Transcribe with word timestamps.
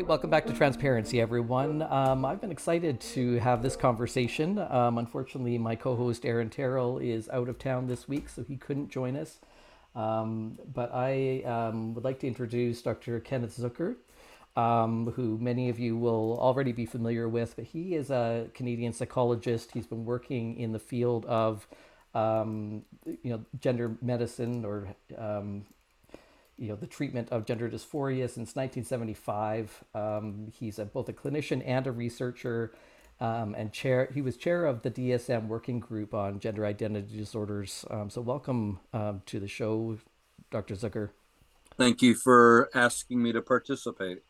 Right, 0.00 0.08
welcome 0.08 0.30
back 0.30 0.46
to 0.46 0.52
Transparency, 0.54 1.20
everyone. 1.20 1.82
Um, 1.82 2.24
I've 2.24 2.40
been 2.40 2.50
excited 2.50 3.02
to 3.12 3.34
have 3.34 3.62
this 3.62 3.76
conversation. 3.76 4.58
Um, 4.58 4.96
unfortunately, 4.96 5.58
my 5.58 5.76
co 5.76 5.94
host 5.94 6.24
Aaron 6.24 6.48
Terrell 6.48 6.96
is 6.96 7.28
out 7.28 7.50
of 7.50 7.58
town 7.58 7.86
this 7.86 8.08
week, 8.08 8.30
so 8.30 8.42
he 8.42 8.56
couldn't 8.56 8.88
join 8.88 9.14
us. 9.14 9.40
Um, 9.94 10.58
but 10.72 10.90
I 10.94 11.42
um, 11.42 11.92
would 11.92 12.02
like 12.02 12.18
to 12.20 12.26
introduce 12.26 12.80
Dr. 12.80 13.20
Kenneth 13.20 13.58
Zucker, 13.58 13.96
um, 14.56 15.12
who 15.16 15.36
many 15.36 15.68
of 15.68 15.78
you 15.78 15.98
will 15.98 16.38
already 16.40 16.72
be 16.72 16.86
familiar 16.86 17.28
with. 17.28 17.56
But 17.56 17.66
he 17.66 17.94
is 17.94 18.10
a 18.10 18.48
Canadian 18.54 18.94
psychologist. 18.94 19.72
He's 19.74 19.86
been 19.86 20.06
working 20.06 20.58
in 20.58 20.72
the 20.72 20.78
field 20.78 21.26
of 21.26 21.68
um, 22.14 22.84
you 23.04 23.32
know 23.32 23.44
gender 23.60 23.98
medicine 24.00 24.64
or 24.64 24.94
you 26.60 26.68
know 26.68 26.76
the 26.76 26.86
treatment 26.86 27.30
of 27.30 27.46
gender 27.46 27.68
dysphoria 27.68 28.28
since 28.28 28.54
1975. 28.54 29.82
Um, 29.94 30.52
he's 30.52 30.78
a, 30.78 30.84
both 30.84 31.08
a 31.08 31.12
clinician 31.12 31.62
and 31.66 31.86
a 31.86 31.92
researcher 31.92 32.72
um, 33.18 33.54
and 33.56 33.72
chair. 33.72 34.10
He 34.12 34.20
was 34.20 34.36
chair 34.36 34.66
of 34.66 34.82
the 34.82 34.90
DSM 34.90 35.48
working 35.48 35.80
group 35.80 36.12
on 36.12 36.38
gender 36.38 36.66
identity 36.66 37.16
disorders. 37.16 37.86
Um, 37.90 38.10
so 38.10 38.20
welcome 38.20 38.78
um, 38.92 39.22
to 39.26 39.40
the 39.40 39.48
show, 39.48 39.98
Dr. 40.50 40.74
Zucker. 40.74 41.10
Thank 41.78 42.02
you 42.02 42.14
for 42.14 42.68
asking 42.74 43.22
me 43.22 43.32
to 43.32 43.40
participate. 43.40 44.22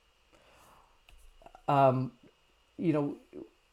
Um, 1.67 2.13
you 2.79 2.93
know, 2.93 3.17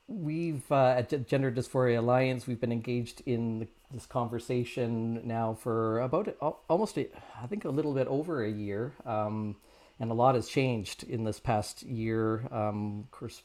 we've 0.08 0.70
uh, 0.72 0.96
at 0.98 1.28
Gender 1.28 1.52
Dysphoria 1.52 2.00
Alliance, 2.00 2.48
we've 2.48 2.60
been 2.60 2.72
engaged 2.72 3.22
in 3.28 3.60
the, 3.60 3.68
this 3.92 4.06
conversation 4.06 5.22
now 5.26 5.54
for 5.54 6.00
about 6.02 6.36
almost, 6.70 6.98
a, 6.98 7.08
I 7.42 7.48
think, 7.48 7.66
a 7.66 7.70
little 7.70 7.94
bit 7.94 8.08
over 8.08 8.44
a 8.44 8.52
year. 8.52 8.94
Um, 9.06 9.56
and 10.00 10.12
a 10.12 10.14
lot 10.14 10.36
has 10.36 10.48
changed 10.48 11.04
in 11.04 11.24
this 11.24 11.40
past 11.40 11.84
year. 11.84 12.48
Um, 12.52 13.06
of 13.06 13.12
course, 13.12 13.42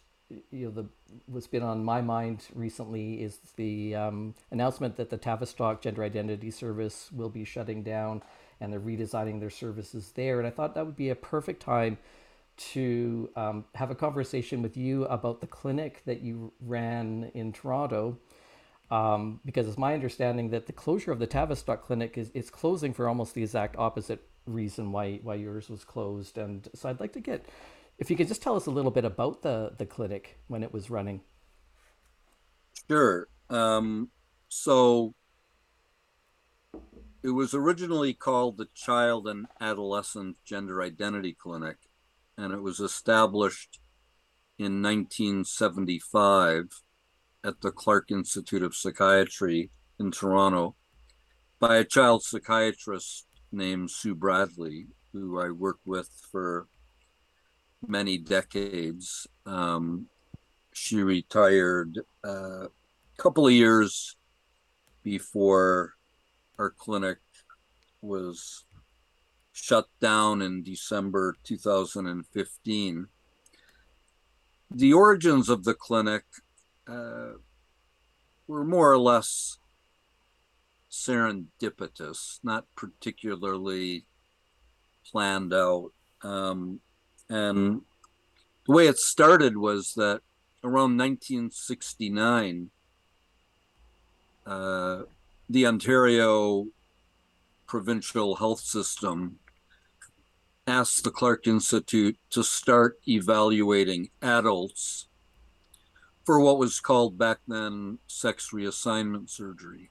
you 0.50 0.66
know 0.66 0.70
the 0.70 0.86
what's 1.26 1.46
been 1.46 1.62
on 1.62 1.84
my 1.84 2.00
mind 2.00 2.46
recently 2.54 3.22
is 3.22 3.38
the 3.56 3.94
um, 3.94 4.34
announcement 4.50 4.96
that 4.96 5.10
the 5.10 5.16
Tavistock 5.16 5.82
Gender 5.82 6.02
Identity 6.02 6.50
Service 6.50 7.10
will 7.12 7.28
be 7.28 7.44
shutting 7.44 7.82
down, 7.82 8.22
and 8.60 8.72
they're 8.72 8.80
redesigning 8.80 9.40
their 9.40 9.50
services 9.50 10.12
there. 10.14 10.38
And 10.38 10.46
I 10.46 10.50
thought 10.50 10.74
that 10.74 10.86
would 10.86 10.96
be 10.96 11.10
a 11.10 11.14
perfect 11.14 11.62
time 11.62 11.98
to 12.56 13.30
um, 13.34 13.64
have 13.74 13.90
a 13.90 13.94
conversation 13.94 14.62
with 14.62 14.76
you 14.76 15.04
about 15.06 15.40
the 15.40 15.46
clinic 15.46 16.02
that 16.04 16.20
you 16.20 16.52
ran 16.60 17.30
in 17.34 17.52
Toronto. 17.52 18.18
Um, 18.92 19.40
because 19.46 19.66
it's 19.66 19.78
my 19.78 19.94
understanding 19.94 20.50
that 20.50 20.66
the 20.66 20.72
closure 20.74 21.12
of 21.12 21.18
the 21.18 21.26
Tavistock 21.26 21.82
clinic 21.82 22.18
is, 22.18 22.50
closing 22.50 22.92
for 22.92 23.08
almost 23.08 23.34
the 23.34 23.40
exact 23.40 23.74
opposite 23.78 24.28
reason 24.44 24.92
why 24.92 25.18
why 25.22 25.36
yours 25.36 25.70
was 25.70 25.82
closed. 25.82 26.36
And 26.36 26.68
so 26.74 26.90
I'd 26.90 27.00
like 27.00 27.14
to 27.14 27.20
get 27.20 27.46
if 27.96 28.10
you 28.10 28.16
could 28.16 28.28
just 28.28 28.42
tell 28.42 28.54
us 28.54 28.66
a 28.66 28.70
little 28.70 28.90
bit 28.90 29.06
about 29.06 29.40
the 29.40 29.72
the 29.78 29.86
clinic 29.86 30.36
when 30.48 30.62
it 30.62 30.74
was 30.74 30.90
running. 30.90 31.22
Sure. 32.86 33.28
Um, 33.48 34.10
so 34.50 35.14
it 37.22 37.30
was 37.30 37.54
originally 37.54 38.12
called 38.12 38.58
the 38.58 38.68
Child 38.74 39.26
and 39.26 39.46
Adolescent 39.58 40.36
Gender 40.44 40.82
Identity 40.82 41.32
Clinic, 41.32 41.78
and 42.36 42.52
it 42.52 42.60
was 42.60 42.78
established 42.78 43.80
in 44.58 44.82
1975 44.82 46.82
at 47.44 47.60
the 47.60 47.70
Clarke 47.70 48.10
Institute 48.10 48.62
of 48.62 48.74
Psychiatry 48.74 49.70
in 49.98 50.10
Toronto 50.10 50.76
by 51.58 51.76
a 51.76 51.84
child 51.84 52.22
psychiatrist 52.22 53.26
named 53.50 53.90
Sue 53.90 54.14
Bradley, 54.14 54.86
who 55.12 55.40
I 55.40 55.50
worked 55.50 55.86
with 55.86 56.08
for 56.30 56.66
many 57.86 58.18
decades. 58.18 59.26
Um, 59.46 60.06
she 60.72 61.02
retired 61.02 61.98
a 62.24 62.28
uh, 62.28 62.66
couple 63.18 63.46
of 63.46 63.52
years 63.52 64.16
before 65.02 65.94
our 66.58 66.70
clinic 66.70 67.18
was 68.00 68.64
shut 69.52 69.86
down 70.00 70.42
in 70.42 70.62
December 70.62 71.36
2015. 71.44 73.06
The 74.70 74.92
origins 74.92 75.48
of 75.48 75.64
the 75.64 75.74
clinic 75.74 76.24
uh, 76.92 77.38
were 78.46 78.64
more 78.64 78.92
or 78.92 78.98
less 78.98 79.58
serendipitous, 80.90 82.38
not 82.42 82.66
particularly 82.76 84.04
planned 85.10 85.54
out. 85.54 85.92
Um, 86.22 86.80
and 87.28 87.82
the 88.66 88.72
way 88.72 88.86
it 88.86 88.98
started 88.98 89.56
was 89.56 89.94
that 89.94 90.20
around 90.62 90.98
1969, 90.98 92.70
uh, 94.46 95.02
the 95.48 95.66
Ontario 95.66 96.66
provincial 97.66 98.36
health 98.36 98.60
system 98.60 99.38
asked 100.66 101.04
the 101.04 101.10
Clarke 101.10 101.46
Institute 101.46 102.18
to 102.30 102.44
start 102.44 102.98
evaluating 103.08 104.10
adults 104.20 105.06
for 106.24 106.40
what 106.40 106.58
was 106.58 106.80
called 106.80 107.18
back 107.18 107.38
then 107.46 107.98
sex 108.06 108.50
reassignment 108.52 109.30
surgery. 109.30 109.90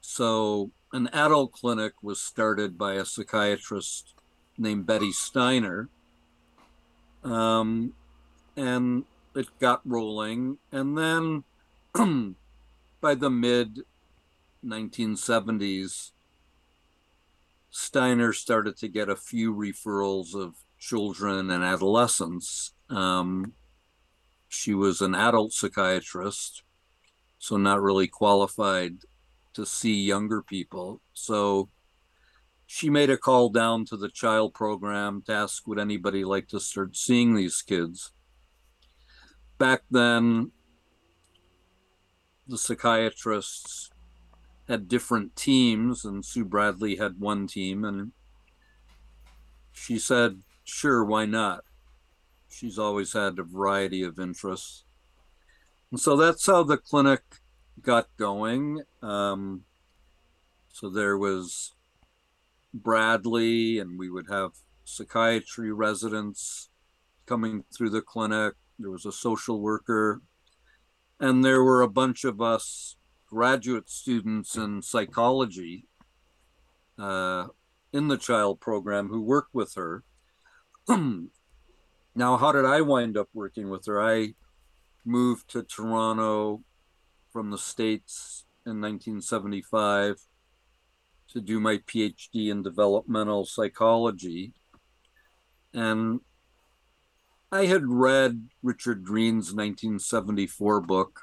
So, 0.00 0.70
an 0.92 1.08
adult 1.08 1.52
clinic 1.52 1.94
was 2.02 2.20
started 2.20 2.78
by 2.78 2.94
a 2.94 3.04
psychiatrist 3.04 4.14
named 4.58 4.86
Betty 4.86 5.12
Steiner 5.12 5.88
um, 7.24 7.94
and 8.56 9.04
it 9.34 9.48
got 9.58 9.80
rolling. 9.84 10.58
And 10.70 10.96
then 10.96 11.44
by 13.00 13.14
the 13.14 13.30
mid 13.30 13.80
1970s, 14.64 16.12
Steiner 17.70 18.32
started 18.32 18.76
to 18.78 18.88
get 18.88 19.08
a 19.08 19.16
few 19.16 19.52
referrals 19.52 20.34
of 20.34 20.54
children 20.78 21.50
and 21.50 21.64
adolescents. 21.64 22.72
Um, 22.88 23.54
she 24.54 24.72
was 24.72 25.00
an 25.00 25.14
adult 25.14 25.52
psychiatrist, 25.52 26.62
so 27.38 27.56
not 27.56 27.82
really 27.82 28.06
qualified 28.06 28.98
to 29.52 29.66
see 29.66 30.04
younger 30.04 30.42
people. 30.42 31.00
So 31.12 31.68
she 32.66 32.88
made 32.88 33.10
a 33.10 33.16
call 33.16 33.50
down 33.50 33.84
to 33.86 33.96
the 33.96 34.08
child 34.08 34.54
program 34.54 35.22
to 35.26 35.32
ask 35.32 35.66
would 35.66 35.78
anybody 35.78 36.24
like 36.24 36.48
to 36.48 36.60
start 36.60 36.96
seeing 36.96 37.34
these 37.34 37.62
kids. 37.62 38.12
Back 39.58 39.82
then, 39.90 40.52
the 42.46 42.58
psychiatrists 42.58 43.90
had 44.68 44.88
different 44.88 45.36
teams, 45.36 46.04
and 46.04 46.24
Sue 46.24 46.44
Bradley 46.44 46.96
had 46.96 47.20
one 47.20 47.46
team, 47.46 47.84
and 47.84 48.12
she 49.72 49.98
said, 49.98 50.42
Sure, 50.64 51.04
why 51.04 51.26
not? 51.26 51.64
She's 52.54 52.78
always 52.78 53.14
had 53.14 53.40
a 53.40 53.42
variety 53.42 54.04
of 54.04 54.20
interests. 54.20 54.84
And 55.90 55.98
so 55.98 56.16
that's 56.16 56.46
how 56.46 56.62
the 56.62 56.76
clinic 56.76 57.22
got 57.82 58.06
going. 58.16 58.82
Um, 59.02 59.64
so 60.68 60.88
there 60.88 61.18
was 61.18 61.72
Bradley, 62.72 63.80
and 63.80 63.98
we 63.98 64.08
would 64.08 64.28
have 64.30 64.52
psychiatry 64.84 65.72
residents 65.72 66.68
coming 67.26 67.64
through 67.76 67.90
the 67.90 68.02
clinic. 68.02 68.54
There 68.78 68.90
was 68.90 69.04
a 69.04 69.10
social 69.10 69.60
worker, 69.60 70.22
and 71.18 71.44
there 71.44 71.64
were 71.64 71.82
a 71.82 71.88
bunch 71.88 72.22
of 72.22 72.40
us 72.40 72.94
graduate 73.26 73.90
students 73.90 74.56
in 74.56 74.80
psychology 74.80 75.88
uh, 77.00 77.48
in 77.92 78.06
the 78.06 78.16
child 78.16 78.60
program 78.60 79.08
who 79.08 79.20
worked 79.20 79.54
with 79.54 79.74
her. 79.74 80.04
now, 82.14 82.36
how 82.36 82.52
did 82.52 82.64
I 82.64 82.80
wind 82.80 83.16
up 83.16 83.28
working 83.34 83.70
with 83.70 83.86
her? 83.86 84.00
I 84.00 84.34
moved 85.04 85.50
to 85.50 85.62
Toronto 85.62 86.62
from 87.32 87.50
the 87.50 87.58
States 87.58 88.44
in 88.64 88.80
1975 88.80 90.16
to 91.28 91.40
do 91.40 91.58
my 91.58 91.78
PhD 91.78 92.50
in 92.50 92.62
developmental 92.62 93.44
psychology. 93.44 94.52
And 95.72 96.20
I 97.50 97.66
had 97.66 97.86
read 97.86 98.48
Richard 98.62 99.04
Green's 99.04 99.52
1974 99.52 100.80
book 100.82 101.20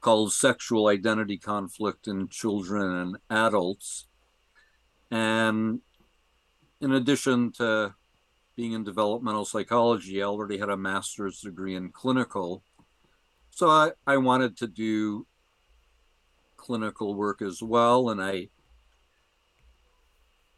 called 0.00 0.32
Sexual 0.32 0.88
Identity 0.88 1.38
Conflict 1.38 2.06
in 2.06 2.28
Children 2.28 2.92
and 2.92 3.16
Adults. 3.30 4.06
And 5.10 5.80
in 6.80 6.92
addition 6.92 7.52
to 7.52 7.94
being 8.56 8.72
in 8.72 8.84
developmental 8.84 9.44
psychology, 9.44 10.22
I 10.22 10.26
already 10.26 10.58
had 10.58 10.68
a 10.68 10.76
master's 10.76 11.40
degree 11.40 11.74
in 11.74 11.90
clinical. 11.90 12.62
So 13.50 13.68
I, 13.68 13.92
I 14.06 14.16
wanted 14.18 14.56
to 14.58 14.66
do 14.66 15.26
clinical 16.56 17.14
work 17.14 17.42
as 17.42 17.62
well. 17.62 18.10
And 18.10 18.22
I 18.22 18.48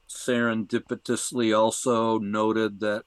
serendipitously 0.09 1.57
also 1.57 2.19
noted 2.19 2.81
that 2.81 3.05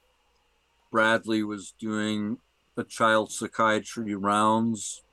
Bradley 0.92 1.44
was 1.44 1.74
doing 1.78 2.38
a 2.75 2.84
child 2.84 3.31
psychiatry 3.31 4.16
rounds 4.16 5.04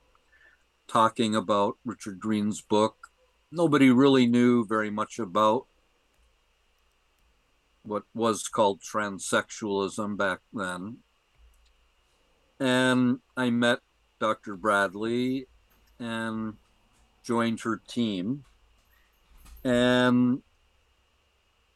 talking 0.87 1.35
about 1.35 1.79
Richard 1.85 2.21
Green's 2.21 2.61
book. 2.61 3.09
Nobody 3.51 3.91
really 3.91 4.27
knew 4.27 4.67
very 4.67 4.91
much 4.91 5.19
about 5.19 5.67
what 7.85 8.05
was 8.15 8.49
called 8.49 8.81
transsexualism 8.81 10.17
back 10.17 10.41
then. 10.53 10.99
And 12.59 13.19
I 13.37 13.51
met 13.51 13.81
Dr. 14.19 14.57
Bradley 14.57 15.47
and 15.99 16.55
joined 17.23 17.61
her 17.61 17.81
team. 17.87 18.45
And 19.63 20.43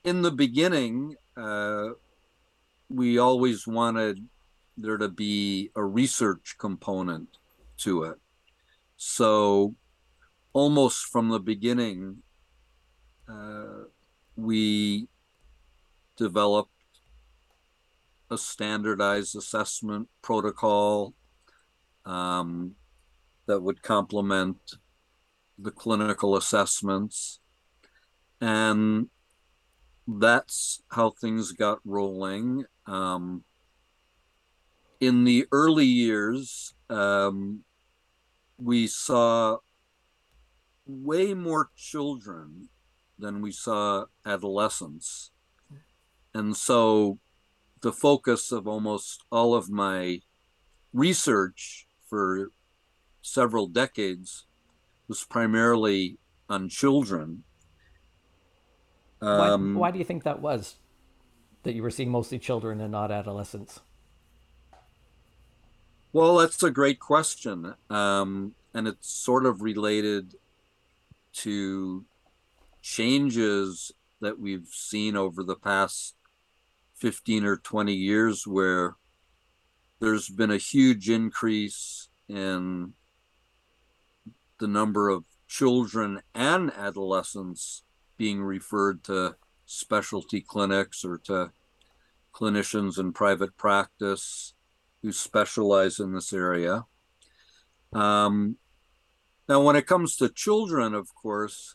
in 0.04 0.22
the 0.22 0.30
beginning, 0.30 1.16
uh, 1.36 1.90
we 2.88 3.18
always 3.18 3.66
wanted 3.66 4.26
there 4.76 4.96
to 4.96 5.08
be 5.08 5.70
a 5.76 5.84
research 5.84 6.56
component 6.58 7.28
to 7.78 8.04
it. 8.04 8.18
So, 8.96 9.74
almost 10.52 11.06
from 11.06 11.28
the 11.28 11.40
beginning, 11.40 12.22
uh, 13.28 13.84
we 14.36 15.08
developed 16.18 16.70
a 18.30 18.36
standardized 18.36 19.34
assessment 19.36 20.08
protocol 20.20 21.14
um, 22.04 22.74
that 23.46 23.60
would 23.60 23.82
complement 23.82 24.58
the 25.58 25.70
clinical 25.70 26.36
assessments. 26.36 27.40
And 28.40 29.08
that's 30.06 30.82
how 30.90 31.10
things 31.10 31.52
got 31.52 31.78
rolling. 31.84 32.64
Um, 32.86 33.44
in 35.00 35.24
the 35.24 35.46
early 35.52 35.86
years, 35.86 36.74
um, 36.90 37.64
we 38.58 38.86
saw 38.86 39.58
way 40.86 41.34
more 41.34 41.70
children 41.76 42.68
than 43.18 43.42
we 43.42 43.52
saw 43.52 44.06
adolescents. 44.24 45.30
And 46.34 46.56
so 46.56 47.18
the 47.80 47.92
focus 47.92 48.52
of 48.52 48.66
almost 48.66 49.24
all 49.30 49.54
of 49.54 49.70
my 49.70 50.20
research 50.92 51.86
for 52.08 52.50
several 53.22 53.66
decades 53.66 54.46
was 55.06 55.24
primarily 55.24 56.18
on 56.48 56.68
children. 56.68 57.44
Um, 59.20 59.74
why, 59.74 59.80
why 59.80 59.90
do 59.90 59.98
you 59.98 60.04
think 60.04 60.24
that 60.24 60.40
was? 60.40 60.76
That 61.64 61.74
you 61.74 61.82
were 61.82 61.90
seeing 61.90 62.10
mostly 62.10 62.38
children 62.38 62.80
and 62.80 62.92
not 62.92 63.10
adolescents? 63.10 63.80
Well, 66.12 66.38
that's 66.38 66.62
a 66.62 66.70
great 66.70 67.00
question. 67.00 67.74
Um, 67.90 68.54
and 68.72 68.88
it's 68.88 69.08
sort 69.08 69.44
of 69.44 69.62
related 69.62 70.34
to 71.34 72.04
changes 72.80 73.92
that 74.20 74.38
we've 74.38 74.68
seen 74.68 75.16
over 75.16 75.42
the 75.42 75.56
past 75.56 76.14
15 76.98 77.44
or 77.44 77.56
20 77.56 77.92
years 77.92 78.46
where 78.46 78.96
there's 80.00 80.28
been 80.28 80.50
a 80.50 80.58
huge 80.58 81.08
increase 81.08 82.08
in 82.28 82.92
the 84.58 84.68
number 84.68 85.08
of 85.08 85.24
children 85.46 86.20
and 86.34 86.72
adolescents 86.72 87.82
being 88.16 88.42
referred 88.42 89.02
to 89.04 89.36
specialty 89.64 90.40
clinics 90.40 91.04
or 91.04 91.18
to 91.18 91.50
clinicians 92.32 92.98
in 92.98 93.12
private 93.12 93.56
practice 93.56 94.54
who 95.02 95.12
specialize 95.12 95.98
in 95.98 96.12
this 96.12 96.32
area. 96.32 96.84
Um, 97.92 98.56
now, 99.48 99.62
when 99.62 99.76
it 99.76 99.86
comes 99.86 100.16
to 100.16 100.28
children, 100.28 100.94
of 100.94 101.14
course, 101.14 101.74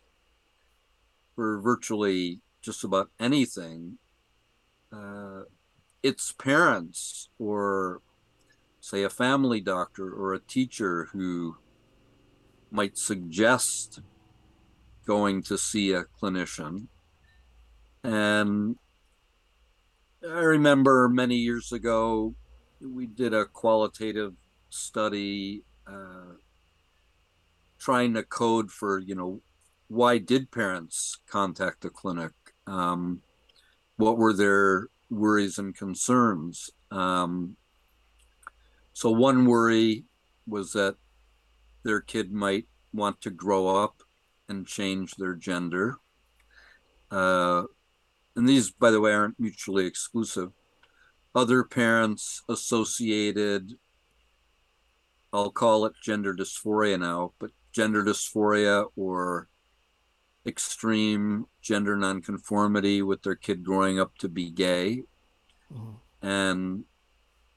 for 1.36 1.60
virtually 1.60 2.42
just 2.62 2.84
about 2.84 3.10
anything, 3.20 3.98
uh, 4.94 5.44
its 6.02 6.32
parents 6.32 7.30
or 7.40 8.02
say 8.80 9.04
a 9.04 9.10
family 9.10 9.62
doctor 9.62 10.12
or 10.12 10.34
a 10.34 10.40
teacher 10.40 11.08
who 11.14 11.56
might 12.72 12.98
suggest 12.98 14.02
going 15.06 15.42
to 15.44 15.58
see 15.58 15.94
a 15.94 16.04
clinician. 16.22 16.88
And 18.04 18.76
i 20.26 20.40
remember 20.40 21.10
many 21.10 21.36
years 21.36 21.74
ago 21.74 22.34
we 22.80 23.06
did 23.06 23.34
a 23.34 23.46
qualitative 23.46 24.34
study 24.70 25.64
uh, 25.86 26.36
trying 27.78 28.14
to 28.14 28.24
code 28.24 28.72
for 28.72 29.00
you 29.00 29.16
know 29.16 29.42
why 29.94 30.18
did 30.18 30.50
parents 30.50 31.20
contact 31.30 31.82
the 31.82 31.90
clinic? 31.90 32.32
Um, 32.66 33.22
what 34.04 34.18
were 34.18 34.34
their 34.34 34.90
worries 35.10 35.58
and 35.58 35.76
concerns. 35.76 36.70
Um, 36.92 37.56
so 38.94 39.10
one 39.10 39.46
worry 39.46 40.04
was 40.46 40.74
that 40.74 40.98
their 41.84 42.02
kid 42.02 42.32
might 42.32 42.68
want 42.92 43.22
to 43.22 43.30
grow 43.30 43.68
up 43.68 44.04
and 44.50 44.68
change 44.68 45.16
their 45.16 45.36
gender. 45.36 45.98
Uh, 47.10 47.64
and 48.36 48.48
these, 48.48 48.72
by 48.72 48.92
the 48.92 49.00
way, 49.00 49.14
aren't 49.14 49.40
mutually 49.40 49.86
exclusive. 49.86 50.52
Other 51.34 51.64
parents 51.64 52.44
associated, 52.50 53.74
I'll 55.32 55.52
call 55.52 55.86
it 55.86 55.94
gender 56.04 56.34
dysphoria 56.34 57.00
now, 57.00 57.34
but 57.40 57.52
gender 57.72 58.04
dysphoria 58.04 58.86
or 58.96 59.48
extreme 60.46 61.46
gender 61.62 61.96
nonconformity 61.96 63.02
with 63.02 63.24
their 63.24 63.36
kid 63.36 63.64
growing 63.64 64.00
up 64.00 64.18
to 64.18 64.30
be 64.30 64.50
gay. 64.50 65.04
Mm-hmm. 65.74 66.28
And 66.28 66.84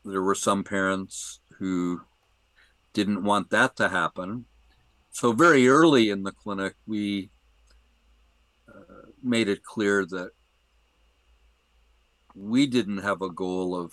there 0.04 0.22
were 0.22 0.34
some 0.34 0.64
parents 0.64 1.40
who 1.58 2.00
didn't 2.92 3.24
want 3.24 3.50
that 3.50 3.76
to 3.76 3.88
happen. 3.88 4.46
So, 5.10 5.32
very 5.32 5.68
early 5.68 6.10
in 6.10 6.22
the 6.22 6.32
clinic, 6.32 6.74
we 6.86 7.30
uh, 8.68 9.10
made 9.22 9.48
it 9.48 9.62
clear 9.62 10.04
that 10.06 10.30
we 12.34 12.66
didn't 12.66 12.98
have 12.98 13.22
a 13.22 13.30
goal 13.30 13.74
of 13.74 13.92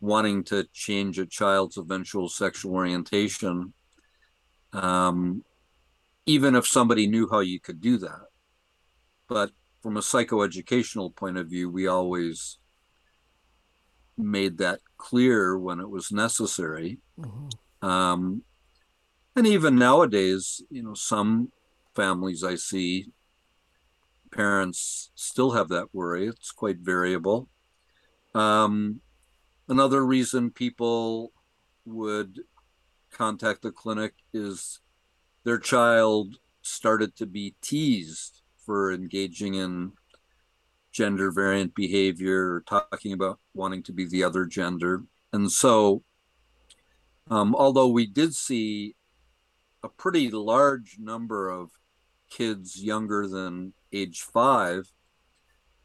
wanting 0.00 0.44
to 0.44 0.66
change 0.72 1.18
a 1.18 1.26
child's 1.26 1.76
eventual 1.76 2.28
sexual 2.28 2.74
orientation. 2.74 3.72
Um, 4.72 5.44
even 6.26 6.54
if 6.56 6.66
somebody 6.66 7.06
knew 7.06 7.28
how 7.30 7.40
you 7.40 7.60
could 7.60 7.80
do 7.80 7.96
that. 7.98 8.26
But 9.28 9.52
from 9.82 9.96
a 9.96 10.00
psychoeducational 10.00 11.14
point 11.14 11.38
of 11.38 11.48
view, 11.48 11.70
we 11.70 11.86
always 11.86 12.58
made 14.18 14.58
that 14.58 14.80
clear 14.98 15.56
when 15.58 15.80
it 15.80 15.88
was 15.88 16.10
necessary. 16.10 16.98
Mm-hmm. 17.18 17.88
Um, 17.88 18.42
and 19.36 19.46
even 19.46 19.76
nowadays, 19.76 20.62
you 20.70 20.82
know, 20.82 20.94
some 20.94 21.52
families 21.94 22.42
I 22.42 22.56
see, 22.56 23.06
parents 24.32 25.10
still 25.14 25.52
have 25.52 25.68
that 25.68 25.88
worry. 25.92 26.26
It's 26.26 26.50
quite 26.50 26.78
variable. 26.78 27.48
Um, 28.34 29.00
another 29.68 30.04
reason 30.04 30.50
people 30.50 31.32
would 31.84 32.40
contact 33.12 33.62
the 33.62 33.70
clinic 33.70 34.14
is 34.32 34.80
their 35.46 35.58
child 35.58 36.40
started 36.62 37.14
to 37.14 37.24
be 37.24 37.54
teased 37.62 38.42
for 38.58 38.90
engaging 38.90 39.54
in 39.54 39.92
gender 40.90 41.30
variant 41.30 41.72
behavior 41.72 42.54
or 42.54 42.64
talking 42.66 43.12
about 43.12 43.38
wanting 43.54 43.80
to 43.80 43.92
be 43.92 44.08
the 44.08 44.24
other 44.24 44.44
gender. 44.44 45.04
And 45.32 45.50
so, 45.52 46.02
um, 47.30 47.54
although 47.54 47.86
we 47.86 48.06
did 48.06 48.34
see 48.34 48.96
a 49.84 49.88
pretty 49.88 50.30
large 50.30 50.96
number 50.98 51.48
of 51.48 51.70
kids 52.28 52.82
younger 52.82 53.28
than 53.28 53.72
age 53.92 54.22
five, 54.22 54.90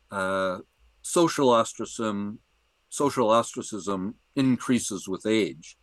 uh, 0.09 0.57
social 1.03 1.49
ostracism 1.49 2.39
social 2.89 3.29
ostracism 3.29 4.15
increases 4.35 5.07
with 5.07 5.27
age. 5.27 5.77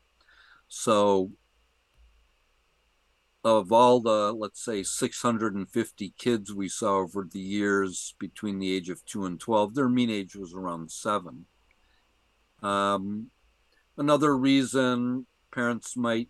So, 0.67 1.31
of 3.45 3.71
all 3.73 4.01
the, 4.01 4.33
let's 4.33 4.65
say, 4.65 4.83
650 4.83 6.15
kids 6.19 6.55
we 6.55 6.69
saw 6.69 6.97
over 6.99 7.27
the 7.31 7.39
years 7.41 8.15
between 8.19 8.59
the 8.59 8.75
age 8.75 8.91
of 8.91 9.05
two 9.05 9.25
and 9.25 9.39
12, 9.39 9.75
their 9.75 9.89
mean 9.89 10.11
age 10.11 10.35
was 10.35 10.53
around 10.53 10.91
seven. 10.91 11.47
Um, 12.63 13.31
another 13.97 14.37
reason 14.37 15.27
parents 15.53 15.97
might 15.97 16.29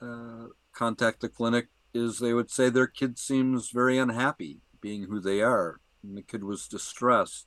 uh, 0.00 0.46
contact 0.72 1.20
the 1.20 1.28
clinic 1.28 1.68
is 1.92 2.18
they 2.18 2.32
would 2.32 2.50
say 2.50 2.68
their 2.68 2.86
kid 2.86 3.18
seems 3.18 3.70
very 3.70 3.98
unhappy 3.98 4.60
being 4.80 5.04
who 5.04 5.20
they 5.20 5.42
are, 5.42 5.80
and 6.02 6.16
the 6.16 6.22
kid 6.22 6.44
was 6.44 6.68
distressed. 6.68 7.46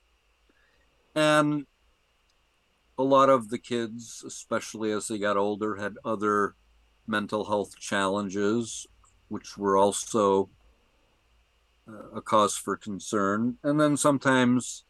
And 1.14 1.66
a 2.98 3.02
lot 3.02 3.28
of 3.28 3.48
the 3.48 3.58
kids, 3.58 4.22
especially 4.26 4.92
as 4.92 5.08
they 5.08 5.18
got 5.18 5.36
older, 5.36 5.76
had 5.76 5.94
other 6.04 6.54
mental 7.06 7.44
health 7.44 7.78
challenges, 7.78 8.86
which 9.28 9.56
were 9.56 9.76
also 9.76 10.50
uh, 11.88 12.16
a 12.16 12.20
cause 12.20 12.56
for 12.56 12.76
concern. 12.76 13.58
And 13.62 13.80
then 13.80 13.96
sometimes 13.96 14.84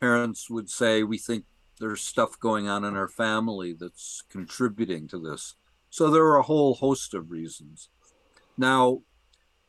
parents 0.00 0.48
would 0.50 0.70
say, 0.70 1.02
We 1.02 1.18
think 1.18 1.44
there's 1.80 2.00
stuff 2.00 2.38
going 2.38 2.68
on 2.68 2.84
in 2.84 2.96
our 2.96 3.08
family 3.08 3.72
that's 3.78 4.22
contributing 4.28 5.08
to 5.08 5.18
this. 5.18 5.54
So 5.90 6.10
there 6.10 6.24
are 6.24 6.38
a 6.38 6.42
whole 6.42 6.74
host 6.74 7.14
of 7.14 7.30
reasons. 7.30 7.88
Now, 8.56 9.02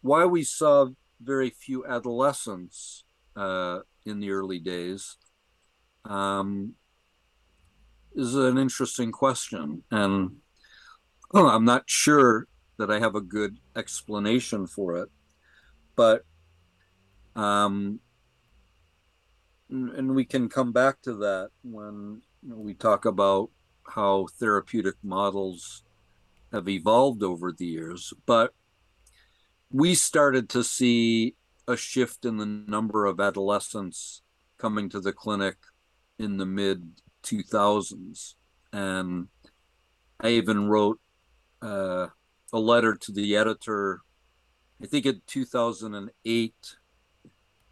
why 0.02 0.26
we 0.26 0.44
saw 0.44 0.88
very 1.22 1.50
few 1.50 1.86
adolescents 1.86 3.04
uh, 3.36 3.80
in 4.06 4.20
the 4.20 4.32
early 4.32 4.60
days 4.60 5.18
um, 6.06 6.74
is 8.16 8.36
an 8.36 8.58
interesting 8.58 9.12
question. 9.12 9.84
And 9.92 10.38
I'm 11.34 11.66
not 11.66 11.84
sure 11.88 12.48
that 12.78 12.90
I 12.90 13.00
have 13.00 13.16
a 13.16 13.22
good 13.22 13.58
explanation 13.76 14.66
for 14.66 14.96
it. 14.96 15.10
But, 15.96 16.24
um, 17.36 18.00
and 19.70 20.16
we 20.16 20.26
can 20.26 20.50
come 20.50 20.72
back 20.72 21.02
to 21.04 21.14
that 21.16 21.50
when 21.62 22.22
we 22.42 22.74
talk 22.74 23.06
about 23.06 23.52
how 23.88 24.28
therapeutic 24.40 24.96
models 25.04 25.84
have 26.52 26.68
evolved 26.68 27.22
over 27.22 27.52
the 27.52 27.66
years. 27.66 28.14
But 28.26 28.54
we 29.72 29.94
started 29.94 30.50
to 30.50 30.64
see 30.64 31.36
a 31.68 31.78
shift 31.78 32.26
in 32.26 32.38
the 32.38 32.46
number 32.46 33.06
of 33.06 33.20
adolescents 33.20 34.24
coming 34.58 34.90
to 34.90 35.00
the 35.00 35.14
clinic 35.14 35.58
in 36.18 36.38
the 36.38 36.46
mid 36.46 37.02
2000s. 37.24 38.34
And 38.74 39.28
I 40.20 40.30
even 40.30 40.68
wrote 40.68 41.00
uh, 41.62 42.08
a 42.52 42.60
letter 42.60 42.96
to 42.96 43.12
the 43.12 43.36
editor, 43.36 44.02
I 44.82 44.88
think 44.88 45.06
in 45.06 45.22
2008, 45.28 46.54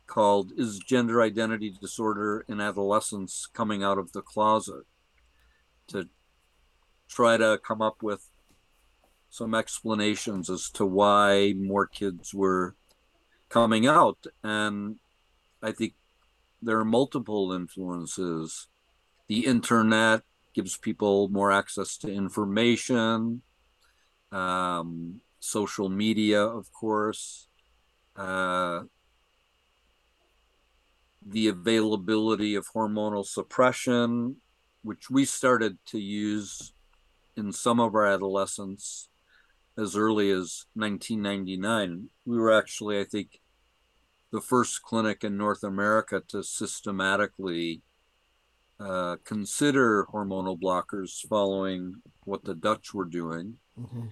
called 0.05 0.51
Is 0.55 0.79
Gender 0.79 1.21
Identity 1.21 1.75
Disorder 1.79 2.45
in 2.47 2.61
Adolescence 2.61 3.47
Coming 3.51 3.83
Out 3.83 3.97
of 3.97 4.13
the 4.13 4.21
Closet? 4.21 4.85
to 5.87 6.07
try 7.09 7.37
to 7.37 7.59
come 7.65 7.81
up 7.81 8.03
with 8.03 8.29
some 9.29 9.53
explanations 9.53 10.49
as 10.49 10.69
to 10.71 10.85
why 10.85 11.53
more 11.57 11.85
kids 11.85 12.33
were 12.33 12.75
coming 13.49 13.87
out. 13.87 14.25
And 14.43 14.97
I 15.61 15.71
think 15.71 15.93
there 16.61 16.79
are 16.79 16.85
multiple 16.85 17.51
influences. 17.51 18.67
The 19.27 19.45
internet 19.45 20.21
gives 20.53 20.77
people 20.77 21.29
more 21.29 21.51
access 21.51 21.97
to 21.97 22.11
information, 22.11 23.41
um, 24.31 25.21
social 25.39 25.89
media, 25.89 26.41
of 26.41 26.71
course, 26.73 27.47
uh, 28.15 28.81
the 31.25 31.47
availability 31.47 32.55
of 32.55 32.67
hormonal 32.73 33.25
suppression, 33.25 34.37
which 34.83 35.09
we 35.09 35.25
started 35.25 35.77
to 35.87 35.99
use 35.99 36.73
in 37.35 37.51
some 37.51 37.79
of 37.79 37.93
our 37.95 38.05
adolescents 38.05 39.09
as 39.77 39.95
early 39.95 40.31
as 40.31 40.65
1999. 40.73 42.09
We 42.25 42.37
were 42.37 42.51
actually, 42.51 42.99
I 42.99 43.03
think, 43.03 43.41
the 44.31 44.41
first 44.41 44.81
clinic 44.81 45.23
in 45.23 45.37
North 45.37 45.63
America 45.63 46.21
to 46.29 46.43
systematically 46.43 47.81
uh, 48.79 49.17
consider 49.23 50.05
hormonal 50.13 50.59
blockers 50.59 51.25
following 51.27 51.95
what 52.25 52.43
the 52.43 52.55
Dutch 52.55 52.93
were 52.93 53.05
doing. 53.05 53.57
Mm-hmm. 53.79 54.07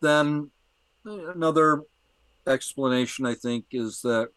Then 0.00 0.50
another 1.04 1.82
explanation, 2.46 3.26
I 3.26 3.34
think, 3.34 3.66
is 3.72 4.02
that 4.02 4.30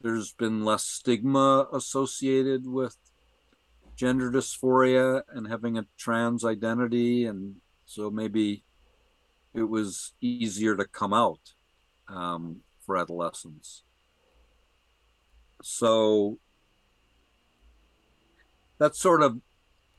there's 0.00 0.32
been 0.32 0.64
less 0.64 0.84
stigma 0.84 1.68
associated 1.72 2.66
with 2.66 2.96
gender 3.96 4.30
dysphoria 4.30 5.22
and 5.30 5.48
having 5.48 5.78
a 5.78 5.86
trans 5.96 6.44
identity. 6.44 7.24
And 7.24 7.56
so 7.86 8.10
maybe 8.10 8.62
it 9.54 9.64
was 9.64 10.12
easier 10.20 10.76
to 10.76 10.84
come 10.84 11.14
out 11.14 11.54
um, 12.08 12.60
for 12.84 12.96
adolescents. 12.96 13.82
So 15.62 16.38
that's 18.78 19.00
sort 19.00 19.22
of 19.22 19.40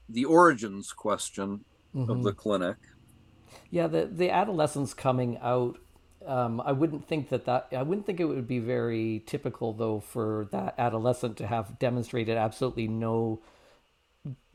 the 0.07 0.25
origins 0.25 0.93
question 0.93 1.65
mm-hmm. 1.95 2.09
of 2.09 2.23
the 2.23 2.31
mm-hmm. 2.31 2.39
clinic. 2.39 2.77
Yeah, 3.69 3.87
the 3.87 4.05
the 4.05 4.29
adolescents 4.29 4.93
coming 4.93 5.37
out. 5.41 5.77
Um, 6.25 6.61
I 6.61 6.73
wouldn't 6.73 7.07
think 7.07 7.29
that 7.29 7.45
that 7.45 7.67
I 7.71 7.83
wouldn't 7.83 8.05
think 8.05 8.19
it 8.19 8.25
would 8.25 8.47
be 8.47 8.59
very 8.59 9.23
typical 9.25 9.73
though 9.73 9.99
for 9.99 10.47
that 10.51 10.75
adolescent 10.77 11.37
to 11.37 11.47
have 11.47 11.79
demonstrated 11.79 12.37
absolutely 12.37 12.87
no 12.87 13.41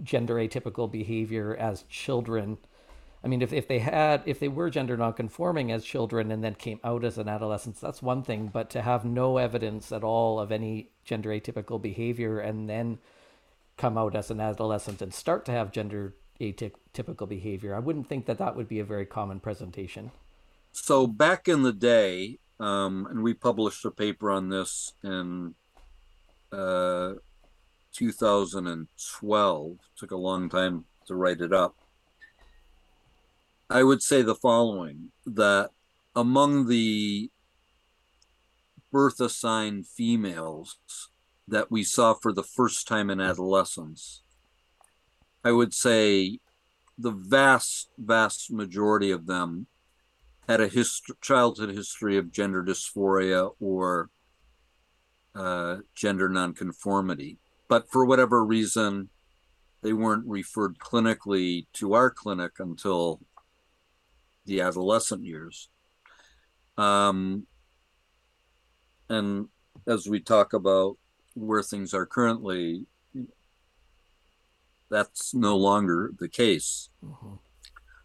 gender 0.02 0.35
atypical 0.35 0.90
behavior 0.90 1.56
as 1.56 1.85
children 1.85 2.59
I 3.25 3.28
mean, 3.28 3.40
if, 3.40 3.52
if 3.52 3.68
they 3.68 3.78
had, 3.78 4.23
if 4.26 4.40
they 4.40 4.49
were 4.49 4.68
gender 4.68 4.97
nonconforming 4.97 5.71
as 5.71 5.85
children 5.85 6.32
and 6.32 6.42
then 6.42 6.56
came 6.56 6.80
out 6.82 7.04
as 7.04 7.18
an 7.18 7.28
adolescent, 7.28 7.80
that's 7.80 8.02
one 8.02 8.23
thing. 8.23 8.50
But 8.52 8.68
to 8.71 8.82
have 8.82 9.04
no 9.04 9.37
evidence 9.37 9.92
at 9.92 10.02
all 10.02 10.40
of 10.40 10.50
any 10.50 10.90
gender 11.04 11.30
atypical 11.30 11.80
behavior 11.80 12.40
and 12.40 12.68
then 12.68 12.99
come 13.76 13.97
out 13.97 14.16
as 14.16 14.30
an 14.30 14.40
adolescent 14.40 15.00
and 15.00 15.14
start 15.14 15.44
to 15.44 15.52
have 15.52 15.71
gender 15.71 16.14
atypical 16.41 17.29
behavior, 17.29 17.75
I 17.75 17.79
wouldn't 17.79 18.09
think 18.09 18.27
that 18.27 18.39
that 18.39 18.57
would 18.57 18.69
be 18.69 18.81
a 18.81 18.85
very 18.85 19.07
common 19.07 19.41
presentation. 19.41 20.11
So 20.73 21.07
back 21.07 21.49
in 21.49 21.62
the 21.62 21.73
day, 21.73 22.39
um, 22.59 23.07
and 23.11 23.23
we 23.23 23.35
published 23.35 23.85
a 23.85 23.91
paper 23.91 24.31
on 24.31 24.49
this 24.49 24.95
in 25.03 25.55
uh, 26.53 27.15
2012. 27.93 29.77
Took 29.97 30.11
a 30.11 30.17
long 30.17 30.49
time 30.49 30.85
to 31.07 31.15
write 31.15 31.41
it 31.41 31.53
up 31.53 31.77
I 33.73 33.83
would 33.83 34.03
say 34.03 34.21
the 34.21 34.35
following 34.35 35.12
that 35.25 35.71
among 36.15 36.69
the 36.69 37.31
birth 38.93 39.19
assigned 39.19 39.87
females 39.87 40.77
that 41.49 41.71
we 41.71 41.83
saw 41.83 42.12
for 42.12 42.35
the 42.35 42.43
first 42.43 42.87
time 42.87 43.09
in 43.09 43.19
adolescence, 43.19 44.22
I 45.44 45.52
would 45.52 45.75
say 45.75 46.38
the 46.99 47.11
vast, 47.11 47.90
vast 47.99 48.52
majority 48.52 49.11
of 49.11 49.26
them 49.26 49.66
had 50.49 50.61
a 50.61 50.68
hist- 50.68 51.11
childhood 51.20 51.70
history 51.70 52.16
of 52.16 52.32
gender 52.32 52.62
dysphoria 52.62 53.52
or 53.61 54.11
uh, 55.34 55.78
gender 55.94 56.28
nonconformity. 56.28 57.38
But 57.68 57.90
for 57.90 58.04
whatever 58.04 58.44
reason, 58.44 59.08
they 59.82 59.92
weren't 59.92 60.26
referred 60.26 60.78
clinically 60.78 61.66
to 61.75 61.94
our 61.94 62.11
clinic 62.11 62.52
until 62.58 63.20
the 64.44 64.61
adolescent 64.61 65.25
years. 65.25 65.70
Um, 66.76 67.46
and 69.08 69.49
as 69.87 70.06
we 70.06 70.20
talk 70.20 70.52
about 70.52 70.99
where 71.34 71.62
things 71.62 71.94
are 71.94 72.06
currently, 72.06 72.87
that's 74.92 75.32
no 75.32 75.56
longer 75.56 76.12
the 76.18 76.28
case. 76.28 76.90
Mm-hmm. 77.02 77.37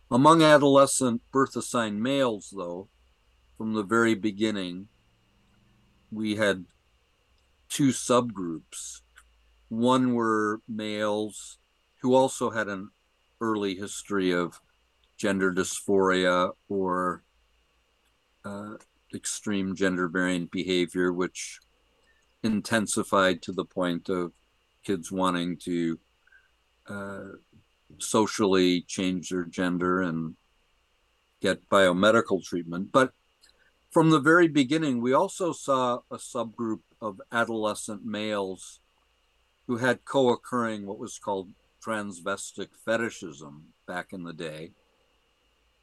Among 0.10 0.42
adolescent 0.42 1.22
birth 1.34 1.58
assigned 1.58 2.02
males, 2.02 2.54
though, 2.56 2.88
from 3.58 3.74
the 3.74 3.84
very 3.84 4.16
beginning, 4.16 4.88
we 6.10 6.38
had 6.38 6.64
two 7.68 7.90
subgroups. 7.90 9.02
One 9.68 10.14
were 10.14 10.62
males 10.66 11.58
who 12.02 12.16
also 12.16 12.52
had 12.52 12.70
an 12.70 12.90
early 13.42 13.76
history 13.76 14.32
of 14.32 14.62
gender 15.18 15.52
dysphoria 15.54 16.52
or 16.70 17.24
uh, 18.46 18.76
extreme 19.14 19.76
gender 19.76 20.08
variant 20.08 20.52
behavior, 20.52 21.12
which 21.12 21.60
intensified 22.44 23.42
to 23.42 23.52
the 23.52 23.66
point 23.66 24.08
of 24.08 24.32
kids 24.86 25.12
wanting 25.12 25.58
to 25.58 26.00
uh, 26.88 27.24
socially 28.00 28.82
change 28.82 29.30
their 29.30 29.46
gender 29.46 30.02
and 30.02 30.36
get 31.42 31.70
biomedical 31.70 32.44
treatment. 32.44 32.92
But 32.92 33.12
from 33.92 34.10
the 34.10 34.20
very 34.20 34.48
beginning, 34.48 35.02
we 35.02 35.14
also 35.14 35.52
saw 35.52 36.00
a 36.12 36.18
subgroup 36.18 36.82
of 37.02 37.22
adolescent 37.32 38.06
males 38.06 38.80
who 39.68 39.78
had 39.78 40.06
co 40.06 40.30
occurring 40.30 40.86
what 40.86 41.00
was 41.00 41.20
called 41.20 41.52
transvestic 41.82 42.70
fetishism 42.86 43.74
back 43.88 44.14
in 44.14 44.24
the 44.24 44.34
day. 44.34 44.72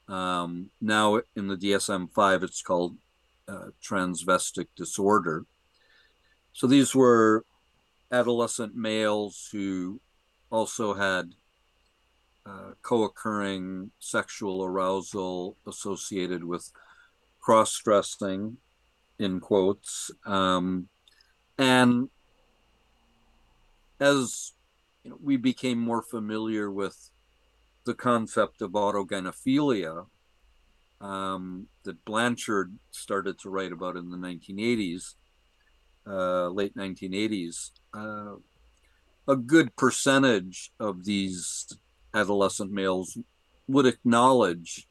Um, 0.08 0.70
now 0.80 1.20
in 1.34 1.48
the 1.48 1.56
DSM 1.56 2.12
5, 2.12 2.42
it's 2.42 2.62
called 2.62 2.96
uh, 3.48 3.68
transvestic 3.82 4.68
disorder. 4.76 5.46
So 6.52 6.66
these 6.66 6.94
were 6.94 7.44
adolescent 8.12 8.74
males 8.76 9.48
who 9.50 10.00
also 10.54 10.94
had 10.94 11.34
uh, 12.46 12.72
co 12.82 13.02
occurring 13.02 13.90
sexual 13.98 14.62
arousal 14.62 15.56
associated 15.66 16.44
with 16.44 16.70
cross 17.40 17.76
dressing, 17.84 18.58
in 19.18 19.40
quotes. 19.40 20.12
Um, 20.24 20.88
and 21.58 22.08
as 23.98 24.52
you 25.02 25.10
know, 25.10 25.18
we 25.20 25.36
became 25.36 25.78
more 25.78 26.02
familiar 26.02 26.70
with 26.70 27.10
the 27.84 27.94
concept 27.94 28.62
of 28.62 28.70
autogynephilia 28.72 30.06
um, 31.00 31.66
that 31.82 32.04
Blanchard 32.04 32.78
started 32.92 33.38
to 33.40 33.50
write 33.50 33.72
about 33.72 33.96
in 33.96 34.10
the 34.10 34.16
1980s, 34.16 35.14
uh, 36.06 36.48
late 36.48 36.76
1980s. 36.76 37.72
Uh, 37.92 38.36
a 39.26 39.36
good 39.36 39.74
percentage 39.76 40.72
of 40.78 41.04
these 41.04 41.72
adolescent 42.12 42.70
males 42.70 43.16
would 43.66 43.86
acknowledge 43.86 44.86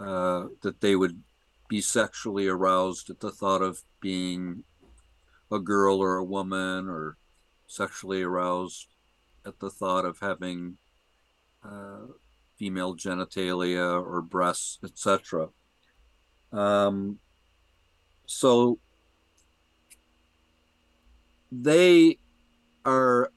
uh, 0.00 0.46
that 0.62 0.80
they 0.80 0.96
would 0.96 1.22
be 1.68 1.80
sexually 1.80 2.48
aroused 2.48 3.10
at 3.10 3.20
the 3.20 3.30
thought 3.30 3.62
of 3.62 3.82
being 4.00 4.64
a 5.50 5.58
girl 5.58 6.00
or 6.00 6.16
a 6.16 6.24
woman 6.24 6.88
or 6.88 7.16
sexually 7.66 8.22
aroused 8.22 8.86
at 9.46 9.58
the 9.60 9.70
thought 9.70 10.04
of 10.04 10.18
having 10.20 10.76
uh, 11.64 12.06
female 12.58 12.96
genitalia 12.96 14.02
or 14.02 14.22
breasts, 14.22 14.78
etc. 14.84 15.48
Um, 16.52 17.18
so 18.26 18.78
they 21.50 22.18
are 22.84 23.30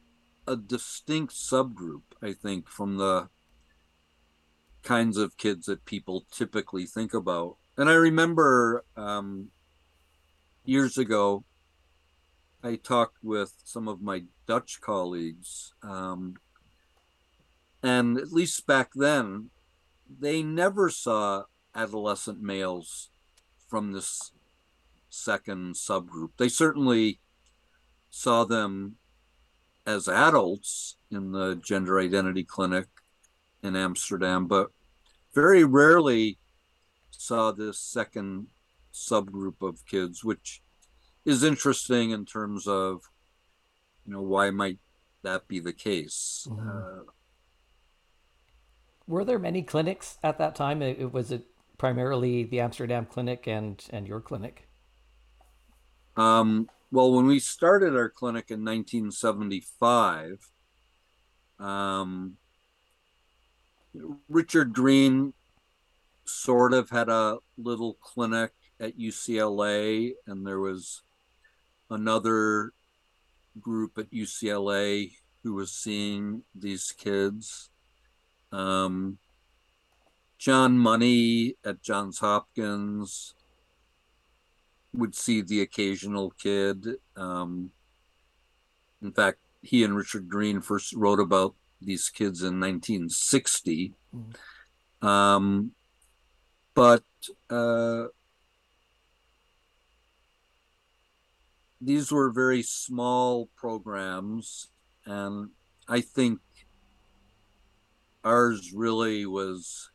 a 0.48 0.56
distinct 0.56 1.34
subgroup, 1.34 2.04
I 2.22 2.34
think, 2.34 2.70
from 2.70 2.98
the 2.98 3.30
kinds 4.82 5.18
of 5.18 5.38
kids 5.38 5.66
that 5.66 5.86
people 5.86 6.25
typically 6.32 6.86
think 6.86 7.13
about. 7.13 7.58
And 7.75 7.89
I 7.89 7.94
remember 7.94 8.86
um, 8.96 9.50
years 10.63 10.98
ago, 10.98 11.44
I 12.63 12.75
talked 12.75 13.18
with 13.22 13.54
some 13.63 13.88
of 13.88 14.01
my 14.01 14.24
Dutch 14.48 14.80
colleagues, 14.82 15.74
um, 15.84 16.36
and 17.84 18.18
at 18.18 18.32
least 18.32 18.66
back 18.66 18.92
then, 18.96 19.50
they 20.10 20.42
never 20.42 20.89
saw 20.89 21.44
adolescent 21.75 22.42
males 22.42 23.10
from 23.68 23.92
this 23.92 24.32
second 25.10 25.75
subgroup. 25.75 26.30
They 26.38 26.50
certainly 26.50 27.20
saw 28.10 28.46
them 28.46 28.96
as 29.88 30.10
adults 30.10 30.98
in 31.10 31.32
the 31.32 31.56
gender 31.56 32.00
identity 32.00 32.44
clinic 32.44 32.88
in 33.63 33.75
Amsterdam, 33.75 34.46
but 34.46 34.70
very 35.34 35.63
rarely 35.63 36.38
saw 37.10 37.52
this 37.52 37.80
second 37.80 38.47
subgroup 38.93 39.62
of 39.62 39.86
kids, 39.86 40.23
which 40.23 40.62
is 41.26 41.43
interesting 41.43 42.12
in 42.12 42.26
terms 42.26 42.67
of, 42.67 43.02
you 44.06 44.13
know, 44.13 44.21
why 44.21 44.50
might 44.50 44.78
that 45.23 45.47
be 45.47 45.60
the 45.60 45.73
case? 45.73 46.47
Mm-hmm. 46.50 46.69
Uh, 46.69 47.04
Were 49.08 49.23
there 49.23 49.39
many 49.39 49.63
clinics 49.63 50.17
at 50.21 50.38
that 50.38 50.56
time? 50.56 50.82
It, 50.82 51.13
was 51.13 51.32
it 51.32 51.45
primarily 51.78 52.43
the 52.43 52.60
Amsterdam 52.60 53.06
clinic 53.06 53.47
and 53.47 53.84
and 53.91 54.08
your 54.08 54.19
clinic? 54.19 54.67
Um, 56.17 56.69
well, 56.91 57.13
when 57.13 57.28
we 57.28 57.39
started 57.39 57.95
our 57.95 58.10
clinic 58.10 58.50
in 58.50 58.63
1975, 58.63 60.39
um, 61.60 62.38
Richard 64.30 64.73
Green 64.73 65.34
sort 66.26 66.73
of 66.73 66.89
had 66.89 67.10
a 67.10 67.38
little 67.58 67.95
clinic 67.95 68.52
at 68.80 68.97
UCLA, 68.97 70.13
and 70.26 70.45
there 70.45 70.60
was 70.60 71.02
another 71.89 72.71
group 73.60 73.97
at 73.97 74.12
UCLA 74.12 75.12
who 75.43 75.54
was 75.54 75.71
seeing 75.71 76.43
these 76.54 76.91
kids. 76.91 77.69
Um, 78.52 79.17
John 80.38 80.78
Money 80.78 81.56
at 81.65 81.82
Johns 81.82 82.19
Hopkins 82.19 83.34
would 84.93 85.15
see 85.15 85.41
the 85.41 85.62
occasional 85.62 86.32
kid. 86.32 86.86
Um, 87.15 87.71
in 89.02 89.12
fact, 89.12 89.39
he 89.62 89.84
and 89.84 89.95
Richard 89.95 90.30
Green 90.30 90.62
first 90.62 90.93
wrote 90.93 91.19
about 91.19 91.56
these 91.82 92.10
kids 92.10 92.41
in 92.41 92.60
1960. 92.60 93.93
Mm. 94.15 95.08
Um, 95.08 95.71
but 96.73 97.04
uh, 97.50 98.06
these 101.82 102.12
were 102.12 102.32
very 102.32 102.63
small 102.63 103.50
programs, 103.56 104.67
and 105.06 105.50
I 105.88 106.02
think 106.02 106.39
ours 108.23 108.73
really 108.73 109.26
was 109.26 109.89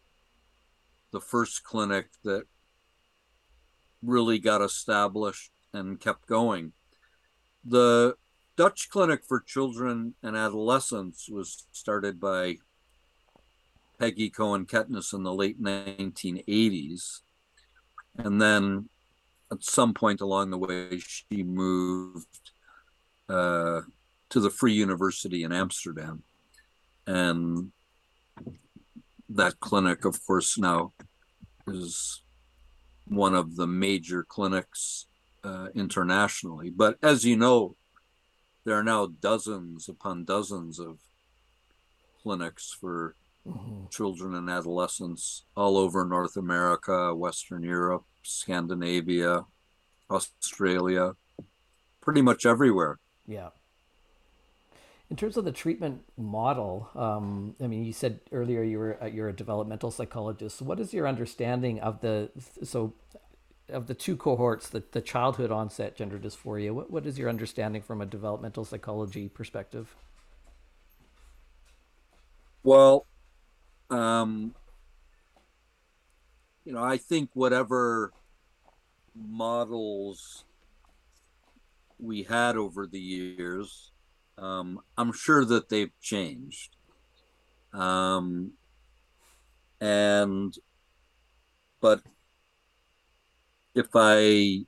the 1.10 1.20
first 1.20 1.64
clinic 1.64 2.06
that 2.24 2.44
really 4.02 4.38
got 4.38 4.62
established 4.62 5.50
and 5.72 6.00
kept 6.00 6.26
going. 6.26 6.72
The 7.64 8.16
Dutch 8.56 8.88
Clinic 8.90 9.24
for 9.26 9.40
Children 9.40 10.14
and 10.22 10.36
Adolescents 10.36 11.28
was 11.28 11.66
started 11.72 12.20
by 12.20 12.58
Peggy 13.98 14.30
Cohen 14.30 14.66
Kettenis 14.66 15.14
in 15.14 15.22
the 15.22 15.32
late 15.32 15.62
1980s. 15.62 17.20
And 18.18 18.42
then 18.42 18.88
at 19.50 19.62
some 19.62 19.94
point 19.94 20.20
along 20.20 20.50
the 20.50 20.58
way, 20.58 20.98
she 20.98 21.42
moved 21.42 22.50
uh, 23.28 23.82
to 24.30 24.40
the 24.40 24.50
Free 24.50 24.72
University 24.72 25.44
in 25.44 25.52
Amsterdam. 25.52 26.22
And 27.06 27.72
that 29.28 29.60
clinic, 29.60 30.04
of 30.04 30.24
course, 30.26 30.58
now 30.58 30.92
is 31.66 32.22
one 33.14 33.34
of 33.34 33.56
the 33.56 33.66
major 33.66 34.22
clinics 34.22 35.06
uh, 35.44 35.68
internationally. 35.74 36.70
But 36.70 36.98
as 37.02 37.24
you 37.24 37.36
know, 37.36 37.76
there 38.64 38.76
are 38.78 38.84
now 38.84 39.06
dozens 39.06 39.88
upon 39.88 40.24
dozens 40.24 40.78
of 40.78 40.98
clinics 42.22 42.76
for 42.78 43.16
mm-hmm. 43.46 43.86
children 43.90 44.34
and 44.34 44.48
adolescents 44.48 45.44
all 45.56 45.76
over 45.76 46.04
North 46.04 46.36
America, 46.36 47.14
Western 47.14 47.62
Europe, 47.62 48.04
Scandinavia, 48.22 49.44
Australia, 50.10 51.14
pretty 52.00 52.22
much 52.22 52.46
everywhere. 52.46 52.98
Yeah. 53.26 53.50
In 55.12 55.16
terms 55.16 55.36
of 55.36 55.44
the 55.44 55.52
treatment 55.52 56.00
model, 56.16 56.88
um, 56.94 57.54
I 57.62 57.66
mean, 57.66 57.84
you 57.84 57.92
said 57.92 58.20
earlier 58.32 58.62
you 58.62 58.78
were 58.78 58.96
uh, 59.02 59.04
you're 59.04 59.28
a 59.28 59.32
developmental 59.34 59.90
psychologist. 59.90 60.62
What 60.62 60.80
is 60.80 60.94
your 60.94 61.06
understanding 61.06 61.80
of 61.80 62.00
the 62.00 62.30
so 62.62 62.94
of 63.68 63.88
the 63.88 63.94
two 63.94 64.16
cohorts, 64.16 64.70
the, 64.70 64.82
the 64.92 65.02
childhood 65.02 65.50
onset 65.50 65.96
gender 65.96 66.18
dysphoria? 66.18 66.72
What 66.72 66.90
what 66.90 67.04
is 67.04 67.18
your 67.18 67.28
understanding 67.28 67.82
from 67.82 68.00
a 68.00 68.06
developmental 68.06 68.64
psychology 68.64 69.28
perspective? 69.28 69.94
Well, 72.62 73.04
um, 73.90 74.54
you 76.64 76.72
know, 76.72 76.82
I 76.82 76.96
think 76.96 77.28
whatever 77.34 78.14
models 79.14 80.46
we 81.98 82.22
had 82.22 82.56
over 82.56 82.86
the 82.86 82.98
years 82.98 83.91
um, 84.38 84.80
I'm 84.96 85.12
sure 85.12 85.44
that 85.44 85.68
they've 85.68 85.92
changed. 86.00 86.76
Um, 87.72 88.52
and, 89.80 90.54
but 91.80 92.00
if 93.74 93.88
I 93.94 94.64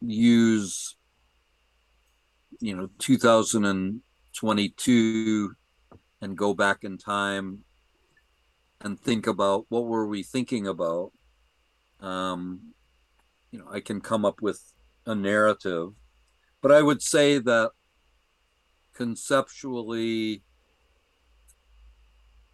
use, 0.00 0.96
you 2.60 2.76
know, 2.76 2.88
2022 2.98 5.54
and 6.20 6.36
go 6.36 6.52
back 6.54 6.84
in 6.84 6.98
time 6.98 7.64
and 8.80 9.00
think 9.00 9.26
about 9.26 9.66
what 9.68 9.86
were 9.86 10.06
we 10.06 10.22
thinking 10.22 10.66
about 10.66 11.12
um, 12.00 12.72
you 13.50 13.58
know 13.58 13.66
i 13.70 13.80
can 13.80 14.00
come 14.00 14.24
up 14.24 14.42
with 14.42 14.72
a 15.06 15.14
narrative 15.14 15.90
but 16.60 16.72
i 16.72 16.82
would 16.82 17.02
say 17.02 17.38
that 17.38 17.70
conceptually 18.96 20.42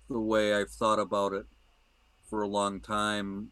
the 0.08 0.18
way 0.18 0.54
i've 0.54 0.70
thought 0.70 0.98
about 0.98 1.32
it 1.32 1.46
for 2.28 2.42
a 2.42 2.48
long 2.48 2.80
time 2.80 3.48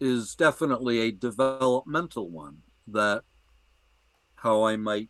is 0.00 0.34
definitely 0.34 1.00
a 1.00 1.10
developmental 1.10 2.28
one 2.28 2.58
that 2.86 3.22
how 4.36 4.64
i 4.64 4.76
might 4.76 5.08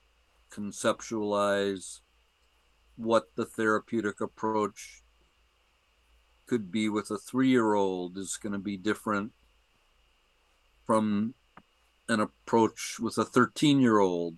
conceptualize 0.50 2.00
what 2.96 3.34
the 3.36 3.44
therapeutic 3.44 4.20
approach 4.20 5.02
could 6.46 6.70
be 6.70 6.88
with 6.88 7.10
a 7.10 7.18
three 7.18 7.48
year 7.48 7.74
old 7.74 8.16
is 8.16 8.38
going 8.40 8.52
to 8.52 8.58
be 8.58 8.76
different 8.76 9.32
from 10.84 11.34
an 12.08 12.20
approach 12.20 12.98
with 12.98 13.18
a 13.18 13.24
13 13.24 13.80
year 13.80 13.98
old. 13.98 14.36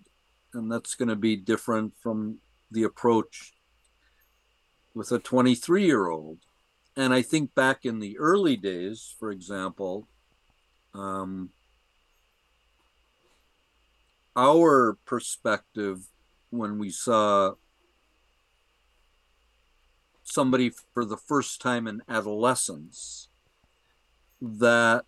And 0.53 0.71
that's 0.71 0.95
going 0.95 1.09
to 1.09 1.15
be 1.15 1.35
different 1.35 1.93
from 2.01 2.39
the 2.69 2.83
approach 2.83 3.53
with 4.93 5.11
a 5.11 5.19
23 5.19 5.85
year 5.85 6.07
old. 6.07 6.39
And 6.95 7.13
I 7.13 7.21
think 7.21 7.55
back 7.55 7.85
in 7.85 7.99
the 7.99 8.17
early 8.17 8.57
days, 8.57 9.15
for 9.17 9.31
example, 9.31 10.07
um, 10.93 11.49
our 14.35 14.97
perspective 15.05 16.07
when 16.49 16.77
we 16.77 16.89
saw 16.89 17.53
somebody 20.23 20.71
for 20.93 21.05
the 21.05 21.17
first 21.17 21.61
time 21.61 21.87
in 21.87 22.01
adolescence 22.07 23.29
that 24.41 25.05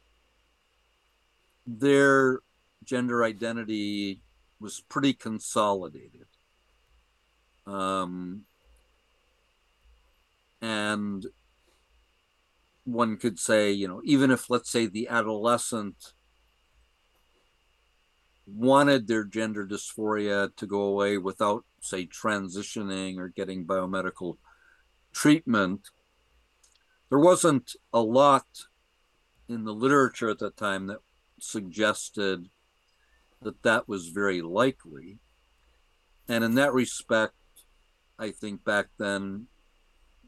their 1.65 2.39
gender 2.83 3.23
identity 3.23 4.22
was 4.63 4.81
pretty 4.87 5.13
consolidated. 5.13 6.25
Um, 7.67 8.45
and 10.61 11.25
one 12.85 13.17
could 13.17 13.37
say, 13.37 13.71
you 13.71 13.89
know, 13.89 14.01
even 14.05 14.31
if, 14.31 14.49
let's 14.49 14.71
say, 14.71 14.85
the 14.85 15.09
adolescent 15.09 16.13
wanted 18.47 19.07
their 19.07 19.25
gender 19.25 19.67
dysphoria 19.67 20.55
to 20.55 20.65
go 20.65 20.83
away 20.83 21.17
without, 21.17 21.65
say, 21.81 22.07
transitioning 22.07 23.17
or 23.17 23.27
getting 23.27 23.65
biomedical 23.65 24.37
treatment, 25.13 25.89
there 27.09 27.19
wasn't 27.19 27.75
a 27.91 28.01
lot 28.01 28.45
in 29.49 29.65
the 29.65 29.73
literature 29.73 30.29
at 30.29 30.39
that 30.39 30.55
time 30.55 30.87
that 30.87 30.99
suggested 31.39 32.47
that 33.43 33.63
that 33.63 33.87
was 33.87 34.09
very 34.09 34.41
likely. 34.41 35.19
And 36.27 36.43
in 36.43 36.55
that 36.55 36.73
respect, 36.73 37.33
I 38.17 38.31
think 38.31 38.63
back 38.63 38.87
then 38.97 39.47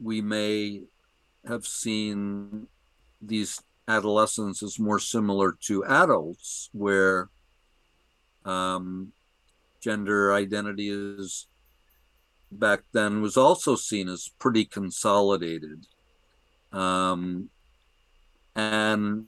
we 0.01 0.21
may 0.21 0.83
have 1.47 1.65
seen 1.65 2.67
these 3.21 3.61
adolescents 3.87 4.63
as 4.63 4.79
more 4.79 4.99
similar 4.99 5.55
to 5.67 5.85
adults, 5.85 6.69
where 6.73 7.29
um, 8.43 9.13
gender 9.81 10.33
identity 10.33 10.89
is 10.89 11.47
back 12.51 12.81
then 12.93 13.21
was 13.21 13.37
also 13.37 13.75
seen 13.75 14.09
as 14.09 14.31
pretty 14.39 14.65
consolidated. 14.65 15.85
Um, 16.71 17.49
and 18.55 19.25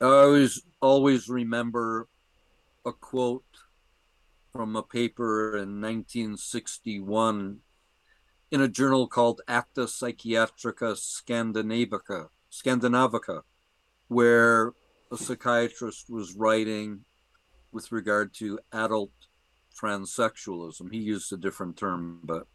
I 0.00 0.04
always 0.04 0.62
always 0.80 1.28
remember 1.28 2.06
a 2.84 2.92
quote 2.92 3.44
from 4.52 4.76
a 4.76 4.82
paper 4.82 5.56
in 5.56 5.80
1961 5.80 7.58
in 8.50 8.60
a 8.60 8.68
journal 8.68 9.06
called 9.06 9.42
Acta 9.46 9.82
Psychiatrica 9.82 10.96
Scandinavica, 10.96 12.28
Scandinavica, 12.50 13.42
where 14.08 14.72
a 15.12 15.16
psychiatrist 15.16 16.08
was 16.08 16.34
writing 16.34 17.04
with 17.72 17.92
regard 17.92 18.32
to 18.34 18.58
adult 18.72 19.12
transsexualism. 19.80 20.92
He 20.92 20.98
used 20.98 21.32
a 21.32 21.36
different 21.36 21.76
term, 21.76 22.20
but 22.24 22.46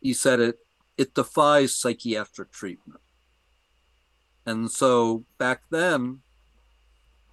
he 0.00 0.12
said 0.12 0.40
it 0.40 0.58
it 0.96 1.14
defies 1.14 1.76
psychiatric 1.76 2.50
treatment. 2.50 3.00
And 4.44 4.70
so 4.70 5.24
back 5.38 5.62
then, 5.70 6.22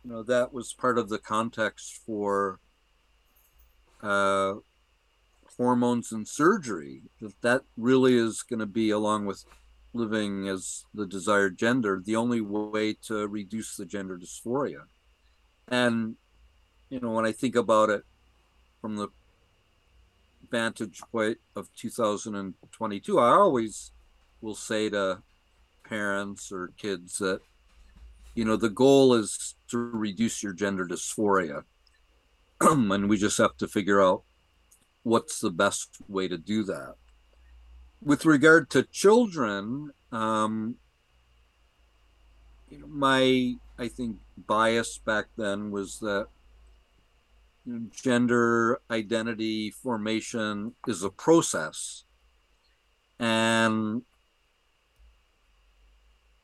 you 0.06 0.12
know, 0.12 0.24
that 0.24 0.54
was 0.54 0.72
part 0.72 1.00
of 1.00 1.10
the 1.10 1.18
context 1.18 2.00
for 2.06 2.60
uh, 4.04 4.54
hormones 5.58 6.12
and 6.12 6.28
surgery. 6.28 7.02
That 7.20 7.42
that 7.42 7.62
really 7.76 8.16
is 8.16 8.44
going 8.44 8.60
to 8.60 8.68
be, 8.68 8.92
along 8.92 9.26
with 9.26 9.44
living 9.94 10.48
as 10.48 10.86
the 10.94 11.08
desired 11.08 11.58
gender, 11.58 12.02
the 12.06 12.16
only 12.16 12.40
way 12.40 12.94
to 13.08 13.28
reduce 13.28 13.76
the 13.76 13.86
gender 13.86 14.18
dysphoria. 14.18 14.84
And 15.68 16.18
you 16.90 17.00
know, 17.00 17.10
when 17.10 17.26
I 17.26 17.32
think 17.32 17.56
about 17.56 17.90
it 17.90 18.04
from 18.82 18.98
the 18.98 19.08
vantage 20.52 21.02
point 21.12 21.40
of 21.56 21.70
2022, 21.76 23.20
I 23.20 23.30
always 23.30 23.92
will 24.40 24.54
say 24.54 24.88
to 24.92 25.24
parents 25.84 26.52
or 26.52 26.72
kids 26.78 27.18
that, 27.18 27.40
you 28.36 28.44
know, 28.44 28.58
the 28.58 28.70
goal 28.70 29.14
is 29.14 29.56
to 29.70 29.78
reduce 29.78 30.44
your 30.44 30.54
gender 30.54 30.86
dysphoria. 30.86 31.64
and 32.62 33.10
we 33.10 33.18
just 33.18 33.38
have 33.38 33.58
to 33.58 33.68
figure 33.68 34.02
out 34.02 34.24
what's 35.04 35.40
the 35.40 35.52
best 35.52 35.98
way 36.08 36.28
to 36.28 36.38
do 36.38 36.64
that. 36.64 36.96
With 38.02 38.26
regard 38.26 38.70
to 38.72 38.84
children, 38.84 39.92
um, 40.12 40.76
you 42.70 42.80
know, 42.80 42.88
my 42.88 43.56
I 43.78 43.88
think 43.88 44.18
bias 44.38 44.98
back 44.98 45.26
then 45.38 45.72
was 45.72 46.00
that 46.00 46.28
gender 47.90 48.80
identity 48.92 49.72
formation 49.72 50.76
is 50.88 51.04
a 51.04 51.10
process. 51.10 52.04
And 53.20 54.04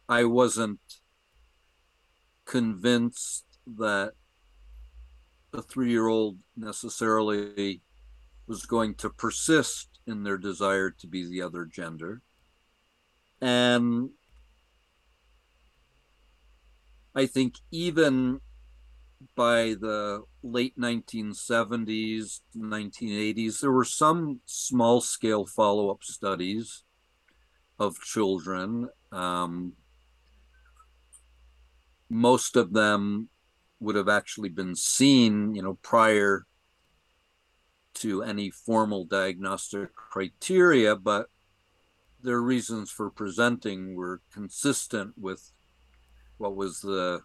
I 0.10 0.23
wasn't 0.25 0.80
convinced 2.52 3.46
that 3.66 4.12
a 5.54 5.62
three 5.62 5.90
year 5.90 6.08
old 6.08 6.38
necessarily 6.58 7.80
was 8.46 8.66
going 8.66 8.94
to 8.94 9.10
persist 9.10 9.88
in 10.06 10.24
their 10.24 10.38
desire 10.38 10.90
to 10.90 11.08
be 11.08 11.26
the 11.26 11.42
other 11.42 11.64
gender. 11.64 12.22
And 13.40 14.10
I 17.16 17.26
think 17.26 17.56
even 17.72 18.42
by 19.34 19.76
the 19.80 20.24
late 20.44 20.78
1970s, 20.78 22.42
1980s, 22.58 23.62
there 23.62 23.72
were 23.72 23.86
some 23.86 24.42
small 24.46 25.00
scale 25.00 25.46
follow 25.46 25.90
up 25.90 26.04
studies 26.04 26.84
of 27.80 27.98
children. 28.02 28.90
Um, 29.14 29.72
most 32.12 32.58
of 32.58 32.74
them 32.74 33.30
would 33.80 33.95
have 33.95 34.10
actually 34.10 34.50
been 34.50 34.76
seen, 34.76 35.56
you 35.56 35.62
know, 35.62 35.80
prior 35.82 36.45
to 37.93 38.21
any 38.21 38.50
formal 38.50 39.06
diagnostic 39.06 39.95
criteria, 39.95 40.95
but 40.95 41.28
their 42.21 42.41
reasons 42.41 42.91
for 42.91 43.10
presenting 43.10 43.95
were 43.95 44.21
consistent 44.32 45.13
with 45.17 45.52
what 46.38 46.56
was 46.56 46.82
the 46.82 47.21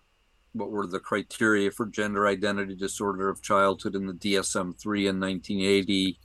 what 0.52 0.70
were 0.70 0.86
the 0.86 1.00
criteria 1.00 1.70
for 1.70 1.84
gender 1.84 2.26
identity 2.26 2.74
disorder 2.74 3.28
of 3.28 3.42
childhood 3.42 3.94
in 3.94 4.06
the 4.06 4.14
DSM-3 4.14 5.10
in 5.10 5.20
1980, 5.20 6.18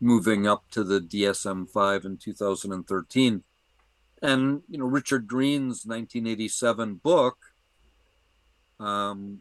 moving 0.00 0.46
up 0.46 0.70
to 0.70 0.84
the 0.84 1.00
DSM-5 1.00 2.04
in 2.04 2.16
2013. 2.16 3.42
And 4.22 4.62
you 4.68 4.78
know, 4.78 4.84
Richard 4.84 5.26
Green's 5.26 5.84
1987 5.84 6.96
book 6.96 7.38
um, 8.78 9.40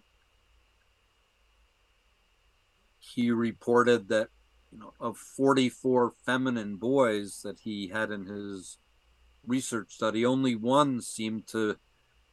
he 2.99 3.31
reported 3.31 4.07
that 4.09 4.29
you 4.71 4.79
know 4.79 4.93
of 4.99 5.17
44 5.17 6.13
feminine 6.25 6.75
boys 6.77 7.41
that 7.43 7.59
he 7.59 7.87
had 7.87 8.11
in 8.11 8.25
his 8.25 8.77
research 9.45 9.93
study 9.93 10.25
only 10.25 10.55
one 10.55 11.01
seemed 11.01 11.47
to 11.47 11.77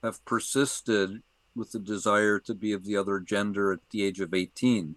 have 0.02 0.24
persisted 0.24 1.22
with 1.54 1.72
the 1.72 1.78
desire 1.78 2.38
to 2.40 2.54
be 2.54 2.72
of 2.72 2.84
the 2.84 2.96
other 2.96 3.20
gender 3.20 3.72
at 3.72 3.80
the 3.90 4.02
age 4.02 4.20
of 4.20 4.34
18. 4.34 4.96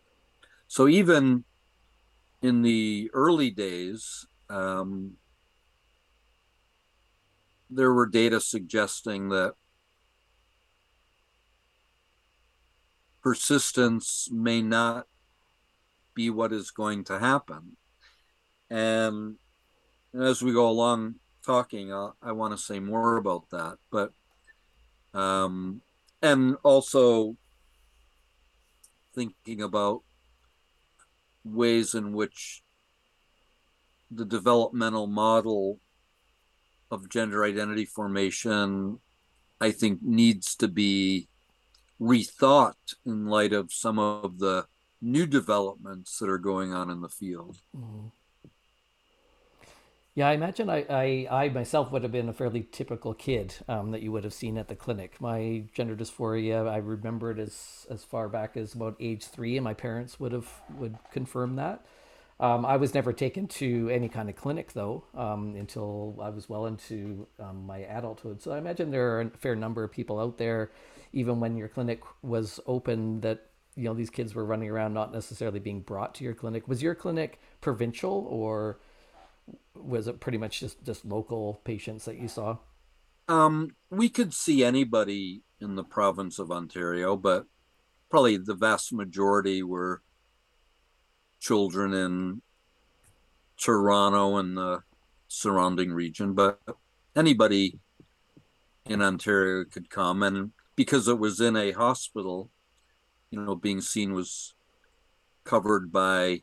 So 0.68 0.88
even 0.88 1.44
in 2.42 2.62
the 2.62 3.10
early 3.14 3.52
days, 3.52 4.26
um, 4.50 5.14
there 7.70 7.94
were 7.94 8.06
data 8.06 8.40
suggesting 8.40 9.30
that 9.30 9.56
persistence 13.26 14.30
may 14.32 14.62
not 14.62 15.08
be 16.14 16.30
what 16.30 16.54
is 16.54 16.70
going 16.70 17.04
to 17.04 17.18
happen. 17.18 17.76
And 18.70 19.38
as 20.14 20.44
we 20.44 20.54
go 20.54 20.70
along 20.70 21.16
talking, 21.44 21.92
uh, 21.92 22.12
I 22.22 22.34
want 22.34 22.54
to 22.54 22.64
say 22.64 22.80
more 22.80 23.18
about 23.18 23.50
that. 23.50 23.78
But, 23.92 24.12
um, 25.20 25.82
and 26.22 26.56
also 26.62 27.36
thinking 29.16 29.64
about 29.64 30.04
ways 31.44 31.96
in 31.96 32.14
which 32.14 32.62
the 34.12 34.26
developmental 34.26 35.08
model 35.08 35.80
of 36.92 37.10
gender 37.10 37.44
identity 37.44 37.86
formation, 37.86 39.00
I 39.60 39.72
think, 39.72 40.04
needs 40.04 40.56
to 40.58 40.68
be 40.68 41.28
rethought 42.00 42.96
in 43.06 43.28
light 43.28 43.54
of 43.54 43.72
some 43.72 44.00
of 44.00 44.40
the 44.40 44.66
new 45.02 45.26
developments 45.26 46.18
that 46.20 46.30
are 46.30 46.38
going 46.38 46.74
on 46.74 46.90
in 46.90 47.02
the 47.02 47.10
field. 47.10 47.58
Mm. 47.76 48.12
Yeah, 50.16 50.30
I 50.30 50.32
imagine 50.32 50.70
I, 50.70 50.86
I, 50.90 51.28
I, 51.30 51.50
myself 51.50 51.92
would 51.92 52.04
have 52.04 52.12
been 52.14 52.30
a 52.30 52.34
fairly 52.34 52.66
typical 52.72 53.14
kid 53.14 53.54
um, 53.68 53.92
that 53.92 54.02
you 54.02 54.14
would 54.14 54.24
have 54.24 54.34
seen 54.34 54.58
at 54.58 54.70
the 54.70 54.76
clinic. 54.76 55.20
My 55.20 55.66
gender 55.74 55.94
dysphoria, 55.94 56.70
I 56.70 56.78
remember 56.78 57.32
it 57.32 57.40
as 57.40 57.86
as 57.90 58.06
far 58.06 58.30
back 58.30 58.56
as 58.56 58.74
about 58.74 58.96
age 59.02 59.26
three, 59.26 59.58
and 59.58 59.64
my 59.66 59.74
parents 59.74 60.18
would 60.18 60.32
have 60.32 60.48
would 60.78 60.98
confirm 61.12 61.58
that. 61.58 61.86
Um, 62.40 62.66
I 62.66 62.76
was 62.78 62.94
never 62.94 63.14
taken 63.14 63.48
to 63.48 63.90
any 63.90 64.10
kind 64.10 64.30
of 64.30 64.36
clinic 64.36 64.74
though 64.74 65.06
um, 65.14 65.56
until 65.56 66.18
I 66.22 66.30
was 66.30 66.50
well 66.50 66.66
into 66.66 67.28
um, 67.40 67.66
my 67.66 67.80
adulthood. 67.80 68.42
So 68.42 68.52
I 68.52 68.58
imagine 68.58 68.92
there 68.92 69.18
are 69.18 69.22
a 69.22 69.30
fair 69.38 69.56
number 69.56 69.84
of 69.84 69.92
people 69.92 70.20
out 70.20 70.38
there, 70.38 70.72
even 71.14 71.40
when 71.40 71.56
your 71.56 71.70
clinic 71.70 72.02
was 72.22 72.60
open, 72.68 73.22
that 73.22 73.52
you 73.76 73.86
know 73.86 73.94
these 73.94 74.10
kids 74.10 74.36
were 74.36 74.46
running 74.46 74.70
around 74.70 74.94
not 74.94 75.14
necessarily 75.14 75.60
being 75.60 75.82
brought 75.82 76.16
to 76.16 76.24
your 76.24 76.34
clinic. 76.34 76.68
Was 76.68 76.84
your 76.84 76.96
clinic 76.96 77.40
provincial 77.62 78.28
or? 78.30 78.80
was 79.76 80.08
it 80.08 80.20
pretty 80.20 80.38
much 80.38 80.60
just 80.60 80.84
just 80.84 81.06
local 81.06 81.62
patients 81.64 82.06
that 82.06 82.18
you 82.18 82.28
saw? 82.28 82.58
Um, 83.28 83.76
we 83.90 84.10
could 84.10 84.34
see 84.34 84.64
anybody 84.64 85.44
in 85.60 85.76
the 85.76 85.84
province 85.84 86.38
of 86.40 86.52
Ontario, 86.52 87.16
but 87.16 87.46
probably 88.10 88.38
the 88.38 88.54
vast 88.54 88.94
majority 88.94 89.64
were 89.64 90.02
children 91.46 91.94
in 91.94 92.42
Toronto 93.58 94.38
and 94.38 94.58
the 94.58 94.82
surrounding 95.28 95.92
region. 95.92 96.34
But 96.34 96.60
anybody 97.16 97.80
in 98.86 99.02
Ontario 99.02 99.66
could 99.66 99.90
come, 99.90 100.24
and 100.24 100.52
because 100.76 101.08
it 101.08 101.20
was 101.20 101.40
in 101.40 101.56
a 101.56 101.72
hospital, 101.72 102.50
you 103.30 103.40
know, 103.40 103.56
being 103.56 103.82
seen 103.82 104.14
was 104.14 104.56
covered 105.44 105.92
by 105.92 106.42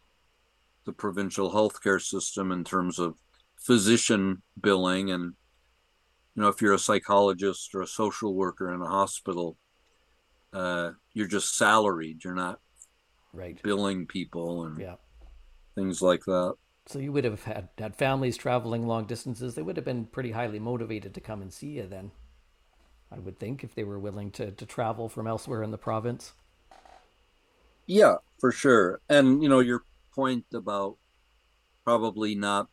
the 0.85 0.93
provincial 0.93 1.53
healthcare 1.53 2.01
system 2.01 2.53
in 2.53 2.65
terms 2.65 2.99
of 2.99 3.17
physician 3.57 4.43
billing 4.61 5.11
and 5.13 5.35
you 6.35 6.43
know 6.43 6.49
if 6.49 6.61
you're 6.61 6.75
a 6.75 6.79
psychologist 6.79 7.73
or 7.75 7.83
a 7.83 7.87
social 7.87 8.35
worker 8.35 8.75
in 8.75 8.83
a 8.83 8.89
hospital 8.89 9.57
uh, 10.53 10.91
you're 11.15 11.29
just 11.29 11.57
salaried 11.57 12.25
you're 12.25 12.35
not 12.35 12.59
right. 13.33 13.61
billing 13.63 14.07
people 14.07 14.65
and 14.65 14.79
yeah. 14.79 14.95
things 15.75 16.03
like 16.03 16.25
that. 16.25 16.55
So 16.87 16.99
you 16.99 17.13
would 17.13 17.25
have 17.25 17.45
had 17.45 17.69
had 17.79 17.95
families 17.95 18.37
traveling 18.37 18.87
long 18.87 19.07
distances. 19.07 19.55
They 19.55 19.63
would 19.63 19.77
have 19.77 19.85
been 19.85 20.07
pretty 20.07 20.33
highly 20.33 20.59
motivated 20.59 21.15
to 21.15 21.21
come 21.21 21.41
and 21.41 21.53
see 21.53 21.69
you 21.69 21.87
then 21.87 22.11
i 23.13 23.19
would 23.19 23.39
think 23.39 23.63
if 23.63 23.75
they 23.75 23.85
were 23.85 23.99
willing 23.99 24.31
to 24.31 24.51
to 24.53 24.65
travel 24.65 25.09
from 25.09 25.27
elsewhere 25.27 25.63
in 25.63 25.71
the 25.71 25.79
province. 25.79 26.33
Yeah 27.87 28.17
for 28.43 28.51
sure. 28.51 29.01
And 29.09 29.41
you 29.41 29.49
know 29.49 29.61
your 29.61 29.85
point 30.13 30.47
about 30.53 30.97
probably 31.85 32.35
not 32.35 32.69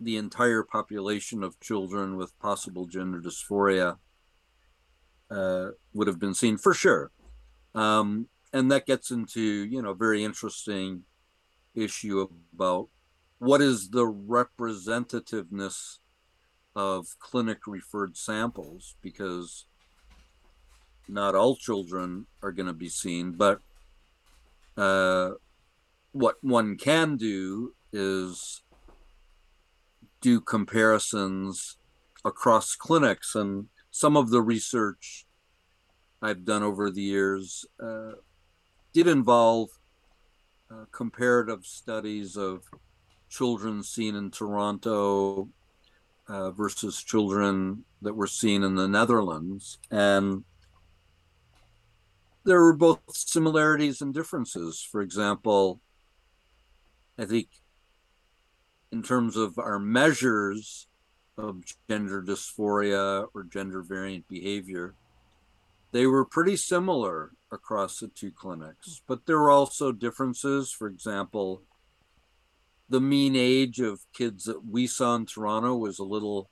the 0.00 0.16
entire 0.16 0.62
population 0.62 1.44
of 1.44 1.60
children 1.60 2.16
with 2.16 2.36
possible 2.38 2.86
gender 2.86 3.20
dysphoria 3.20 3.98
uh, 5.30 5.68
would 5.92 6.06
have 6.06 6.18
been 6.18 6.34
seen 6.34 6.56
for 6.56 6.72
sure. 6.72 7.10
Um, 7.74 8.28
and 8.54 8.70
that 8.70 8.86
gets 8.86 9.10
into, 9.10 9.42
you 9.42 9.82
know, 9.82 9.92
very 9.92 10.22
interesting 10.22 11.02
issue 11.74 12.28
about 12.54 12.88
what 13.38 13.60
is 13.60 13.90
the 13.90 14.06
representativeness 14.06 15.98
of 16.76 17.18
clinic 17.18 17.66
referred 17.66 18.16
samples 18.16 18.94
because 19.02 19.66
not 21.08 21.34
all 21.34 21.56
children 21.56 22.26
are 22.44 22.52
going 22.52 22.68
to 22.68 22.72
be 22.72 22.88
seen, 22.88 23.32
but 23.32 23.60
uh, 24.76 25.30
what 26.12 26.36
one 26.40 26.76
can 26.76 27.16
do 27.16 27.74
is 27.92 28.62
do 30.20 30.40
comparisons 30.40 31.76
across 32.24 32.76
clinics 32.76 33.34
and 33.34 33.66
some 33.90 34.16
of 34.16 34.30
the 34.30 34.40
research 34.40 35.26
I've 36.22 36.44
done 36.44 36.62
over 36.62 36.88
the 36.88 37.02
years 37.02 37.66
uh, 37.82 38.12
did 38.94 39.08
involve 39.08 39.68
uh, 40.70 40.84
comparative 40.92 41.66
studies 41.66 42.36
of 42.36 42.62
children 43.28 43.82
seen 43.82 44.14
in 44.14 44.30
Toronto 44.30 45.48
uh, 46.28 46.50
versus 46.52 47.02
children 47.02 47.84
that 48.00 48.14
were 48.14 48.28
seen 48.28 48.62
in 48.62 48.76
the 48.76 48.88
Netherlands. 48.88 49.78
And 49.90 50.44
there 52.44 52.60
were 52.60 52.76
both 52.76 53.00
similarities 53.08 54.00
and 54.00 54.14
differences. 54.14 54.80
For 54.80 55.02
example, 55.02 55.80
I 57.18 57.24
think 57.24 57.48
in 58.92 59.02
terms 59.02 59.36
of 59.36 59.58
our 59.58 59.80
measures 59.80 60.86
of 61.36 61.64
gender 61.88 62.22
dysphoria 62.22 63.26
or 63.34 63.42
gender 63.42 63.82
variant 63.82 64.28
behavior, 64.28 64.94
they 65.94 66.08
were 66.08 66.24
pretty 66.24 66.56
similar 66.56 67.30
across 67.52 68.00
the 68.00 68.08
two 68.08 68.32
clinics, 68.32 69.00
but 69.06 69.26
there 69.26 69.38
were 69.38 69.52
also 69.52 69.92
differences. 69.92 70.72
For 70.72 70.88
example, 70.88 71.62
the 72.88 73.00
mean 73.00 73.36
age 73.36 73.78
of 73.78 74.00
kids 74.12 74.42
that 74.46 74.66
we 74.66 74.88
saw 74.88 75.14
in 75.14 75.24
Toronto 75.24 75.76
was 75.76 76.00
a 76.00 76.04
little 76.04 76.50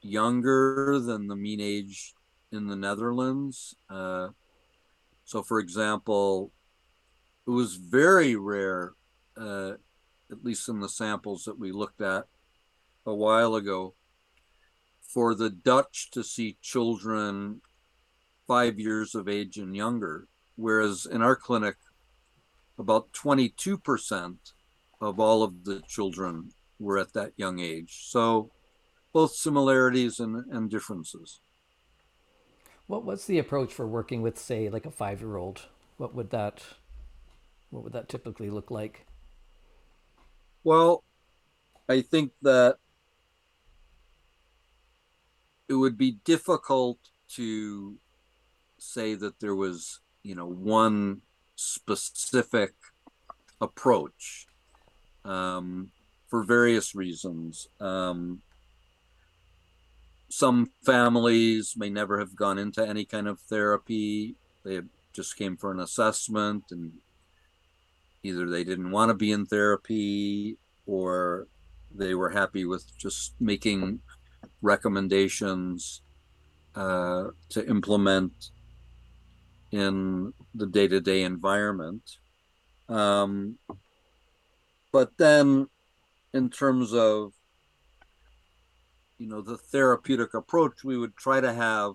younger 0.00 0.98
than 1.00 1.26
the 1.26 1.36
mean 1.36 1.60
age 1.60 2.14
in 2.50 2.66
the 2.66 2.76
Netherlands. 2.76 3.76
Uh, 3.90 4.28
so, 5.22 5.42
for 5.42 5.58
example, 5.58 6.50
it 7.46 7.50
was 7.50 7.76
very 7.76 8.36
rare 8.36 8.94
uh, 9.36 9.72
at 10.32 10.42
least 10.42 10.66
in 10.66 10.80
the 10.80 10.88
samples 10.88 11.44
that 11.44 11.58
we 11.58 11.72
looked 11.72 12.00
at 12.00 12.24
a 13.04 13.14
while 13.14 13.54
ago, 13.54 13.94
for 15.02 15.34
the 15.34 15.50
Dutch 15.50 16.10
to 16.12 16.24
see 16.24 16.56
children 16.62 17.60
five 18.48 18.80
years 18.80 19.14
of 19.14 19.28
age 19.28 19.58
and 19.58 19.76
younger, 19.76 20.26
whereas 20.56 21.06
in 21.06 21.22
our 21.22 21.36
clinic, 21.36 21.76
about 22.78 23.12
22% 23.12 24.36
of 25.00 25.20
all 25.20 25.42
of 25.42 25.64
the 25.64 25.82
children 25.86 26.50
were 26.80 26.98
at 26.98 27.12
that 27.12 27.32
young 27.36 27.60
age. 27.60 28.06
So 28.08 28.50
both 29.12 29.32
similarities 29.32 30.18
and, 30.18 30.44
and 30.50 30.70
differences. 30.70 31.40
What 32.86 33.04
was 33.04 33.26
the 33.26 33.38
approach 33.38 33.72
for 33.72 33.86
working 33.86 34.22
with, 34.22 34.38
say, 34.38 34.70
like 34.70 34.86
a 34.86 34.90
five-year-old? 34.90 35.66
What 35.98 36.14
would 36.14 36.30
that, 36.30 36.62
what 37.68 37.84
would 37.84 37.92
that 37.92 38.08
typically 38.08 38.48
look 38.48 38.70
like? 38.70 39.06
Well, 40.64 41.04
I 41.88 42.00
think 42.00 42.32
that 42.42 42.76
it 45.68 45.74
would 45.74 45.98
be 45.98 46.12
difficult 46.24 46.98
to 47.34 47.98
say 48.78 49.14
that 49.14 49.40
there 49.40 49.54
was, 49.54 50.00
you 50.22 50.34
know, 50.34 50.46
one 50.46 51.22
specific 51.56 52.74
approach 53.60 54.46
um, 55.24 55.90
for 56.28 56.44
various 56.44 56.94
reasons. 56.94 57.68
Um, 57.80 58.42
some 60.28 60.70
families 60.84 61.74
may 61.76 61.90
never 61.90 62.18
have 62.18 62.36
gone 62.36 62.58
into 62.58 62.86
any 62.86 63.04
kind 63.04 63.26
of 63.26 63.40
therapy. 63.40 64.36
They 64.64 64.80
just 65.12 65.36
came 65.36 65.56
for 65.56 65.72
an 65.72 65.80
assessment 65.80 66.64
and 66.70 66.92
either 68.22 68.48
they 68.48 68.64
didn't 68.64 68.90
want 68.90 69.10
to 69.10 69.14
be 69.14 69.32
in 69.32 69.46
therapy 69.46 70.58
or 70.86 71.46
they 71.94 72.14
were 72.14 72.30
happy 72.30 72.64
with 72.64 72.84
just 72.98 73.34
making 73.40 74.00
recommendations 74.60 76.02
uh, 76.74 77.28
to 77.48 77.66
implement 77.68 78.50
in 79.70 80.32
the 80.54 80.66
day-to-day 80.66 81.22
environment 81.22 82.02
um, 82.88 83.58
but 84.92 85.16
then 85.18 85.68
in 86.32 86.50
terms 86.50 86.94
of 86.94 87.32
you 89.18 89.26
know, 89.26 89.42
the 89.42 89.56
therapeutic 89.56 90.32
approach, 90.34 90.84
we 90.84 90.96
would 90.96 91.16
try 91.16 91.40
to 91.40 91.52
have 91.52 91.94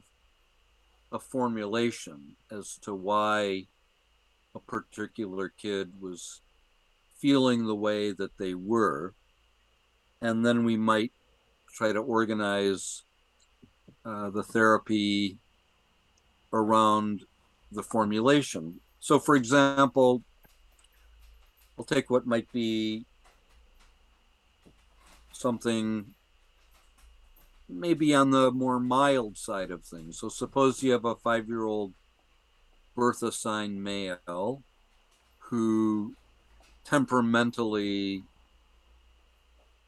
a 1.12 1.19
formulation 1.19 2.36
as 2.51 2.77
to 2.81 2.93
why 2.93 3.65
a 4.53 4.59
particular 4.59 5.49
kid 5.49 5.93
was 6.01 6.41
feeling 7.17 7.65
the 7.65 7.75
way 7.75 8.12
that 8.12 8.38
they 8.38 8.53
were. 8.53 9.13
And 10.21 10.45
then 10.45 10.65
we 10.65 10.75
might 10.75 11.13
try 11.73 11.93
to 11.93 11.99
organize 11.99 13.03
uh, 14.05 14.29
the 14.29 14.43
therapy 14.43 15.38
around 16.51 17.23
the 17.73 17.83
formulation. 17.83 18.79
So, 18.99 19.19
for 19.19 19.36
example, 19.36 20.23
we'll 21.75 21.86
take 21.86 22.09
what 22.09 22.25
might 22.25 22.51
be 22.51 23.05
something 25.31 26.05
maybe 27.67 28.13
on 28.13 28.31
the 28.31 28.51
more 28.51 28.79
mild 28.79 29.38
side 29.38 29.71
of 29.71 29.83
things. 29.83 30.19
So, 30.19 30.29
suppose 30.29 30.83
you 30.83 30.91
have 30.91 31.05
a 31.05 31.15
five 31.15 31.47
year 31.47 31.63
old 31.63 31.93
birth 32.95 33.23
assigned 33.23 33.83
male 33.83 34.63
who 35.39 36.13
temperamentally 36.86 38.23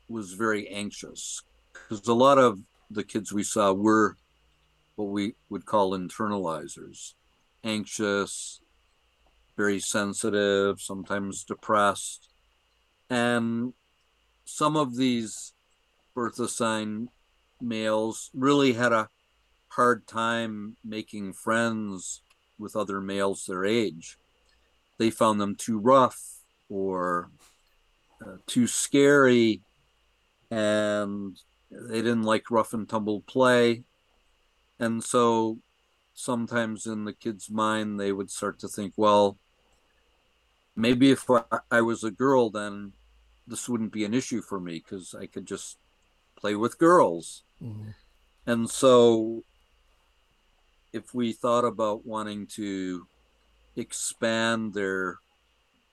was 0.10 0.34
very 0.34 0.68
anxious 0.68 1.42
because 1.74 2.08
a 2.08 2.14
lot 2.14 2.38
of 2.38 2.60
the 2.90 3.04
kids 3.04 3.34
we 3.34 3.44
saw 3.44 3.74
were 3.74 4.18
what 4.96 5.06
we 5.06 5.36
would 5.50 5.66
call 5.66 5.92
internalizers 5.92 7.14
anxious 7.66 8.62
very 9.58 9.80
sensitive 9.80 10.80
sometimes 10.80 11.44
depressed 11.44 12.30
and 13.10 13.74
some 14.46 14.78
of 14.78 14.96
these 14.96 15.54
birth 16.14 16.40
assigned 16.40 17.10
males 17.62 18.30
really 18.34 18.74
had 18.74 18.94
a 18.94 19.10
hard 19.70 20.06
time 20.08 20.78
making 20.84 21.34
friends 21.34 22.22
with 22.58 22.76
other 22.76 23.02
males 23.02 23.46
their 23.46 23.66
age 23.66 24.18
they 24.98 25.10
found 25.10 25.42
them 25.42 25.56
too 25.56 25.80
rough 25.80 26.22
or 26.70 27.30
uh, 28.26 28.38
too 28.46 28.68
scary 28.68 29.62
and 30.52 31.38
they 31.72 32.02
didn't 32.02 32.24
like 32.24 32.52
rough 32.52 32.74
and 32.74 32.88
tumble 32.88 33.22
play. 33.22 33.84
And 34.80 35.04
so 35.04 35.60
sometimes 36.16 36.88
in 36.88 37.04
the 37.04 37.14
kid's 37.14 37.50
mind, 37.50 38.00
they 38.00 38.12
would 38.12 38.32
start 38.32 38.58
to 38.60 38.68
think, 38.68 38.94
well, 38.96 39.38
maybe 40.76 41.12
if 41.12 41.26
I 41.70 41.82
was 41.82 42.04
a 42.04 42.12
girl, 42.12 42.50
then 42.50 42.94
this 43.46 43.70
wouldn't 43.70 43.92
be 43.92 44.06
an 44.06 44.14
issue 44.14 44.42
for 44.42 44.60
me 44.60 44.84
because 44.84 45.14
I 45.14 45.28
could 45.28 45.46
just 45.46 45.78
play 46.36 46.56
with 46.56 46.80
girls. 46.80 47.44
Mm-hmm. 47.62 47.90
And 48.48 48.70
so 48.70 49.44
if 50.94 51.14
we 51.14 51.34
thought 51.34 51.66
about 51.66 52.06
wanting 52.06 52.48
to 52.48 53.06
expand 53.76 54.74
their 54.74 55.18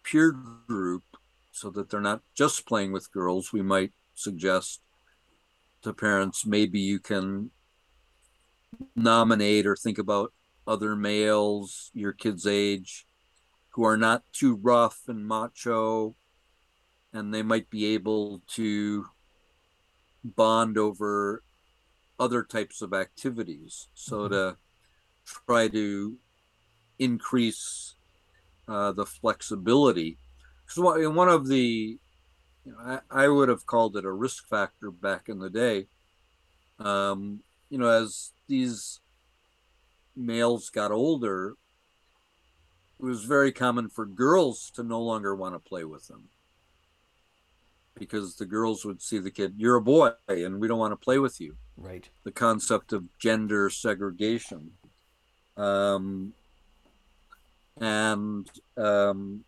peer 0.04 0.34
group 0.68 1.02
so 1.50 1.68
that 1.70 1.90
they're 1.90 2.00
not 2.00 2.22
just 2.34 2.66
playing 2.66 2.92
with 2.92 3.12
girls, 3.12 3.52
we 3.52 3.62
might 3.62 3.92
suggest 4.14 4.80
to 5.82 5.92
parents 5.92 6.46
maybe 6.46 6.78
you 6.78 7.00
can 7.00 7.50
nominate 8.94 9.66
or 9.66 9.76
think 9.76 9.98
about 9.98 10.32
other 10.66 10.94
males 10.94 11.90
your 11.92 12.12
kids 12.12 12.46
age 12.46 13.06
who 13.70 13.84
are 13.84 13.96
not 13.96 14.22
too 14.32 14.56
rough 14.56 15.00
and 15.08 15.26
macho 15.26 16.14
and 17.12 17.34
they 17.34 17.42
might 17.42 17.68
be 17.68 17.86
able 17.86 18.42
to 18.46 19.06
bond 20.24 20.78
over 20.78 21.42
other 22.18 22.42
types 22.42 22.80
of 22.80 22.94
activities 22.94 23.88
so 23.94 24.20
mm-hmm. 24.20 24.34
to 24.34 24.56
try 25.24 25.66
to 25.68 26.16
increase 26.98 27.96
uh, 28.68 28.92
the 28.92 29.04
flexibility 29.04 30.16
because 30.64 30.78
one 30.78 31.28
of 31.28 31.48
the 31.48 31.98
you 32.64 32.72
know, 32.72 32.78
I, 33.10 33.24
I 33.24 33.28
would 33.28 33.48
have 33.48 33.66
called 33.66 33.96
it 33.96 34.04
a 34.04 34.12
risk 34.12 34.48
factor 34.48 34.90
back 34.90 35.28
in 35.28 35.38
the 35.38 35.50
day. 35.50 35.86
Um, 36.78 37.40
you 37.70 37.78
know, 37.78 37.88
as 37.88 38.32
these 38.52 39.00
males 40.14 40.68
got 40.68 40.92
older, 40.92 41.54
it 43.00 43.04
was 43.04 43.24
very 43.24 43.50
common 43.50 43.88
for 43.88 44.04
girls 44.04 44.70
to 44.74 44.82
no 44.82 45.00
longer 45.00 45.34
want 45.34 45.54
to 45.54 45.58
play 45.58 45.84
with 45.84 46.06
them 46.08 46.28
because 47.94 48.36
the 48.36 48.44
girls 48.44 48.84
would 48.84 49.00
see 49.00 49.18
the 49.18 49.30
kid, 49.30 49.54
you're 49.56 49.76
a 49.76 49.82
boy 49.82 50.10
and 50.28 50.60
we 50.60 50.68
don't 50.68 50.78
want 50.78 50.92
to 50.92 51.04
play 51.04 51.18
with 51.18 51.40
you. 51.40 51.56
Right. 51.78 52.06
The 52.24 52.30
concept 52.30 52.92
of 52.92 53.18
gender 53.18 53.70
segregation. 53.70 54.72
Um, 55.56 56.34
and 57.80 58.46
um, 58.76 59.44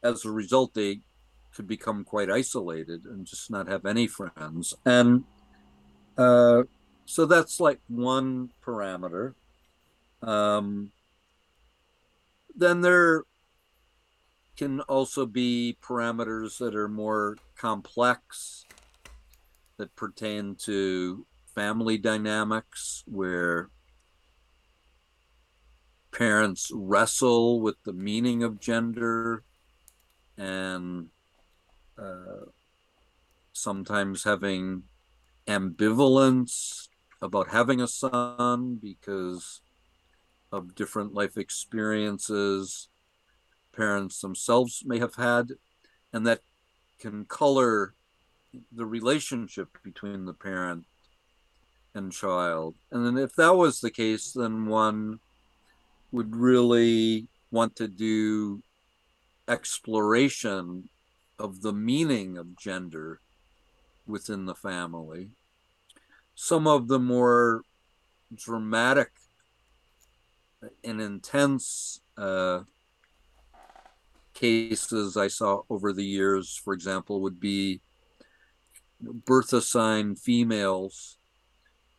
as 0.00 0.24
a 0.24 0.30
result, 0.30 0.74
they 0.74 1.00
could 1.56 1.66
become 1.66 2.04
quite 2.04 2.30
isolated 2.30 3.04
and 3.04 3.26
just 3.26 3.50
not 3.50 3.66
have 3.66 3.84
any 3.84 4.06
friends. 4.06 4.74
And 4.84 5.24
uh, 6.20 6.64
so 7.06 7.24
that's 7.24 7.60
like 7.60 7.80
one 7.88 8.50
parameter. 8.62 9.32
Um, 10.22 10.92
then 12.54 12.82
there 12.82 13.24
can 14.58 14.80
also 14.82 15.24
be 15.24 15.78
parameters 15.82 16.58
that 16.58 16.74
are 16.74 16.88
more 16.88 17.38
complex 17.56 18.66
that 19.78 19.96
pertain 19.96 20.56
to 20.56 21.24
family 21.54 21.96
dynamics 21.96 23.02
where 23.06 23.70
parents 26.12 26.70
wrestle 26.74 27.62
with 27.62 27.76
the 27.84 27.94
meaning 27.94 28.42
of 28.42 28.60
gender 28.60 29.42
and 30.36 31.06
uh, 31.98 32.44
sometimes 33.54 34.24
having 34.24 34.82
ambivalence 35.50 36.88
about 37.20 37.48
having 37.48 37.80
a 37.80 37.88
son 37.88 38.78
because 38.80 39.60
of 40.52 40.74
different 40.74 41.12
life 41.12 41.36
experiences 41.36 42.88
parents 43.72 44.20
themselves 44.20 44.82
may 44.84 44.98
have 44.98 45.14
had, 45.14 45.52
and 46.12 46.26
that 46.26 46.40
can 46.98 47.24
color 47.24 47.94
the 48.72 48.86
relationship 48.86 49.68
between 49.84 50.24
the 50.24 50.34
parent 50.34 50.84
and 51.94 52.12
child. 52.12 52.74
And 52.90 53.04
then, 53.04 53.16
if 53.16 53.34
that 53.36 53.56
was 53.56 53.80
the 53.80 53.90
case, 53.90 54.32
then 54.32 54.66
one 54.66 55.20
would 56.12 56.34
really 56.34 57.28
want 57.50 57.76
to 57.76 57.88
do 57.88 58.62
exploration 59.48 60.88
of 61.38 61.62
the 61.62 61.72
meaning 61.72 62.36
of 62.36 62.56
gender 62.56 63.20
within 64.06 64.46
the 64.46 64.54
family. 64.54 65.30
Some 66.42 66.66
of 66.66 66.88
the 66.88 66.98
more 66.98 67.64
dramatic 68.34 69.10
and 70.82 70.98
intense 70.98 72.00
uh, 72.16 72.60
cases 74.32 75.18
I 75.18 75.28
saw 75.28 75.60
over 75.68 75.92
the 75.92 76.04
years, 76.04 76.56
for 76.56 76.72
example, 76.72 77.20
would 77.20 77.38
be 77.40 77.82
birth 79.00 79.52
assigned 79.52 80.18
females 80.18 81.18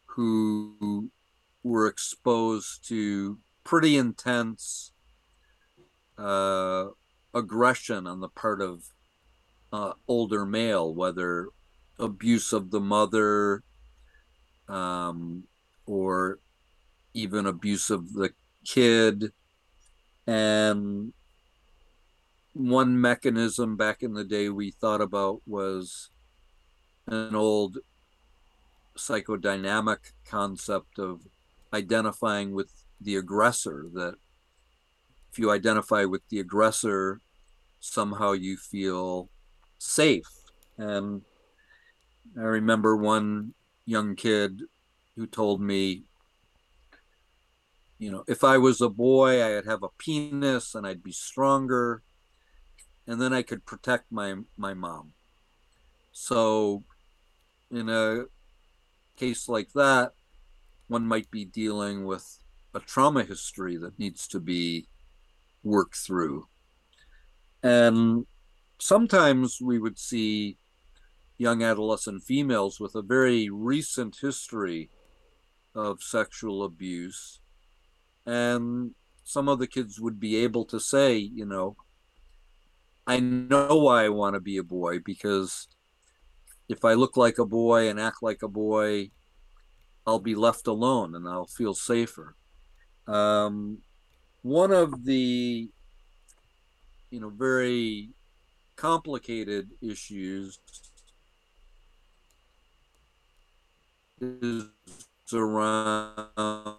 who 0.08 1.12
were 1.62 1.86
exposed 1.86 2.88
to 2.88 3.38
pretty 3.64 3.96
intense 3.96 4.92
uh, 6.18 6.88
aggression 7.36 8.08
on 8.08 8.22
the 8.22 8.30
part 8.30 8.60
of 8.60 8.86
uh, 9.72 9.94
older 10.08 10.48
male, 10.48 10.96
whether 10.96 11.50
abuse 12.00 12.52
of 12.52 12.72
the 12.72 12.82
mother 12.82 13.64
um, 14.68 15.44
or 15.86 16.40
even 17.14 17.46
abuse 17.46 17.90
of 17.90 18.14
the 18.14 18.32
kid. 18.66 19.32
And 20.28 21.14
one 22.54 23.00
mechanism 23.00 23.78
back 23.78 24.04
in 24.04 24.14
the 24.14 24.24
day 24.24 24.50
we 24.50 24.72
thought 24.72 25.02
about 25.02 25.42
was 25.46 26.10
an 27.08 27.36
old 27.36 27.78
psychodynamic 28.98 30.12
concept 30.26 31.00
of 31.00 31.22
identifying 31.74 32.54
with 32.54 32.72
the 33.00 33.16
aggressor 33.16 33.88
that 33.94 34.16
if 35.32 35.40
you 35.40 35.50
identify 35.50 36.04
with 36.04 36.28
the 36.30 36.40
aggressor, 36.40 37.22
somehow 37.80 38.34
you 38.34 38.58
feel 38.58 39.30
safe. 39.78 40.30
And 40.78 41.22
I 42.38 42.42
remember 42.42 42.98
one 42.98 43.54
young 43.86 44.16
kid 44.16 44.62
who 45.16 45.28
told 45.28 45.62
me, 45.62 46.04
you 48.00 48.12
know, 48.12 48.24
if 48.28 48.44
I 48.44 48.58
was 48.58 48.82
a 48.82 48.90
boy, 48.90 49.44
I'd 49.44 49.66
have 49.66 49.84
a 49.84 49.90
penis 49.98 50.74
and 50.74 50.88
I'd 50.88 51.04
be 51.04 51.12
stronger, 51.12 52.02
and 53.06 53.22
then 53.22 53.34
I 53.34 53.42
could 53.44 53.66
protect 53.66 54.12
my 54.12 54.36
my 54.58 54.74
mom. 54.74 55.14
So 56.12 56.84
in 57.70 57.90
a 57.90 58.26
case 59.18 59.48
like 59.48 59.72
that, 59.74 60.14
one 60.88 61.06
might 61.06 61.30
be 61.32 61.46
dealing 61.46 62.06
with 62.06 62.40
a 62.74 62.80
trauma 62.80 63.24
history 63.24 63.78
that 63.78 64.00
needs 64.00 64.28
to 64.30 64.40
be 64.40 64.88
worked 65.64 65.96
through. 65.96 66.48
And 67.64 68.26
sometimes 68.80 69.60
we 69.62 69.78
would 69.78 70.00
see 70.00 70.58
young 71.42 71.64
adolescent 71.64 72.22
females 72.22 72.80
with 72.80 72.94
a 72.94 73.02
very 73.02 73.50
recent 73.50 74.16
history 74.22 74.92
of 75.74 76.04
sexual 76.04 76.64
abuse. 76.64 77.40
And 78.28 78.92
some 79.24 79.50
of 79.50 79.58
the 79.58 79.66
kids 79.66 80.00
would 80.00 80.20
be 80.20 80.36
able 80.36 80.66
to 80.66 80.80
say, 80.80 81.18
you 81.18 81.48
know, 81.48 81.76
I 83.08 83.20
know 83.20 83.76
why 83.78 84.06
I 84.06 84.10
want 84.10 84.36
to 84.36 84.40
be 84.40 84.58
a 84.58 84.64
boy 84.64 85.00
because 85.00 85.68
if 86.70 86.86
I 86.86 86.94
look 86.94 87.18
like 87.18 87.40
a 87.40 87.46
boy 87.46 87.90
and 87.90 88.00
act 88.00 88.18
like 88.22 88.44
a 88.44 88.48
boy, 88.48 89.10
I'll 90.06 90.20
be 90.20 90.36
left 90.36 90.68
alone 90.68 91.16
and 91.16 91.28
I'll 91.28 91.48
feel 91.48 91.74
safer. 91.74 92.36
Um, 93.08 93.80
one 94.44 94.72
of 94.72 95.06
the, 95.06 95.70
you 97.10 97.20
know, 97.20 97.30
very 97.30 98.12
complicated 98.76 99.72
issues 99.82 100.60
is 104.22 104.70
around 105.34 106.78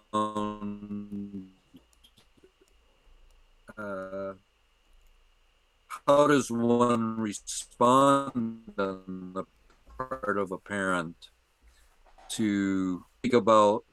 uh, 3.77 4.33
how 6.07 6.27
does 6.27 6.49
one 6.49 7.17
respond 7.17 8.61
on 8.77 9.33
the 9.33 9.43
part 9.97 10.37
of 10.37 10.51
a 10.51 10.57
parent 10.57 11.29
to 12.29 13.03
think 13.21 13.33
about 13.33 13.83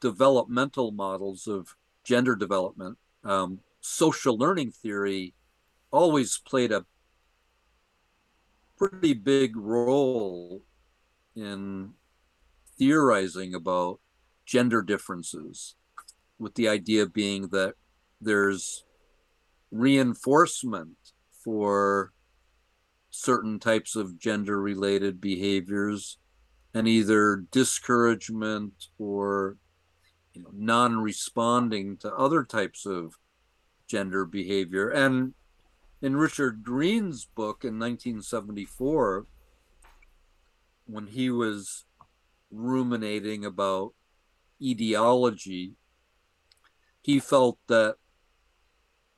developmental 0.00 0.90
models 0.90 1.46
of 1.46 1.76
gender 2.04 2.34
development. 2.34 2.98
Um, 3.22 3.60
social 3.80 4.36
learning 4.36 4.72
theory 4.72 5.34
always 5.90 6.38
played 6.38 6.72
a 6.72 6.86
pretty 8.76 9.12
big 9.12 9.56
role 9.56 10.62
in 11.36 11.94
theorizing 12.82 13.54
about 13.54 14.00
gender 14.44 14.82
differences, 14.82 15.76
with 16.36 16.56
the 16.56 16.66
idea 16.66 17.06
being 17.06 17.46
that 17.48 17.74
there's 18.20 18.84
reinforcement 19.70 20.96
for 21.44 22.12
certain 23.08 23.60
types 23.60 23.94
of 23.94 24.18
gender 24.18 24.60
related 24.60 25.20
behaviors 25.20 26.18
and 26.74 26.88
either 26.88 27.44
discouragement 27.52 28.72
or 28.98 29.56
you 30.32 30.42
know, 30.42 30.50
non-responding 30.52 31.96
to 31.96 32.12
other 32.12 32.42
types 32.42 32.84
of 32.84 33.14
gender 33.86 34.24
behavior. 34.24 34.88
And 34.88 35.34
in 36.00 36.16
richard 36.16 36.64
green's 36.64 37.26
book 37.26 37.62
in 37.62 37.78
1974 37.78 39.26
when 40.86 41.06
he 41.06 41.30
was 41.30 41.84
ruminating 42.52 43.44
about 43.44 43.94
etiology 44.60 45.74
he 47.02 47.18
felt 47.18 47.58
that 47.66 47.96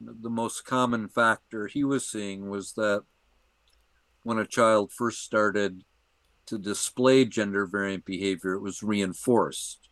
the 0.00 0.30
most 0.30 0.64
common 0.64 1.08
factor 1.08 1.66
he 1.66 1.84
was 1.84 2.08
seeing 2.08 2.48
was 2.48 2.72
that 2.72 3.02
when 4.22 4.38
a 4.38 4.46
child 4.46 4.90
first 4.92 5.22
started 5.22 5.82
to 6.46 6.58
display 6.58 7.24
gender 7.24 7.66
variant 7.66 8.04
behavior, 8.04 8.54
it 8.54 8.60
was 8.60 8.82
reinforced. 8.82 9.88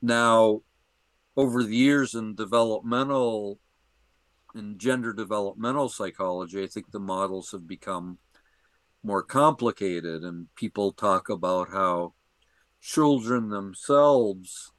Now, 0.00 0.62
over 1.36 1.62
the 1.62 1.76
years 1.76 2.14
in 2.14 2.34
developmental 2.34 3.58
in 4.54 4.78
gender 4.78 5.12
developmental 5.12 5.88
psychology, 5.88 6.62
I 6.62 6.68
think 6.68 6.92
the 6.92 7.00
models 7.00 7.50
have 7.50 7.66
become 7.66 8.18
more 9.02 9.22
complicated, 9.22 10.22
and 10.22 10.46
people 10.54 10.92
talk 10.92 11.28
about 11.28 11.70
how 11.70 12.14
children 12.84 13.48
themselves 13.48 14.72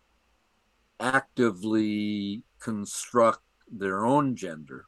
actively 0.99 2.43
construct 2.59 3.41
their 3.67 4.05
own 4.05 4.35
gender 4.35 4.85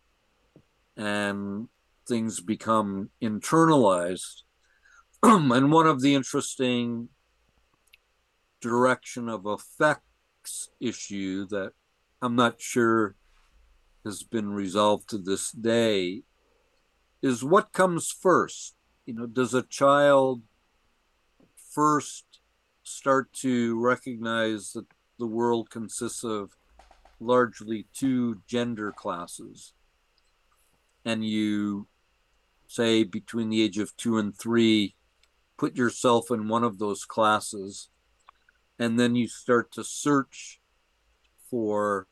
and 0.95 1.67
things 2.07 2.39
become 2.39 3.09
internalized 3.21 4.43
and 5.23 5.71
one 5.71 5.87
of 5.87 6.01
the 6.01 6.13
interesting 6.13 7.09
direction 8.61 9.27
of 9.27 9.47
effects 9.47 10.69
issue 10.79 11.47
that 11.47 11.71
I'm 12.21 12.35
not 12.35 12.61
sure 12.61 13.15
has 14.05 14.21
been 14.21 14.51
resolved 14.53 15.09
to 15.09 15.17
this 15.17 15.51
day 15.51 16.21
is 17.23 17.43
what 17.43 17.73
comes 17.73 18.11
first. 18.11 18.75
You 19.07 19.15
know, 19.15 19.25
does 19.25 19.55
a 19.55 19.63
child 19.63 20.43
first 21.73 22.26
start 22.87 23.33
to 23.33 23.79
recognize 23.79 24.71
that 24.73 24.85
the 25.19 25.27
world 25.27 25.69
consists 25.69 26.23
of 26.23 26.51
largely 27.19 27.87
two 27.93 28.41
gender 28.47 28.91
classes. 28.91 29.73
And 31.03 31.25
you 31.25 31.87
say 32.67 33.03
between 33.03 33.49
the 33.49 33.61
age 33.61 33.77
of 33.77 33.95
two 33.97 34.17
and 34.17 34.37
three 34.37 34.95
put 35.57 35.75
yourself 35.75 36.29
in 36.29 36.47
one 36.47 36.63
of 36.63 36.77
those 36.77 37.05
classes 37.05 37.89
and 38.77 38.99
then 38.99 39.15
you 39.15 39.27
start 39.27 39.71
to 39.71 39.83
search 39.83 40.59
for 41.49 42.07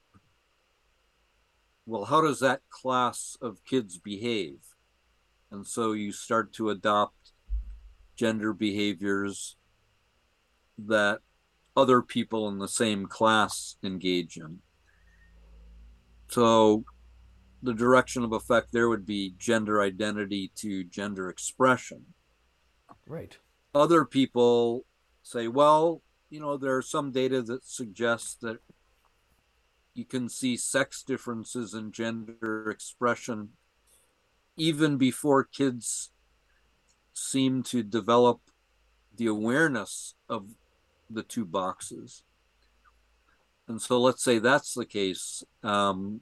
well 1.86 2.05
how 2.05 2.21
does 2.21 2.39
that 2.39 2.61
class 2.69 3.38
of 3.41 3.63
kids 3.65 3.97
behave? 3.97 4.59
And 5.51 5.67
so 5.67 5.91
you 5.91 6.11
start 6.11 6.53
to 6.53 6.69
adopt 6.69 7.34
gender 8.15 8.53
behaviors 8.53 9.57
that 10.78 11.19
other 11.78 12.01
people 12.01 12.47
in 12.47 12.57
the 12.57 12.67
same 12.67 13.05
class 13.05 13.78
engage 13.84 14.38
in 14.38 14.59
so 16.30 16.84
the 17.63 17.73
direction 17.73 18.23
of 18.23 18.32
effect 18.32 18.71
there 18.71 18.89
would 18.89 19.05
be 19.05 19.36
gender 19.38 19.82
identity 19.82 20.51
to 20.55 20.84
gender 20.84 21.30
expression 21.30 22.05
Right. 23.07 23.38
Other 23.73 24.05
people 24.05 24.86
say, 25.21 25.47
well, 25.47 26.01
you 26.30 26.39
know, 26.39 26.57
there 26.57 26.76
are 26.76 26.82
some 26.82 27.11
data 27.11 27.41
that 27.43 27.65
suggests 27.65 28.36
that 28.41 28.57
you 29.93 30.05
can 30.05 30.28
see 30.28 30.57
sex 30.57 31.03
differences 31.03 31.73
in 31.73 31.91
gender 31.91 32.69
expression 32.69 33.49
even 34.57 34.97
before 34.97 35.43
kids 35.43 36.11
seem 37.13 37.63
to 37.63 37.84
develop 37.84 38.41
the 39.15 39.28
awareness 39.28 40.15
of 40.28 40.49
the 41.09 41.23
two 41.23 41.45
boxes. 41.45 42.23
And 43.67 43.81
so 43.81 43.99
let's 43.99 44.23
say 44.23 44.39
that's 44.39 44.73
the 44.73 44.85
case. 44.85 45.43
Um, 45.63 46.21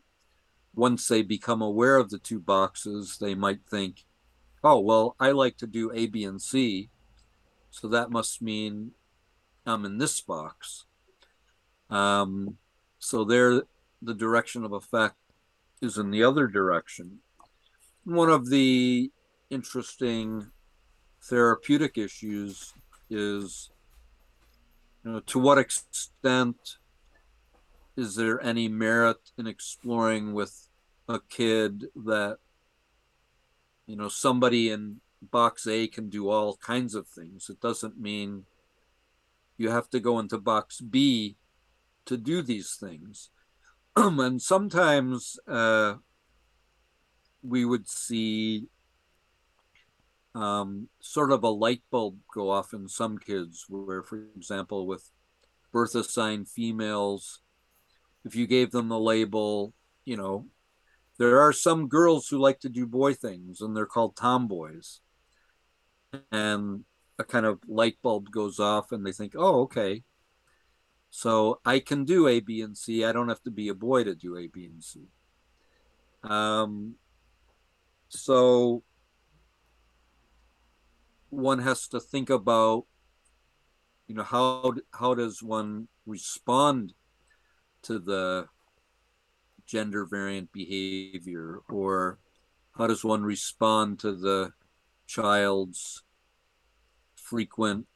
once 0.75 1.07
they 1.07 1.21
become 1.21 1.61
aware 1.61 1.97
of 1.97 2.09
the 2.09 2.19
two 2.19 2.39
boxes, 2.39 3.17
they 3.19 3.35
might 3.35 3.59
think, 3.69 4.05
oh, 4.63 4.79
well, 4.79 5.15
I 5.19 5.31
like 5.31 5.57
to 5.57 5.67
do 5.67 5.91
A, 5.93 6.07
B, 6.07 6.23
and 6.23 6.41
C. 6.41 6.89
So 7.69 7.87
that 7.89 8.11
must 8.11 8.41
mean 8.41 8.91
I'm 9.65 9.85
in 9.85 9.97
this 9.97 10.21
box. 10.21 10.85
Um, 11.89 12.57
so 12.99 13.23
there, 13.23 13.63
the 14.01 14.13
direction 14.13 14.63
of 14.63 14.71
effect 14.71 15.15
is 15.81 15.97
in 15.97 16.11
the 16.11 16.23
other 16.23 16.47
direction. 16.47 17.19
One 18.05 18.29
of 18.29 18.49
the 18.49 19.11
interesting 19.49 20.47
therapeutic 21.23 21.97
issues 21.97 22.73
is, 23.09 23.69
you 25.03 25.11
know, 25.11 25.19
to 25.19 25.39
what 25.39 25.57
extent 25.57 26.77
is 27.95 28.15
there 28.15 28.43
any 28.43 28.67
merit 28.67 29.17
in 29.37 29.47
exploring 29.47 30.33
with 30.33 30.69
a 31.07 31.19
kid 31.29 31.85
that 31.95 32.37
you 33.85 33.95
know 33.95 34.07
somebody 34.07 34.69
in 34.71 35.01
box 35.21 35.67
A 35.67 35.87
can 35.87 36.09
do 36.09 36.29
all 36.29 36.57
kinds 36.57 36.95
of 36.95 37.07
things. 37.07 37.49
It 37.49 37.59
doesn't 37.59 37.99
mean 37.99 38.45
you 39.57 39.69
have 39.69 39.89
to 39.91 39.99
go 39.99 40.19
into 40.19 40.37
box 40.37 40.81
B 40.81 41.37
to 42.05 42.17
do 42.17 42.41
these 42.41 42.75
things. 42.75 43.29
and 43.95 44.41
sometimes 44.41 45.37
uh, 45.47 45.95
we 47.41 47.65
would 47.65 47.87
see 47.87 48.67
um, 50.35 50.89
sort 50.99 51.31
of 51.31 51.43
a 51.43 51.49
light 51.49 51.83
bulb 51.91 52.17
go 52.33 52.49
off 52.49 52.73
in 52.73 52.87
some 52.87 53.17
kids, 53.17 53.65
where, 53.69 54.03
for 54.03 54.23
example, 54.35 54.87
with 54.87 55.09
birth 55.71 55.95
assigned 55.95 56.49
females, 56.49 57.41
if 58.25 58.35
you 58.35 58.47
gave 58.47 58.71
them 58.71 58.89
the 58.89 58.99
label, 58.99 59.73
you 60.05 60.17
know, 60.17 60.47
there 61.19 61.41
are 61.41 61.53
some 61.53 61.87
girls 61.87 62.27
who 62.27 62.37
like 62.37 62.59
to 62.61 62.69
do 62.69 62.87
boy 62.87 63.13
things 63.13 63.61
and 63.61 63.75
they're 63.75 63.85
called 63.85 64.15
tomboys 64.15 64.99
and 66.31 66.83
a 67.19 67.23
kind 67.23 67.45
of 67.45 67.59
light 67.67 67.97
bulb 68.01 68.31
goes 68.31 68.59
off 68.59 68.91
and 68.91 69.05
they 69.05 69.11
think, 69.11 69.33
oh, 69.37 69.61
okay. 69.61 70.03
So 71.09 71.59
I 71.63 71.79
can 71.79 72.05
do 72.05 72.27
A, 72.27 72.39
B, 72.39 72.61
and 72.61 72.75
C. 72.75 73.05
I 73.05 73.11
don't 73.11 73.29
have 73.29 73.43
to 73.43 73.51
be 73.51 73.67
a 73.67 73.75
boy 73.75 74.03
to 74.03 74.15
do 74.15 74.35
A, 74.35 74.47
B, 74.47 74.65
and 74.65 74.83
C. 74.83 75.01
Um, 76.23 76.95
so 78.09 78.83
one 81.33 81.59
has 81.59 81.87
to 81.89 81.99
think 81.99 82.29
about, 82.29 82.85
you 84.07 84.15
know, 84.15 84.23
how 84.23 84.73
how 84.91 85.13
does 85.13 85.41
one 85.41 85.87
respond 86.05 86.93
to 87.83 87.99
the 87.99 88.47
gender 89.65 90.05
variant 90.05 90.51
behavior, 90.51 91.59
or 91.69 92.19
how 92.77 92.87
does 92.87 93.03
one 93.03 93.23
respond 93.23 93.99
to 93.99 94.13
the 94.13 94.51
child's 95.07 96.03
frequent 97.15 97.87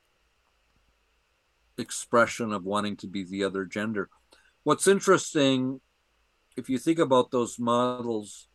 expression 1.77 2.51
of 2.51 2.63
wanting 2.63 2.95
to 2.97 3.07
be 3.07 3.23
the 3.23 3.43
other 3.43 3.65
gender. 3.65 4.09
What's 4.63 4.88
interesting, 4.88 5.79
if 6.55 6.69
you 6.69 6.77
think 6.77 6.99
about 6.99 7.31
those 7.31 7.59
models, 7.59 8.47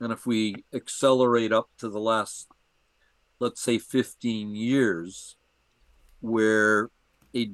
and 0.00 0.12
if 0.12 0.26
we 0.26 0.64
accelerate 0.72 1.52
up 1.52 1.68
to 1.78 1.88
the 1.88 2.00
last, 2.00 2.48
let's 3.40 3.62
say, 3.62 3.78
15 3.78 4.54
years, 4.54 5.36
where 6.20 6.90
a 7.34 7.50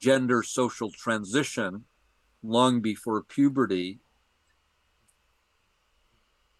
gender 0.00 0.42
social 0.42 0.90
transition 0.90 1.84
long 2.42 2.80
before 2.80 3.22
puberty 3.22 3.98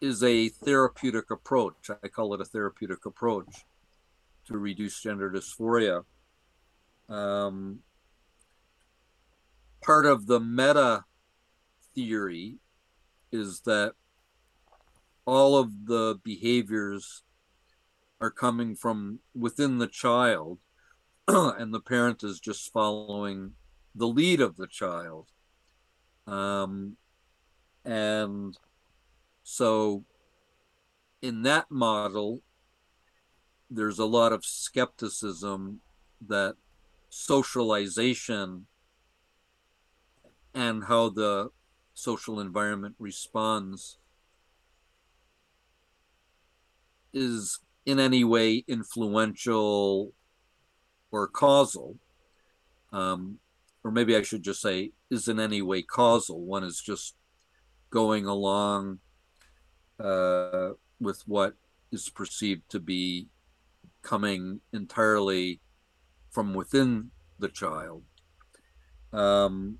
is 0.00 0.22
a 0.22 0.48
therapeutic 0.48 1.30
approach. 1.30 1.90
I 2.02 2.08
call 2.08 2.34
it 2.34 2.40
a 2.40 2.44
therapeutic 2.44 3.06
approach 3.06 3.64
to 4.46 4.58
reduce 4.58 5.00
gender 5.00 5.30
dysphoria. 5.30 6.04
Um, 7.08 7.80
part 9.82 10.06
of 10.06 10.26
the 10.26 10.40
meta 10.40 11.04
theory 11.94 12.56
is 13.32 13.60
that 13.60 13.94
all 15.24 15.56
of 15.56 15.86
the 15.86 16.18
behaviors 16.22 17.22
are 18.20 18.30
coming 18.30 18.74
from 18.74 19.20
within 19.34 19.78
the 19.78 19.86
child 19.86 20.58
and 21.28 21.74
the 21.74 21.80
parent 21.80 22.22
is 22.22 22.40
just 22.40 22.72
following 22.72 23.52
the 23.94 24.06
lead 24.06 24.40
of 24.40 24.56
the 24.56 24.66
child. 24.66 25.28
Um, 26.26 26.96
and 27.84 28.56
so 29.42 30.04
in 31.22 31.42
that 31.42 31.70
model 31.70 32.42
there's 33.70 33.98
a 33.98 34.04
lot 34.04 34.32
of 34.32 34.44
skepticism 34.44 35.80
that 36.26 36.54
socialization 37.10 38.66
and 40.54 40.84
how 40.84 41.08
the 41.08 41.50
social 41.94 42.40
environment 42.40 42.94
responds 42.98 43.98
is 47.12 47.60
in 47.86 48.00
any 48.00 48.24
way 48.24 48.64
influential 48.68 50.12
or 51.10 51.28
causal. 51.28 51.96
Um, 52.92 53.38
or 53.84 53.92
maybe 53.92 54.16
I 54.16 54.22
should 54.22 54.42
just 54.42 54.60
say, 54.60 54.92
is 55.10 55.28
in 55.28 55.38
any 55.38 55.62
way 55.62 55.82
causal. 55.82 56.40
One 56.40 56.64
is 56.64 56.80
just 56.80 57.14
going 57.90 58.26
along 58.26 58.98
uh, 60.00 60.70
with 61.00 61.22
what 61.26 61.54
is 61.92 62.08
perceived 62.08 62.68
to 62.70 62.80
be 62.80 63.28
coming 64.02 64.60
entirely 64.72 65.60
from 66.30 66.52
within 66.52 67.10
the 67.38 67.48
child. 67.48 68.02
Um, 69.12 69.78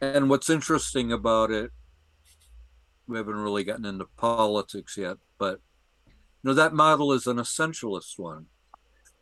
and 0.00 0.28
what's 0.30 0.50
interesting 0.50 1.12
about 1.12 1.50
it, 1.50 1.70
we 3.06 3.18
haven't 3.18 3.36
really 3.36 3.64
gotten 3.64 3.84
into 3.84 4.06
politics 4.16 4.96
yet, 4.96 5.18
but 5.38 5.60
know 6.44 6.54
that 6.54 6.74
model 6.74 7.12
is 7.12 7.26
an 7.26 7.38
essentialist 7.38 8.18
one. 8.18 8.46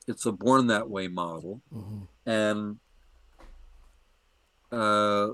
It's 0.08 0.26
a 0.26 0.32
born 0.32 0.66
that 0.66 0.90
way 0.90 1.08
model, 1.08 1.62
mm-hmm. 1.72 2.28
and 2.28 2.80
uh, 4.72 5.28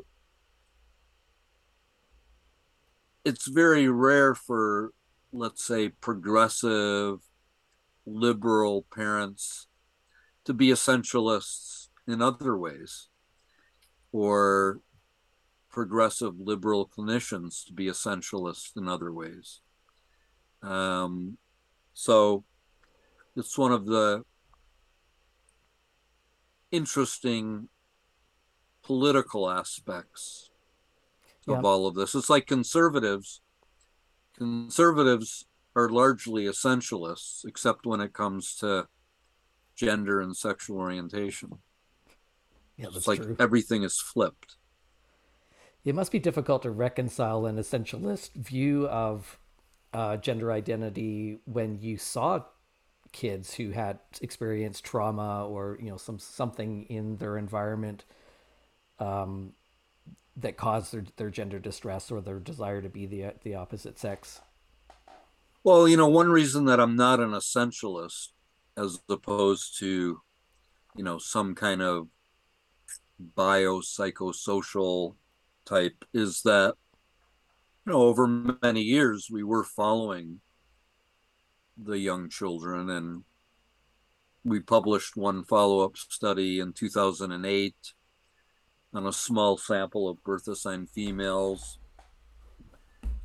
it's 3.24 3.46
very 3.48 3.88
rare 3.88 4.34
for, 4.34 4.92
let's 5.32 5.64
say, 5.64 5.88
progressive 5.88 7.20
liberal 8.04 8.86
parents 8.94 9.66
to 10.44 10.54
be 10.54 10.68
essentialists 10.68 11.88
in 12.06 12.22
other 12.22 12.56
ways 12.56 13.08
or 14.12 14.80
progressive 15.70 16.40
liberal 16.40 16.88
clinicians 16.88 17.64
to 17.66 17.72
be 17.72 17.86
essentialists 17.86 18.76
in 18.76 18.88
other 18.88 19.12
ways. 19.12 19.60
Um, 20.62 21.38
so 21.98 22.44
it's 23.34 23.58
one 23.58 23.72
of 23.72 23.86
the 23.86 24.22
interesting 26.70 27.68
political 28.84 29.50
aspects 29.50 30.52
yeah. 31.44 31.56
of 31.56 31.64
all 31.64 31.88
of 31.88 31.96
this. 31.96 32.14
It's 32.14 32.30
like 32.30 32.46
conservatives. 32.46 33.40
Conservatives 34.36 35.46
are 35.74 35.88
largely 35.88 36.44
essentialists, 36.44 37.44
except 37.44 37.84
when 37.84 38.00
it 38.00 38.12
comes 38.12 38.54
to 38.58 38.86
gender 39.74 40.20
and 40.20 40.36
sexual 40.36 40.78
orientation. 40.78 41.58
Yeah, 42.76 42.84
that's 42.84 42.98
it's 42.98 43.08
like 43.08 43.22
true. 43.22 43.36
everything 43.40 43.82
is 43.82 44.00
flipped. 44.00 44.54
It 45.84 45.96
must 45.96 46.12
be 46.12 46.20
difficult 46.20 46.62
to 46.62 46.70
reconcile 46.70 47.44
an 47.44 47.56
essentialist 47.56 48.34
view 48.34 48.86
of 48.86 49.40
uh, 49.92 50.16
gender 50.16 50.52
identity 50.52 51.38
when 51.44 51.78
you 51.80 51.96
saw 51.96 52.44
kids 53.12 53.54
who 53.54 53.70
had 53.70 53.98
experienced 54.20 54.84
trauma 54.84 55.46
or 55.46 55.78
you 55.80 55.88
know 55.90 55.96
some 55.96 56.18
something 56.18 56.84
in 56.84 57.16
their 57.16 57.38
environment 57.38 58.04
um, 58.98 59.52
that 60.36 60.56
caused 60.56 60.92
their, 60.92 61.04
their 61.16 61.30
gender 61.30 61.58
distress 61.58 62.10
or 62.10 62.20
their 62.20 62.38
desire 62.38 62.82
to 62.82 62.88
be 62.88 63.06
the 63.06 63.32
the 63.42 63.54
opposite 63.54 63.98
sex. 63.98 64.40
Well, 65.64 65.88
you 65.88 65.96
know, 65.96 66.08
one 66.08 66.30
reason 66.30 66.66
that 66.66 66.80
I'm 66.80 66.96
not 66.96 67.20
an 67.20 67.30
essentialist, 67.30 68.28
as 68.76 69.00
opposed 69.08 69.78
to, 69.80 70.20
you 70.96 71.04
know, 71.04 71.18
some 71.18 71.54
kind 71.54 71.82
of 71.82 72.08
biopsychosocial 73.36 75.16
type, 75.64 76.04
is 76.14 76.42
that, 76.42 76.74
you 77.88 77.94
know, 77.94 78.02
over 78.02 78.26
many 78.26 78.82
years 78.82 79.28
we 79.32 79.42
were 79.42 79.64
following 79.64 80.40
the 81.74 81.98
young 81.98 82.28
children 82.28 82.90
and 82.90 83.24
we 84.44 84.60
published 84.60 85.16
one 85.16 85.42
follow-up 85.42 85.96
study 85.96 86.60
in 86.60 86.74
2008 86.74 87.74
on 88.92 89.06
a 89.06 89.12
small 89.12 89.56
sample 89.56 90.06
of 90.06 90.22
birth 90.22 90.46
assigned 90.48 90.90
females. 90.90 91.78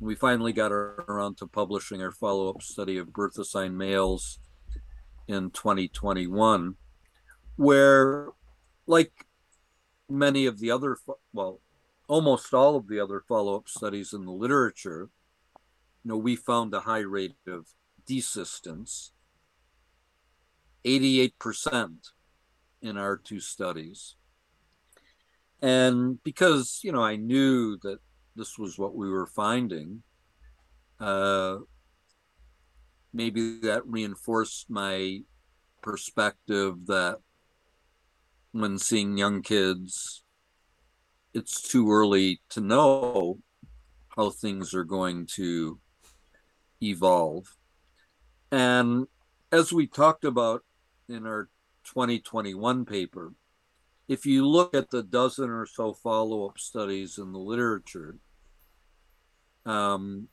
We 0.00 0.14
finally 0.14 0.54
got 0.54 0.72
around 0.72 1.36
to 1.38 1.46
publishing 1.46 2.00
our 2.00 2.12
follow-up 2.12 2.62
study 2.62 2.96
of 2.96 3.12
birth 3.12 3.38
assigned 3.38 3.76
males 3.76 4.38
in 5.28 5.50
2021 5.50 6.76
where 7.56 8.28
like 8.86 9.26
many 10.08 10.46
of 10.46 10.58
the 10.58 10.70
other 10.70 10.96
well 11.34 11.60
almost 12.08 12.52
all 12.52 12.76
of 12.76 12.88
the 12.88 13.00
other 13.00 13.22
follow-up 13.26 13.68
studies 13.68 14.12
in 14.12 14.24
the 14.24 14.32
literature 14.32 15.10
you 16.04 16.08
know 16.10 16.16
we 16.16 16.36
found 16.36 16.72
a 16.74 16.80
high 16.80 16.98
rate 16.98 17.36
of 17.46 17.66
desistance 18.08 19.10
88% 20.84 21.96
in 22.82 22.98
our 22.98 23.16
two 23.16 23.40
studies 23.40 24.16
and 25.62 26.22
because 26.22 26.80
you 26.82 26.92
know 26.92 27.02
i 27.02 27.16
knew 27.16 27.78
that 27.82 27.98
this 28.36 28.58
was 28.58 28.78
what 28.78 28.94
we 28.94 29.08
were 29.08 29.26
finding. 29.26 30.02
Uh, 30.98 31.58
maybe 33.12 33.60
that 33.60 33.86
reinforced 33.86 34.68
my 34.68 35.20
perspective 35.82 36.86
that 36.86 37.18
when 38.52 38.78
seeing 38.78 39.18
young 39.18 39.42
kids, 39.42 40.23
it's 41.34 41.60
too 41.60 41.90
early 41.90 42.40
to 42.50 42.60
know 42.60 43.38
how 44.16 44.30
things 44.30 44.72
are 44.72 44.84
going 44.84 45.26
to 45.26 45.78
evolve. 46.80 47.56
And 48.52 49.08
as 49.50 49.72
we 49.72 49.88
talked 49.88 50.24
about 50.24 50.62
in 51.08 51.26
our 51.26 51.48
2021 51.84 52.84
paper, 52.84 53.34
if 54.06 54.24
you 54.24 54.46
look 54.46 54.74
at 54.74 54.90
the 54.90 55.02
dozen 55.02 55.50
or 55.50 55.66
so 55.66 55.92
follow 55.92 56.46
up 56.46 56.58
studies 56.58 57.18
in 57.18 57.32
the 57.32 57.38
literature, 57.38 58.16
um, 59.66 60.28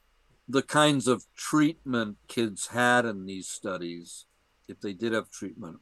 the 0.47 0.61
kinds 0.61 1.07
of 1.07 1.25
treatment 1.35 2.17
kids 2.27 2.67
had 2.67 3.05
in 3.05 3.25
these 3.25 3.47
studies, 3.47 4.25
if 4.67 4.79
they 4.81 4.93
did 4.93 5.13
have 5.13 5.31
treatment, 5.31 5.77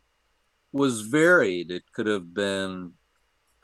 was 0.72 1.02
varied. 1.02 1.72
It 1.72 1.84
could 1.92 2.06
have 2.06 2.34
been 2.34 2.94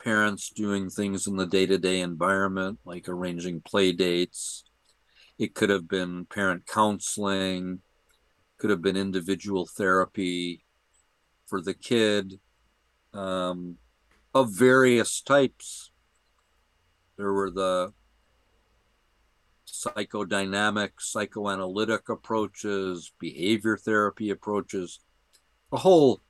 parents 0.06 0.50
doing 0.50 0.88
things 0.88 1.26
in 1.26 1.34
the 1.34 1.46
day 1.46 1.66
to 1.66 1.76
day 1.78 2.00
environment, 2.00 2.78
like 2.84 3.08
arranging 3.08 3.60
play 3.60 3.90
dates. 3.90 4.62
It 5.36 5.52
could 5.52 5.68
have 5.68 5.88
been 5.88 6.26
parent 6.26 6.64
counseling, 6.64 7.80
could 8.56 8.70
have 8.70 8.80
been 8.80 8.96
individual 8.96 9.66
therapy 9.66 10.64
for 11.48 11.60
the 11.60 11.74
kid 11.74 12.38
um, 13.12 13.78
of 14.32 14.52
various 14.52 15.20
types. 15.20 15.90
There 17.16 17.32
were 17.32 17.50
the 17.50 17.92
psychodynamic, 19.66 20.90
psychoanalytic 21.00 22.08
approaches, 22.08 23.12
behavior 23.18 23.76
therapy 23.76 24.30
approaches, 24.30 25.00
a 25.72 25.78
whole 25.78 26.22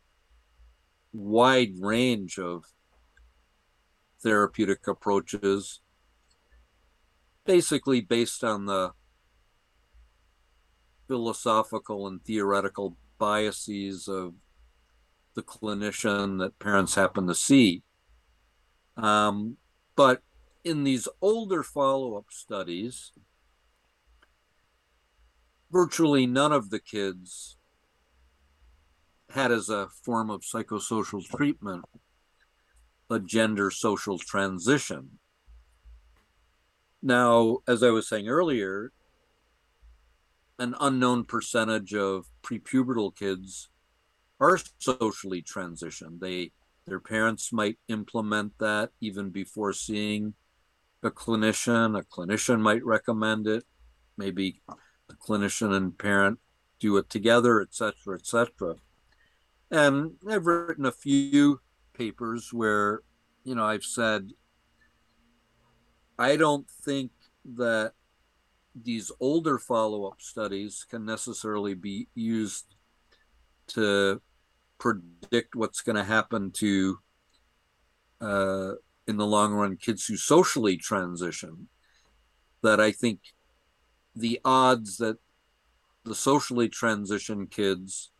wide 1.12 1.74
range 1.78 2.38
of 2.38 2.64
therapeutic 4.26 4.88
approaches, 4.88 5.78
basically 7.44 8.00
based 8.00 8.42
on 8.42 8.66
the 8.66 8.90
philosophical 11.06 12.08
and 12.08 12.24
theoretical 12.24 12.96
biases 13.18 14.08
of 14.08 14.34
the 15.34 15.44
clinician 15.44 16.40
that 16.40 16.58
parents 16.58 16.96
happen 16.96 17.28
to 17.28 17.36
see. 17.36 17.84
Um, 18.96 19.58
but 19.94 20.22
in 20.64 20.82
these 20.82 21.06
older 21.20 21.62
follow 21.62 22.16
up 22.16 22.26
studies, 22.30 23.12
virtually 25.70 26.26
none 26.26 26.50
of 26.50 26.70
the 26.70 26.80
kids 26.80 27.58
had 29.30 29.52
as 29.52 29.68
a 29.68 29.86
form 30.02 30.30
of 30.30 30.40
psychosocial 30.40 31.24
treatment 31.24 31.84
a 33.10 33.18
gender 33.18 33.70
social 33.70 34.18
transition. 34.18 35.18
Now, 37.02 37.58
as 37.68 37.82
I 37.82 37.90
was 37.90 38.08
saying 38.08 38.28
earlier, 38.28 38.92
an 40.58 40.74
unknown 40.80 41.24
percentage 41.24 41.94
of 41.94 42.26
prepubertal 42.42 43.14
kids 43.14 43.68
are 44.40 44.58
socially 44.78 45.42
transitioned. 45.42 46.20
They 46.20 46.52
their 46.86 47.00
parents 47.00 47.52
might 47.52 47.78
implement 47.88 48.58
that 48.58 48.90
even 49.00 49.30
before 49.30 49.72
seeing 49.72 50.34
a 51.02 51.10
clinician. 51.10 51.98
A 51.98 52.02
clinician 52.02 52.60
might 52.60 52.84
recommend 52.84 53.46
it. 53.46 53.64
Maybe 54.16 54.62
the 55.08 55.14
clinician 55.14 55.72
and 55.74 55.96
parent 55.98 56.38
do 56.78 56.96
it 56.96 57.10
together, 57.10 57.60
etc., 57.60 58.14
etc. 58.14 58.76
And 59.70 60.12
I've 60.28 60.46
written 60.46 60.86
a 60.86 60.92
few 60.92 61.60
papers 61.96 62.52
where, 62.52 63.02
you 63.44 63.54
know, 63.54 63.64
I've 63.64 63.84
said, 63.84 64.30
I 66.18 66.36
don't 66.36 66.68
think 66.84 67.10
that 67.56 67.92
these 68.74 69.10
older 69.20 69.58
follow 69.58 70.06
up 70.06 70.20
studies 70.20 70.84
can 70.88 71.04
necessarily 71.04 71.74
be 71.74 72.08
used 72.14 72.74
to 73.68 74.20
predict 74.78 75.54
what's 75.54 75.80
going 75.80 75.96
to 75.96 76.04
happen 76.04 76.50
to, 76.52 76.98
uh, 78.20 78.72
in 79.06 79.16
the 79.16 79.26
long 79.26 79.54
run, 79.54 79.76
kids 79.76 80.06
who 80.06 80.16
socially 80.16 80.76
transition. 80.76 81.68
That 82.62 82.80
I 82.80 82.90
think 82.90 83.20
the 84.14 84.40
odds 84.44 84.96
that 84.96 85.18
the 86.04 86.14
socially 86.14 86.68
transition 86.68 87.46
kids 87.46 88.10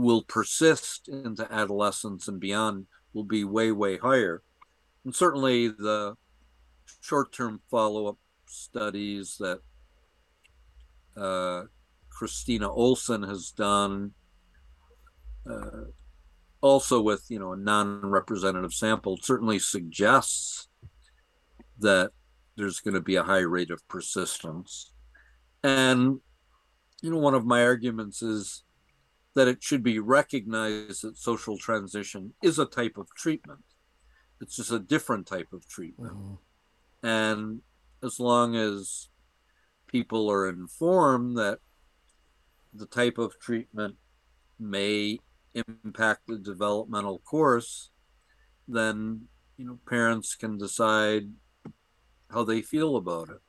will 0.00 0.22
persist 0.22 1.08
into 1.08 1.50
adolescence 1.52 2.28
and 2.28 2.40
beyond 2.40 2.86
will 3.12 3.24
be 3.24 3.44
way, 3.44 3.72
way 3.72 3.98
higher. 3.98 4.42
And 5.04 5.14
certainly 5.14 5.68
the 5.68 6.14
short 7.00 7.32
term 7.32 7.60
follow 7.70 8.06
up 8.06 8.18
studies 8.46 9.36
that 9.38 9.60
uh, 11.16 11.64
Kristina 12.10 12.68
Olson 12.68 13.22
has 13.22 13.50
done, 13.50 14.12
uh, 15.48 15.84
also 16.60 17.00
with 17.00 17.24
you 17.28 17.38
know 17.38 17.52
a 17.52 17.56
non-representative 17.56 18.74
sample, 18.74 19.18
certainly 19.22 19.58
suggests 19.58 20.68
that 21.78 22.10
there's 22.56 22.80
going 22.80 22.94
to 22.94 23.00
be 23.00 23.16
a 23.16 23.22
high 23.22 23.38
rate 23.38 23.70
of 23.70 23.86
persistence. 23.88 24.92
And 25.64 26.20
you 27.02 27.10
know, 27.10 27.18
one 27.18 27.34
of 27.34 27.46
my 27.46 27.64
arguments 27.64 28.22
is 28.22 28.64
that 29.34 29.48
it 29.48 29.62
should 29.62 29.82
be 29.82 29.98
recognized 29.98 31.02
that 31.02 31.16
social 31.16 31.56
transition 31.56 32.34
is 32.42 32.58
a 32.58 32.66
type 32.66 32.96
of 32.96 33.08
treatment. 33.14 33.60
It's 34.40 34.56
just 34.56 34.72
a 34.72 34.78
different 34.78 35.26
type 35.26 35.52
of 35.52 35.68
treatment. 35.68 36.14
Mm-hmm. 36.14 37.06
And 37.06 37.60
as 38.02 38.18
long 38.18 38.56
as 38.56 39.08
people 39.86 40.30
are 40.30 40.48
informed 40.48 41.36
that 41.36 41.58
the 42.72 42.86
type 42.86 43.18
of 43.18 43.38
treatment 43.40 43.96
may 44.58 45.18
impact 45.54 46.26
the 46.26 46.38
developmental 46.38 47.18
course, 47.20 47.90
then 48.68 49.22
you 49.56 49.66
know 49.66 49.78
parents 49.88 50.34
can 50.34 50.56
decide 50.56 51.24
how 52.30 52.44
they 52.44 52.62
feel 52.62 52.96
about 52.96 53.28
it. 53.28 53.40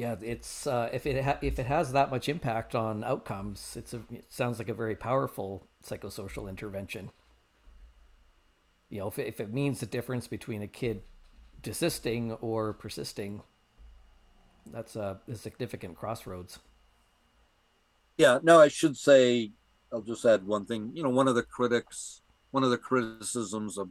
Yeah, 0.00 0.16
it's 0.22 0.66
uh, 0.66 0.88
if 0.94 1.04
it 1.04 1.22
ha- 1.22 1.36
if 1.42 1.58
it 1.58 1.66
has 1.66 1.92
that 1.92 2.10
much 2.10 2.30
impact 2.30 2.74
on 2.74 3.04
outcomes, 3.04 3.76
it's 3.76 3.92
a 3.92 3.98
it 4.10 4.24
sounds 4.30 4.58
like 4.58 4.70
a 4.70 4.74
very 4.74 4.96
powerful 4.96 5.66
psychosocial 5.84 6.48
intervention. 6.48 7.10
You 8.88 9.00
know, 9.00 9.08
if 9.08 9.18
it, 9.18 9.26
if 9.26 9.40
it 9.40 9.52
means 9.52 9.80
the 9.80 9.84
difference 9.84 10.26
between 10.26 10.62
a 10.62 10.66
kid 10.66 11.02
desisting 11.62 12.32
or 12.40 12.72
persisting, 12.72 13.42
that's 14.72 14.96
a, 14.96 15.20
a 15.30 15.34
significant 15.34 15.98
crossroads. 15.98 16.60
Yeah, 18.16 18.38
no, 18.42 18.58
I 18.58 18.68
should 18.68 18.96
say, 18.96 19.52
I'll 19.92 20.00
just 20.00 20.24
add 20.24 20.46
one 20.46 20.64
thing. 20.64 20.92
You 20.94 21.02
know, 21.02 21.10
one 21.10 21.28
of 21.28 21.34
the 21.34 21.42
critics, 21.42 22.22
one 22.52 22.64
of 22.64 22.70
the 22.70 22.78
criticisms 22.78 23.76
of 23.76 23.90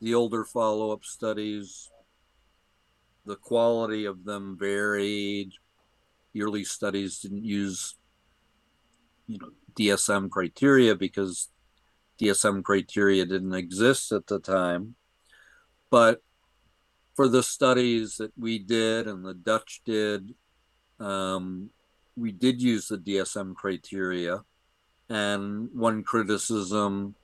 the 0.00 0.14
older 0.14 0.44
follow 0.44 0.92
up 0.92 1.04
studies, 1.04 1.90
the 3.26 3.36
quality 3.36 4.04
of 4.04 4.24
them 4.24 4.56
varied. 4.58 5.52
Early 6.38 6.64
studies 6.64 7.18
didn't 7.18 7.44
use, 7.44 7.96
you 9.26 9.38
know, 9.38 9.50
DSM 9.74 10.30
criteria 10.30 10.94
because 10.94 11.48
DSM 12.20 12.62
criteria 12.62 13.24
didn't 13.24 13.54
exist 13.54 14.12
at 14.12 14.26
the 14.26 14.38
time. 14.38 14.94
But 15.90 16.22
for 17.14 17.28
the 17.28 17.42
studies 17.42 18.16
that 18.18 18.32
we 18.38 18.58
did 18.58 19.06
and 19.06 19.24
the 19.24 19.34
Dutch 19.34 19.80
did, 19.84 20.34
um, 21.00 21.70
we 22.16 22.32
did 22.32 22.60
use 22.60 22.88
the 22.88 22.98
DSM 22.98 23.54
criteria. 23.54 24.42
And 25.08 25.70
one 25.72 26.02
criticism, 26.02 27.14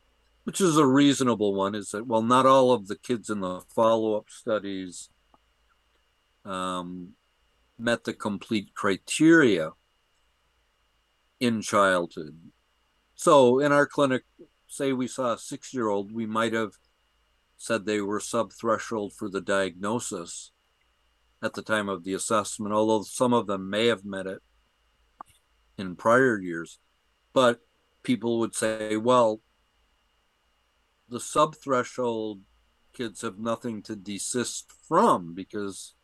which 0.44 0.61
is 0.61 0.76
a 0.76 0.86
reasonable 0.86 1.55
one, 1.55 1.74
is 1.74 1.90
that, 1.90 2.07
well, 2.07 2.22
not 2.22 2.46
all 2.46 2.72
of 2.72 2.88
the 2.88 2.96
kids 2.96 3.28
in 3.28 3.40
the 3.40 3.61
follow 3.74 4.16
up 4.16 4.30
studies 4.30 5.11
um, 6.45 7.14
met 7.78 8.05
the 8.05 8.12
complete 8.12 8.74
criteria 8.74 9.70
in 11.40 11.61
childhood. 11.61 12.38
So 13.14 13.59
in 13.59 13.72
our 13.72 13.86
clinic, 13.86 14.22
say 14.68 14.93
we 14.93 15.07
saw 15.07 15.32
a 15.32 15.38
six 15.38 15.74
year 15.74 15.88
old, 15.88 16.12
we 16.12 16.26
might 16.26 16.53
have 16.53 16.72
said 17.57 17.84
they 17.84 18.01
were 18.01 18.20
sub-threshold 18.20 19.12
for 19.12 19.28
the 19.28 19.40
diagnosis 19.40 20.51
at 21.43 21.55
the 21.55 21.62
time 21.62 21.88
of 21.88 22.05
the 22.05 22.14
assessment, 22.14 22.74
although 22.74 23.03
some 23.03 23.32
of 23.32 23.47
them 23.47 23.70
may 23.70 23.86
have 23.86 24.05
met 24.05 24.26
it 24.26 24.40
in 25.78 25.97
prior 25.97 26.40
years. 26.40 26.78
But 27.32 27.61
people 28.03 28.38
would 28.40 28.55
say, 28.55 28.97
well, 28.97 29.40
the 31.09 31.20
sub-threshold 31.20 32.40
kids 32.93 33.22
have 33.22 33.38
nothing 33.38 33.82
to 33.82 33.97
desist 33.97 34.70
from 34.88 35.34
because 35.34 35.95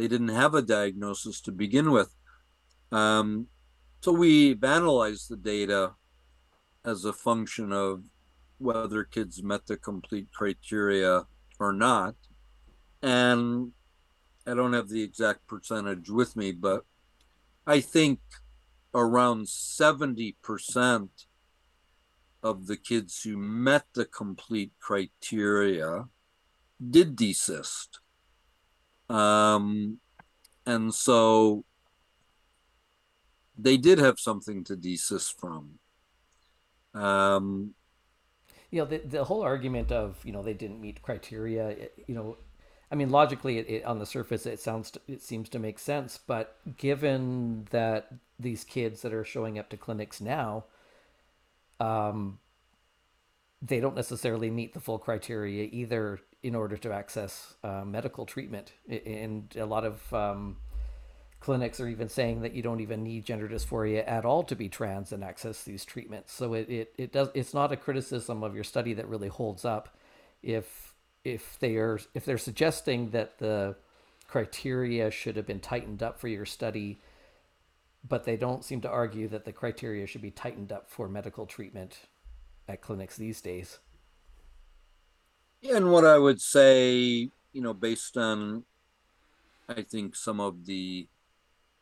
they 0.00 0.08
didn't 0.08 0.28
have 0.28 0.54
a 0.54 0.62
diagnosis 0.62 1.42
to 1.42 1.52
begin 1.52 1.90
with. 1.90 2.14
Um, 2.90 3.48
so 4.00 4.12
we've 4.12 4.64
analyzed 4.64 5.28
the 5.28 5.36
data 5.36 5.92
as 6.86 7.04
a 7.04 7.12
function 7.12 7.70
of 7.70 8.04
whether 8.56 9.04
kids 9.04 9.42
met 9.42 9.66
the 9.66 9.76
complete 9.76 10.28
criteria 10.32 11.26
or 11.58 11.74
not. 11.74 12.14
And 13.02 13.72
I 14.46 14.54
don't 14.54 14.72
have 14.72 14.88
the 14.88 15.02
exact 15.02 15.46
percentage 15.46 16.08
with 16.08 16.34
me, 16.34 16.52
but 16.52 16.86
I 17.66 17.80
think 17.80 18.20
around 18.94 19.48
70% 19.48 21.08
of 22.42 22.66
the 22.68 22.76
kids 22.78 23.22
who 23.22 23.36
met 23.36 23.84
the 23.92 24.06
complete 24.06 24.72
criteria 24.80 26.06
did 26.90 27.16
desist. 27.16 27.99
Um, 29.10 29.98
and 30.66 30.94
so 30.94 31.64
they 33.58 33.76
did 33.76 33.98
have 33.98 34.18
something 34.18 34.64
to 34.64 34.76
desist 34.76 35.38
from. 35.38 35.78
Um, 36.94 37.74
you 38.70 38.80
know, 38.80 38.86
the, 38.86 38.98
the 38.98 39.24
whole 39.24 39.42
argument 39.42 39.90
of, 39.90 40.18
you 40.24 40.32
know, 40.32 40.42
they 40.42 40.54
didn't 40.54 40.80
meet 40.80 41.02
criteria, 41.02 41.88
you 42.06 42.14
know, 42.14 42.36
I 42.92 42.96
mean, 42.96 43.10
logically, 43.10 43.58
it, 43.58 43.70
it, 43.70 43.84
on 43.84 44.00
the 44.00 44.06
surface, 44.06 44.46
it 44.46 44.58
sounds 44.58 44.92
it 45.06 45.22
seems 45.22 45.48
to 45.50 45.60
make 45.60 45.78
sense. 45.78 46.18
But 46.18 46.56
given 46.76 47.68
that 47.70 48.12
these 48.38 48.64
kids 48.64 49.02
that 49.02 49.12
are 49.12 49.24
showing 49.24 49.58
up 49.58 49.68
to 49.70 49.76
clinics 49.76 50.20
now, 50.20 50.64
um, 51.78 52.40
they 53.62 53.80
don't 53.80 53.96
necessarily 53.96 54.50
meet 54.50 54.72
the 54.72 54.80
full 54.80 54.98
criteria 54.98 55.68
either 55.70 56.20
in 56.42 56.54
order 56.54 56.76
to 56.78 56.92
access 56.92 57.54
uh, 57.62 57.84
medical 57.84 58.24
treatment. 58.24 58.72
And 58.88 59.54
a 59.56 59.66
lot 59.66 59.84
of 59.84 60.12
um, 60.14 60.56
clinics 61.40 61.80
are 61.80 61.88
even 61.88 62.08
saying 62.08 62.40
that 62.42 62.54
you 62.54 62.62
don't 62.62 62.80
even 62.80 63.02
need 63.02 63.24
gender 63.24 63.48
dysphoria 63.48 64.06
at 64.06 64.24
all 64.24 64.42
to 64.44 64.56
be 64.56 64.68
trans 64.68 65.12
and 65.12 65.22
access 65.22 65.64
these 65.64 65.84
treatments. 65.84 66.32
So 66.32 66.54
it, 66.54 66.70
it, 66.70 66.94
it 66.96 67.12
does 67.12 67.28
it's 67.34 67.52
not 67.52 67.72
a 67.72 67.76
criticism 67.76 68.42
of 68.42 68.54
your 68.54 68.64
study 68.64 68.94
that 68.94 69.08
really 69.08 69.28
holds 69.28 69.64
up 69.64 69.96
if 70.42 70.94
if 71.24 71.58
they 71.58 71.76
are 71.76 71.98
if 72.14 72.24
they're 72.24 72.38
suggesting 72.38 73.10
that 73.10 73.38
the 73.38 73.76
criteria 74.26 75.10
should 75.10 75.36
have 75.36 75.46
been 75.46 75.60
tightened 75.60 76.02
up 76.02 76.20
for 76.20 76.28
your 76.28 76.46
study 76.46 77.00
but 78.08 78.24
they 78.24 78.36
don't 78.36 78.64
seem 78.64 78.80
to 78.80 78.88
argue 78.88 79.28
that 79.28 79.44
the 79.44 79.52
criteria 79.52 80.06
should 80.06 80.22
be 80.22 80.30
tightened 80.30 80.72
up 80.72 80.88
for 80.88 81.08
medical 81.08 81.46
treatment 81.46 81.98
at 82.70 82.80
clinics 82.80 83.16
these 83.16 83.40
days. 83.40 83.78
And 85.68 85.90
what 85.92 86.06
I 86.06 86.16
would 86.16 86.40
say, 86.40 87.30
you 87.52 87.60
know, 87.60 87.74
based 87.74 88.16
on 88.16 88.64
I 89.68 89.82
think 89.82 90.16
some 90.16 90.40
of 90.40 90.66
the 90.66 91.06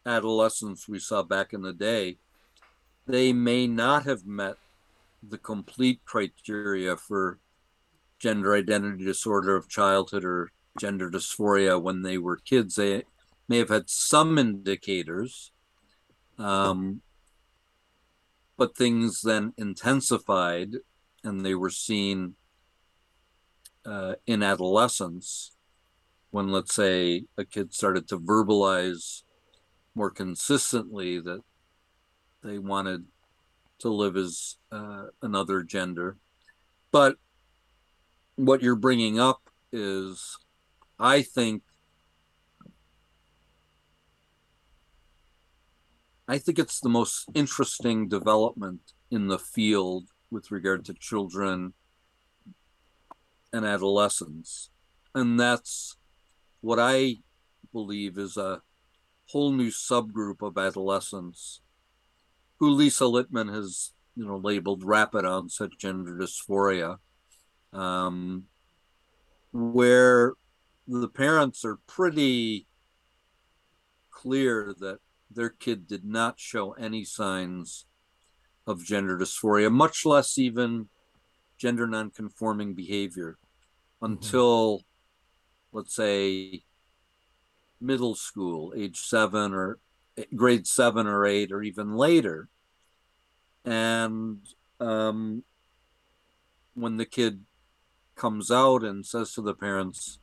adolescents 0.05 0.89
we 0.89 0.99
saw 0.99 1.23
back 1.23 1.53
in 1.53 1.63
the 1.63 1.73
day, 1.73 2.19
they 3.07 3.33
may 3.33 3.67
not 3.67 4.05
have 4.05 4.27
met 4.27 4.57
the 5.23 5.39
complete 5.39 6.01
criteria 6.05 6.97
for 6.97 7.39
gender 8.19 8.55
identity 8.55 9.05
disorder 9.05 9.57
of 9.57 9.69
childhood 9.69 10.25
or 10.25 10.51
gender 10.79 11.11
dysphoria 11.11 11.81
when 11.81 12.03
they 12.03 12.19
were 12.19 12.37
kids. 12.37 12.75
They 12.75 13.05
may 13.49 13.59
have 13.59 13.71
had 13.71 13.89
some 13.89 14.39
indicators, 14.39 15.53
um, 16.39 17.01
but 18.59 18.77
things 18.77 19.23
then 19.23 19.55
intensified 19.57 20.75
and 21.25 21.47
they 21.47 21.55
were 21.55 21.71
seen 21.71 22.35
uh, 23.87 24.15
in 24.27 24.43
adolescence 24.43 25.53
when, 26.31 26.49
let's 26.49 26.75
say, 26.75 27.25
a 27.39 27.45
kid 27.45 27.73
started 27.73 28.07
to 28.09 28.19
verbalize 28.19 29.23
more 29.95 30.11
consistently 30.11 31.21
that 31.21 31.41
they 32.43 32.59
wanted 32.59 33.05
to 33.79 33.89
live 33.89 34.17
as 34.17 34.57
uh, 34.73 35.05
another 35.23 35.63
gender. 35.63 36.19
But 36.91 37.17
what 38.35 38.63
you're 38.63 38.77
bringing 38.77 39.21
up 39.21 39.41
is, 39.73 40.37
I 40.99 41.23
think, 41.23 41.63
I 46.31 46.37
think 46.37 46.59
it's 46.59 46.81
the 46.81 46.91
most 46.91 47.27
interesting 47.35 48.07
development 48.07 48.93
in 49.11 49.29
the 49.29 49.39
field 49.39 50.09
with 50.31 50.51
regard 50.51 50.85
to 50.85 50.95
children 50.95 51.73
and 53.51 53.65
adolescents. 53.65 54.69
And 55.15 55.41
that's 55.41 55.97
what 56.61 56.79
I 56.79 57.17
believe 57.73 58.19
is 58.19 58.37
a 58.37 58.61
whole 59.31 59.53
new 59.53 59.71
subgroup 59.71 60.43
of 60.43 60.59
adolescents 60.59 61.63
who 62.59 62.71
Lisa 62.71 63.05
Littman 63.05 63.55
has, 63.55 63.93
you 64.15 64.27
know, 64.27 64.37
labeled 64.37 64.85
rapid 64.85 65.25
onset 65.25 65.71
gender 65.79 66.13
dysphoria, 66.13 66.99
um, 67.73 68.45
where 69.53 70.35
the 70.87 71.09
parents 71.09 71.65
are 71.65 71.79
pretty 71.87 72.67
clear 74.11 74.75
that 74.79 74.99
their 75.31 75.51
kid 75.51 75.87
did 75.87 76.05
not 76.05 76.41
show 76.41 76.73
any 76.73 77.05
signs 77.05 77.87
of 78.67 78.85
gender 78.85 79.19
dysphoria, 79.19 79.71
much 79.71 80.05
less 80.05 80.39
even 80.39 80.89
gender 81.57 81.87
nonconforming 81.87 82.75
behavior 82.75 83.39
mm-hmm. 84.03 84.13
until, 84.13 84.79
mm-hmm. 84.79 85.77
let's 85.79 85.95
say, 85.95 86.63
middle 87.81 88.15
school, 88.15 88.73
age 88.77 88.99
seven 88.99 89.53
or 89.53 89.79
grade 90.35 90.67
seven 90.67 91.07
or 91.07 91.27
eight, 91.27 91.53
or 91.53 91.63
even 91.63 91.97
later. 91.97 92.49
And 93.65 94.41
um, 94.81 95.45
when 96.75 96.97
the 96.97 97.07
kid 97.07 97.45
comes 98.17 98.51
out 98.51 98.83
and 98.83 99.05
says 99.05 99.33
to 99.35 99.43
the 99.43 99.55
parents, 99.55 100.19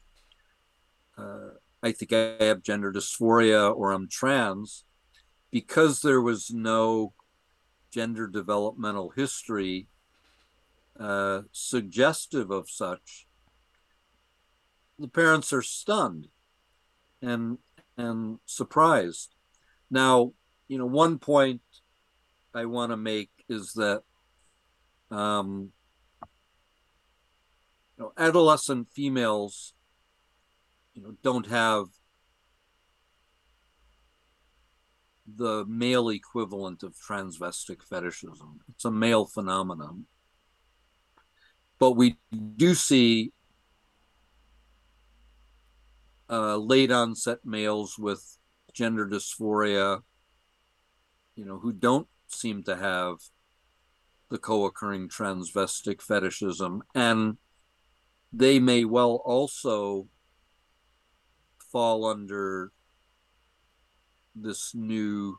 uh, 1.18 1.52
I 1.82 1.92
think 1.92 2.14
I 2.14 2.44
have 2.46 2.64
gender 2.64 2.92
dysphoria 2.92 3.74
or 3.74 3.92
I'm 3.92 4.10
trans, 4.10 4.85
because 5.56 6.02
there 6.02 6.20
was 6.20 6.52
no 6.52 7.14
gender 7.90 8.28
developmental 8.28 9.12
history 9.12 9.88
uh, 11.00 11.44
suggestive 11.54 12.52
of 12.52 12.70
such, 12.70 13.26
the 15.00 15.08
parents 15.08 15.54
are 15.54 15.62
stunned 15.62 16.28
and 17.22 17.58
and 17.98 18.40
surprised. 18.46 19.34
Now, 19.90 20.34
you 20.68 20.78
know, 20.78 20.88
one 20.88 21.20
point 21.20 21.62
I 22.54 22.66
want 22.66 22.92
to 22.92 22.98
make 22.98 23.32
is 23.48 23.72
that 23.76 24.02
um, 25.10 25.72
you 27.98 28.04
know, 28.04 28.12
adolescent 28.18 28.90
females, 28.92 29.72
you 30.94 31.04
know, 31.04 31.16
don't 31.24 31.48
have 31.48 31.86
the 35.26 35.66
male 35.66 36.10
equivalent 36.10 36.84
of 36.84 36.96
transvestic 37.00 37.84
fetishism. 37.84 38.60
It's 38.70 38.86
a 38.86 38.92
male 38.92 39.26
phenomenon. 39.26 40.06
But 41.80 41.92
we 41.92 42.18
do 42.56 42.74
see 42.74 43.34
uh, 46.30 46.58
late 46.58 46.92
onset 46.92 47.40
males 47.44 47.98
with 47.98 48.38
gender 48.74 49.08
dysphoria, 49.08 50.02
you 51.36 51.46
know, 51.46 51.60
who 51.60 51.74
don't 51.74 52.08
seem 52.28 52.64
to 52.64 52.76
have 52.76 53.18
the 54.30 54.38
co-occurring 54.38 55.08
transvestic 55.08 56.02
fetishism, 56.02 56.82
and 56.94 57.38
they 58.34 58.60
may 58.60 58.86
well 58.86 59.22
also 59.24 60.08
fall 61.72 62.06
under 62.06 62.72
this 64.36 64.76
new 64.76 65.38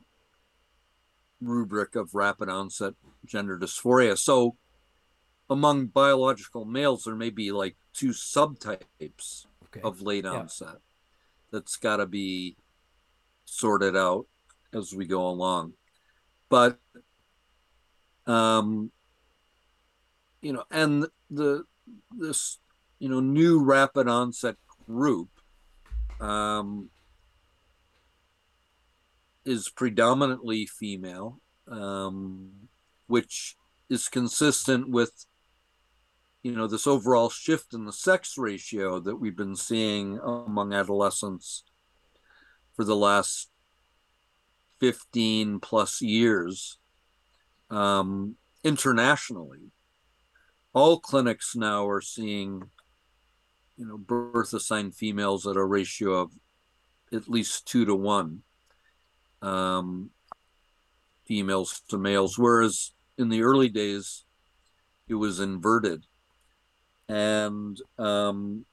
rubric 1.41 1.97
of 1.97 2.15
rapid 2.15 2.49
onset 2.49 2.95
gender 3.25 3.59
dysphoria. 3.59 4.17
So 4.17 4.57
among 5.51 5.87
biological 5.87 6.65
males, 6.65 7.05
there 7.05 7.15
may 7.15 7.31
be 7.31 7.53
like 7.53 7.77
two 7.93 8.11
subtypes 8.11 9.47
okay. 9.65 9.81
of 9.83 10.03
late 10.03 10.25
yeah. 10.25 10.31
onset 10.31 10.77
that's 11.53 11.77
got 11.77 11.97
to 11.97 12.07
be 12.07 12.57
sorted 13.45 13.97
out 13.97 14.27
as 14.75 14.93
we 14.93 15.07
go 15.07 15.29
along 15.29 15.73
but 16.49 16.79
um 18.27 18.91
you 20.43 20.53
know 20.53 20.65
and 20.71 21.07
the 21.31 21.65
this 22.19 22.59
you 22.99 23.09
know 23.09 23.21
new 23.21 23.63
rapid 23.63 24.09
onset 24.09 24.57
group 24.87 25.29
um 26.21 26.91
is 29.47 29.71
predominantly 29.71 30.67
female 30.67 31.41
um 31.69 32.51
which 33.07 33.57
is 33.89 34.09
consistent 34.09 34.91
with 34.91 35.27
you 36.43 36.53
know 36.53 36.67
this 36.67 36.87
overall 36.87 37.29
shift 37.29 37.75
in 37.75 37.85
the 37.87 37.93
sex 37.93 38.37
ratio 38.39 39.01
that 39.01 39.17
we've 39.17 39.37
been 39.37 39.57
seeing 39.57 40.19
among 40.19 40.73
adolescents 40.73 41.65
for 42.77 42.85
the 42.85 42.95
last 42.95 43.51
15 44.81 45.61
plus 45.61 46.01
years 46.03 46.79
um, 47.71 48.37
internationally. 48.63 49.73
All 50.73 51.01
clinics 51.01 51.57
now 51.57 51.89
are 51.89 52.03
seeing 52.03 52.63
you 53.77 53.87
know 53.87 53.99
birth 53.99 54.53
assigned 54.53 54.95
females 54.95 55.47
at 55.47 55.57
a 55.57 55.65
ratio 55.65 56.13
of 56.13 56.33
at 57.13 57.29
least 57.29 57.67
two 57.67 57.85
to 57.87 57.95
one 57.95 58.43
um, 59.47 60.11
females 61.27 61.83
to 61.89 61.99
males 61.99 62.39
whereas 62.39 62.93
in 63.19 63.29
the 63.29 63.43
early 63.43 63.69
days 63.69 64.25
it 65.09 65.15
was 65.15 65.41
inverted 65.41 66.05
and 67.09 67.81
um, 67.99 68.65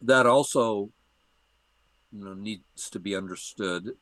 that 0.00 0.26
also 0.26 0.90
you 2.12 2.24
know 2.24 2.34
needs 2.34 2.90
to 2.90 2.98
be 2.98 3.14
understood 3.14 3.92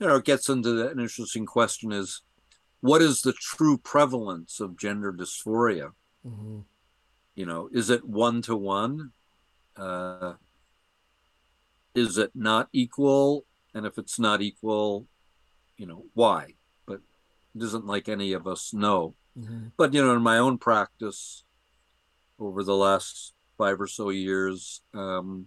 you 0.00 0.06
know, 0.06 0.16
it 0.16 0.24
gets 0.24 0.48
into 0.48 0.72
the, 0.72 0.88
an 0.88 0.98
interesting 0.98 1.44
question 1.44 1.92
is 1.92 2.22
what 2.80 3.02
is 3.02 3.20
the 3.20 3.34
true 3.34 3.76
prevalence 3.76 4.58
of 4.58 4.78
gender 4.78 5.12
dysphoria? 5.12 5.90
Mm-hmm. 6.26 6.60
You 7.34 7.46
know, 7.46 7.68
is 7.70 7.90
it 7.90 8.04
one 8.04 8.40
to 8.42 8.56
one? 8.56 9.12
Uh, 9.76 10.34
is 11.94 12.16
it 12.16 12.30
not 12.34 12.68
equal? 12.72 13.44
And 13.74 13.86
if 13.86 13.98
it's 13.98 14.18
not 14.18 14.42
equal, 14.42 15.06
you 15.76 15.86
know, 15.86 16.04
why? 16.14 16.54
But 16.86 17.00
it 17.54 17.58
doesn't 17.58 17.86
like 17.86 18.08
any 18.08 18.32
of 18.32 18.46
us 18.46 18.74
know. 18.74 19.14
Mm-hmm. 19.38 19.68
But, 19.76 19.94
you 19.94 20.04
know, 20.04 20.14
in 20.14 20.22
my 20.22 20.38
own 20.38 20.58
practice 20.58 21.44
over 22.38 22.64
the 22.64 22.76
last 22.76 23.34
five 23.56 23.80
or 23.80 23.86
so 23.86 24.10
years, 24.10 24.82
um, 24.94 25.46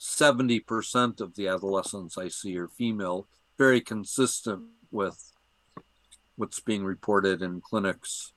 70% 0.00 1.20
of 1.20 1.34
the 1.36 1.48
adolescents 1.48 2.18
I 2.18 2.28
see 2.28 2.58
are 2.58 2.68
female, 2.68 3.28
very 3.56 3.80
consistent 3.80 4.62
with 4.90 5.32
what's 6.36 6.60
being 6.60 6.84
reported 6.84 7.40
in 7.40 7.60
clinics 7.60 8.32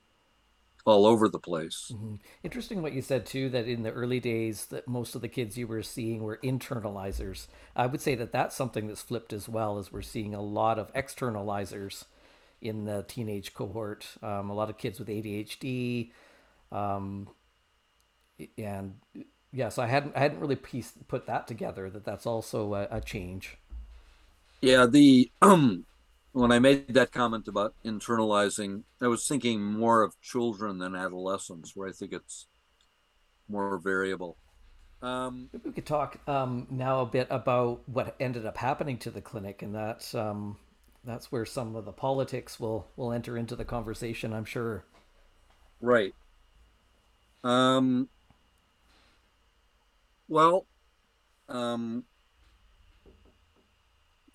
all 0.86 1.04
over 1.04 1.28
the 1.28 1.38
place. 1.38 1.90
Mm-hmm. 1.92 2.14
Interesting 2.44 2.80
what 2.80 2.92
you 2.92 3.02
said 3.02 3.26
too 3.26 3.48
that 3.50 3.66
in 3.66 3.82
the 3.82 3.90
early 3.90 4.20
days 4.20 4.66
that 4.66 4.86
most 4.86 5.14
of 5.14 5.20
the 5.20 5.28
kids 5.28 5.58
you 5.58 5.66
were 5.66 5.82
seeing 5.82 6.22
were 6.22 6.38
internalizers. 6.42 7.48
I 7.74 7.86
would 7.86 8.00
say 8.00 8.14
that 8.14 8.32
that's 8.32 8.56
something 8.56 8.86
that's 8.86 9.02
flipped 9.02 9.32
as 9.32 9.48
well 9.48 9.78
as 9.78 9.92
we're 9.92 10.02
seeing 10.02 10.34
a 10.34 10.40
lot 10.40 10.78
of 10.78 10.92
externalizers 10.94 12.04
in 12.62 12.84
the 12.84 13.04
teenage 13.06 13.52
cohort. 13.52 14.06
Um, 14.22 14.48
a 14.48 14.54
lot 14.54 14.70
of 14.70 14.78
kids 14.78 14.98
with 14.98 15.08
ADHD, 15.08 16.12
um, 16.70 17.28
and 18.56 18.94
yeah, 19.52 19.68
so 19.68 19.82
I 19.82 19.86
hadn't 19.86 20.16
I 20.16 20.20
hadn't 20.20 20.40
really 20.40 20.56
pieced, 20.56 21.08
put 21.08 21.26
that 21.26 21.46
together 21.46 21.90
that 21.90 22.04
that's 22.04 22.26
also 22.26 22.74
a, 22.74 22.88
a 22.90 23.00
change. 23.00 23.58
Yeah, 24.60 24.86
the 24.86 25.30
um 25.42 25.84
when 26.36 26.52
I 26.52 26.58
made 26.58 26.92
that 26.92 27.12
comment 27.12 27.48
about 27.48 27.74
internalizing, 27.82 28.82
I 29.00 29.08
was 29.08 29.26
thinking 29.26 29.62
more 29.62 30.02
of 30.02 30.20
children 30.20 30.76
than 30.76 30.94
adolescents, 30.94 31.74
where 31.74 31.88
I 31.88 31.92
think 31.92 32.12
it's 32.12 32.46
more 33.48 33.78
variable. 33.78 34.36
Um, 35.00 35.48
we 35.64 35.72
could 35.72 35.86
talk 35.86 36.18
um, 36.28 36.66
now 36.70 37.00
a 37.00 37.06
bit 37.06 37.26
about 37.30 37.88
what 37.88 38.16
ended 38.20 38.44
up 38.44 38.58
happening 38.58 38.98
to 38.98 39.10
the 39.10 39.22
clinic, 39.22 39.62
and 39.62 39.74
that's 39.74 40.14
um, 40.14 40.58
that's 41.04 41.32
where 41.32 41.46
some 41.46 41.74
of 41.74 41.86
the 41.86 41.92
politics 41.92 42.60
will 42.60 42.86
will 42.96 43.12
enter 43.12 43.38
into 43.38 43.56
the 43.56 43.64
conversation. 43.64 44.34
I'm 44.34 44.44
sure. 44.44 44.84
Right. 45.80 46.14
Um, 47.44 48.10
well, 50.28 50.66
um, 51.48 52.04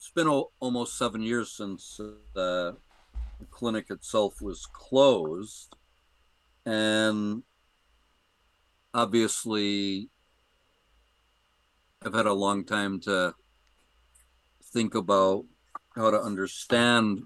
it's 0.02 0.10
been 0.10 0.28
o- 0.28 0.50
almost 0.60 0.98
seven 0.98 1.22
years 1.22 1.52
since 1.52 2.00
uh, 2.00 2.14
the 2.36 2.76
clinic 3.52 3.92
itself 3.92 4.42
was 4.42 4.66
closed, 4.66 5.76
and 6.66 7.44
obviously, 8.96 10.10
I've 12.04 12.16
had 12.16 12.26
a 12.26 12.34
long 12.34 12.66
time 12.66 13.00
to 13.02 13.36
think 14.74 14.96
about 14.96 15.46
how 15.96 16.10
to 16.10 16.20
understand 16.20 17.22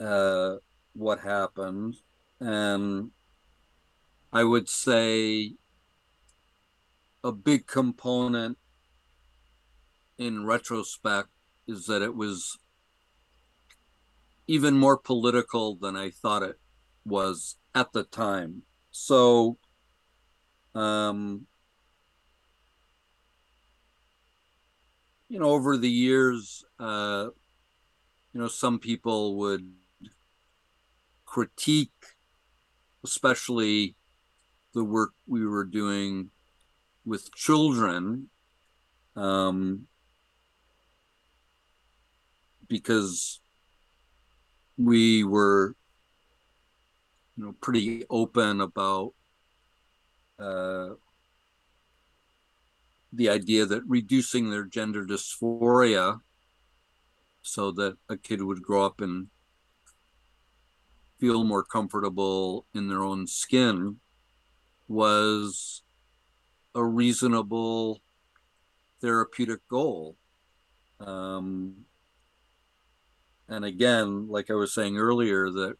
uh, 0.00 0.56
what 0.94 1.20
happened, 1.20 1.94
and 2.40 3.12
I 4.32 4.42
would 4.42 4.68
say 4.68 5.52
a 7.22 7.30
big 7.30 7.68
component 7.68 8.58
in 10.18 10.44
retrospect 10.44 11.28
is 11.66 11.86
that 11.86 12.02
it 12.02 12.14
was 12.14 12.58
even 14.46 14.78
more 14.78 14.96
political 14.96 15.74
than 15.74 15.96
I 15.96 16.10
thought 16.10 16.42
it 16.42 16.58
was 17.04 17.56
at 17.74 17.92
the 17.92 18.04
time. 18.04 18.62
So, 18.90 19.58
um, 20.74 21.46
you 25.28 25.38
know, 25.38 25.50
over 25.50 25.76
the 25.76 25.90
years, 25.90 26.64
uh, 26.78 27.28
you 28.32 28.40
know, 28.40 28.48
some 28.48 28.78
people 28.78 29.36
would 29.36 29.72
critique, 31.24 31.90
especially 33.02 33.96
the 34.74 34.84
work 34.84 35.14
we 35.26 35.44
were 35.46 35.64
doing 35.64 36.30
with 37.04 37.34
children 37.34 38.28
um, 39.16 39.86
because 42.68 43.40
we 44.76 45.24
were 45.24 45.74
you 47.36 47.44
know 47.44 47.54
pretty 47.60 48.04
open 48.10 48.60
about 48.60 49.12
uh, 50.38 50.90
the 53.12 53.28
idea 53.28 53.64
that 53.64 53.82
reducing 53.86 54.50
their 54.50 54.64
gender 54.64 55.04
dysphoria 55.04 56.20
so 57.42 57.70
that 57.70 57.96
a 58.08 58.16
kid 58.16 58.42
would 58.42 58.62
grow 58.62 58.84
up 58.84 59.00
and 59.00 59.28
feel 61.18 61.44
more 61.44 61.64
comfortable 61.64 62.66
in 62.74 62.88
their 62.88 63.02
own 63.02 63.26
skin 63.26 63.96
was 64.88 65.82
a 66.74 66.84
reasonable 66.84 68.02
therapeutic 69.00 69.66
goal. 69.68 70.16
Um, 71.00 71.86
and 73.48 73.64
again, 73.64 74.28
like 74.28 74.50
I 74.50 74.54
was 74.54 74.74
saying 74.74 74.96
earlier, 74.96 75.50
that 75.50 75.76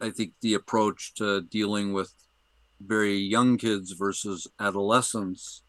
I 0.00 0.10
think 0.10 0.34
the 0.40 0.54
approach 0.54 1.14
to 1.14 1.42
dealing 1.42 1.92
with 1.92 2.12
very 2.80 3.16
young 3.16 3.56
kids 3.56 3.92
versus 3.92 4.46
adolescents 4.60 5.62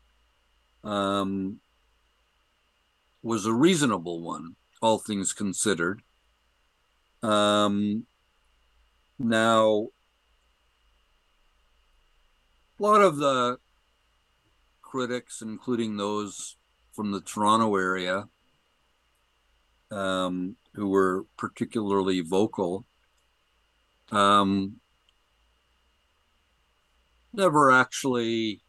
um, 0.84 1.60
was 3.24 3.46
a 3.46 3.54
reasonable 3.54 4.22
one, 4.22 4.56
all 4.82 4.98
things 4.98 5.32
considered. 5.32 6.02
Um, 7.24 8.06
now, 9.18 9.88
a 12.78 12.84
lot 12.84 13.02
of 13.02 13.18
the 13.18 13.58
critics, 14.82 15.42
including 15.42 15.98
those 15.98 16.58
from 16.92 17.12
the 17.12 17.22
Toronto 17.22 17.76
area, 17.76 18.28
um, 19.92 20.56
who 20.74 20.90
were 20.90 21.26
particularly 21.38 22.22
vocal, 22.22 22.86
um, 24.12 24.78
never 27.34 27.72
actually 27.72 28.62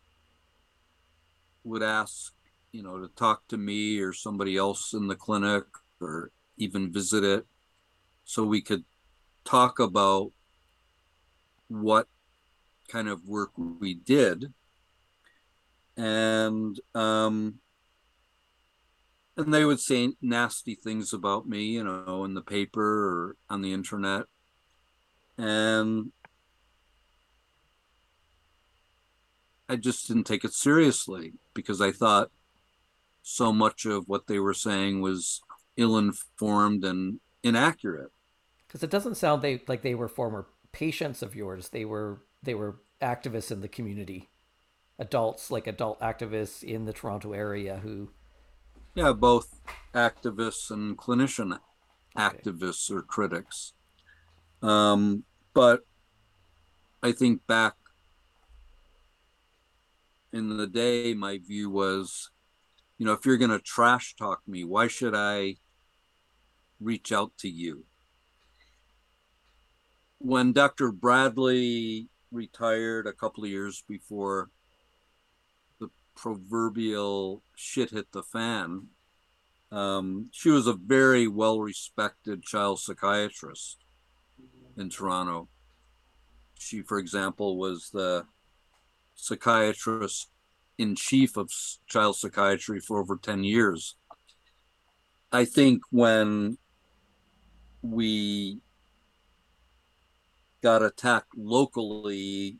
would 1.64 1.82
ask, 1.82 2.32
you 2.72 2.82
know, 2.82 2.98
to 2.98 3.08
talk 3.08 3.46
to 3.48 3.56
me 3.56 3.98
or 3.98 4.12
somebody 4.12 4.56
else 4.56 4.92
in 4.92 5.08
the 5.08 5.16
clinic 5.16 5.64
or 6.00 6.30
even 6.56 6.92
visit 6.92 7.24
it. 7.24 7.46
So 8.24 8.44
we 8.44 8.60
could 8.60 8.84
talk 9.44 9.78
about 9.78 10.32
what 11.68 12.06
kind 12.88 13.08
of 13.08 13.24
work 13.26 13.50
we 13.56 13.94
did. 13.94 14.52
And 15.96 16.78
um 16.94 17.60
and 19.36 19.52
they 19.52 19.64
would 19.64 19.80
say 19.80 20.12
nasty 20.20 20.74
things 20.74 21.12
about 21.12 21.48
me 21.48 21.64
you 21.64 21.84
know 21.84 22.24
in 22.24 22.34
the 22.34 22.42
paper 22.42 22.82
or 22.82 23.36
on 23.50 23.62
the 23.62 23.72
internet. 23.72 24.24
And 25.38 26.12
i 29.68 29.76
just 29.76 30.06
didn't 30.06 30.24
take 30.24 30.44
it 30.44 30.52
seriously 30.52 31.32
because 31.52 31.80
i 31.80 31.90
thought 31.90 32.30
so 33.28 33.52
much 33.52 33.84
of 33.84 34.04
what 34.06 34.28
they 34.28 34.38
were 34.38 34.54
saying 34.54 35.00
was 35.00 35.40
ill-informed 35.76 36.84
and 36.84 37.18
inaccurate. 37.42 38.12
Because 38.66 38.84
it 38.84 38.90
doesn't 38.90 39.16
sound 39.16 39.42
they 39.42 39.62
like 39.66 39.82
they 39.82 39.96
were 39.96 40.08
former 40.08 40.46
patients 40.70 41.22
of 41.22 41.34
yours. 41.34 41.70
They 41.70 41.84
were 41.84 42.22
they 42.42 42.54
were 42.54 42.76
activists 43.02 43.50
in 43.50 43.60
the 43.60 43.68
community, 43.68 44.30
adults 44.98 45.50
like 45.50 45.66
adult 45.66 46.00
activists 46.00 46.62
in 46.62 46.84
the 46.84 46.92
Toronto 46.92 47.32
area 47.32 47.78
who. 47.82 48.10
Yeah, 48.96 49.12
both 49.12 49.60
activists 49.94 50.70
and 50.70 50.96
clinician 50.96 51.58
activists 52.16 52.90
or 52.90 53.02
critics. 53.02 53.74
Um, 54.62 55.24
but 55.52 55.80
I 57.02 57.12
think 57.12 57.46
back 57.46 57.74
in 60.32 60.56
the 60.56 60.66
day, 60.66 61.12
my 61.12 61.36
view 61.36 61.68
was, 61.68 62.30
you 62.96 63.04
know, 63.04 63.12
if 63.12 63.26
you're 63.26 63.36
going 63.36 63.50
to 63.50 63.58
trash 63.58 64.16
talk 64.16 64.40
me, 64.46 64.64
why 64.64 64.88
should 64.88 65.14
I 65.14 65.56
reach 66.80 67.12
out 67.12 67.32
to 67.40 67.50
you? 67.50 67.84
When 70.16 70.54
Dr. 70.54 70.90
Bradley 70.90 72.08
retired 72.32 73.06
a 73.06 73.12
couple 73.12 73.44
of 73.44 73.50
years 73.50 73.84
before 73.86 74.48
proverbial 76.16 77.42
shit 77.54 77.90
hit 77.90 78.10
the 78.12 78.22
fan. 78.22 78.88
Um, 79.70 80.28
she 80.32 80.50
was 80.50 80.66
a 80.66 80.72
very 80.72 81.28
well 81.28 81.60
respected 81.60 82.42
child 82.42 82.80
psychiatrist 82.80 83.78
in 84.76 84.90
Toronto. 84.90 85.48
She, 86.58 86.82
for 86.82 86.98
example, 86.98 87.58
was 87.58 87.90
the 87.92 88.24
psychiatrist 89.14 90.30
in 90.78 90.94
chief 90.94 91.36
of 91.36 91.50
child 91.86 92.16
psychiatry 92.16 92.80
for 92.80 93.00
over 93.00 93.16
10 93.16 93.44
years. 93.44 93.96
I 95.32 95.44
think 95.44 95.82
when 95.90 96.58
we 97.82 98.60
got 100.62 100.82
attacked 100.82 101.36
locally 101.36 102.58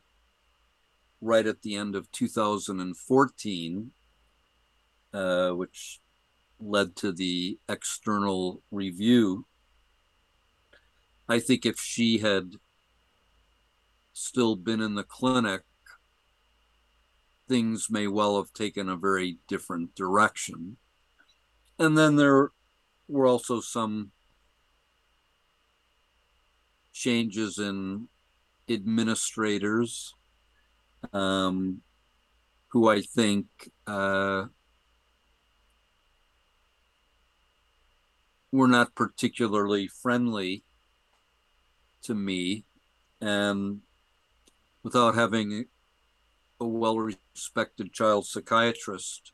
right 1.21 1.45
at 1.45 1.61
the 1.61 1.75
end 1.75 1.95
of 1.95 2.11
2014, 2.11 3.91
uh, 5.13 5.49
which 5.51 5.99
led 6.59 6.95
to 6.95 7.11
the 7.11 7.59
external 7.69 8.61
review. 8.71 9.45
I 11.29 11.39
think 11.39 11.65
if 11.65 11.79
she 11.79 12.19
had 12.19 12.53
still 14.13 14.55
been 14.55 14.81
in 14.81 14.95
the 14.95 15.03
clinic, 15.03 15.61
things 17.47 17.87
may 17.89 18.07
well 18.07 18.37
have 18.37 18.53
taken 18.53 18.89
a 18.89 18.95
very 18.95 19.37
different 19.47 19.95
direction. 19.95 20.77
And 21.79 21.97
then 21.97 22.15
there 22.15 22.51
were 23.07 23.27
also 23.27 23.61
some 23.61 24.11
changes 26.91 27.59
in 27.59 28.07
administrators 28.69 30.15
um, 31.13 31.81
who 32.69 32.89
I 32.89 33.01
think 33.01 33.47
uh, 33.85 34.45
were 38.51 38.67
not 38.67 38.95
particularly 38.95 39.87
friendly 39.87 40.63
to 42.03 42.13
me. 42.13 42.65
And 43.19 43.81
without 44.83 45.15
having 45.15 45.65
a 46.59 46.65
well 46.65 46.99
respected 46.99 47.93
child 47.93 48.25
psychiatrist 48.25 49.31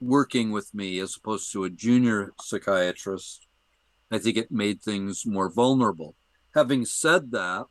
working 0.00 0.52
with 0.52 0.74
me 0.74 0.98
as 0.98 1.16
opposed 1.16 1.50
to 1.52 1.64
a 1.64 1.70
junior 1.70 2.32
psychiatrist, 2.40 3.46
I 4.10 4.18
think 4.18 4.36
it 4.36 4.50
made 4.50 4.82
things 4.82 5.24
more 5.26 5.50
vulnerable. 5.50 6.14
Having 6.54 6.86
said 6.86 7.30
that, 7.32 7.66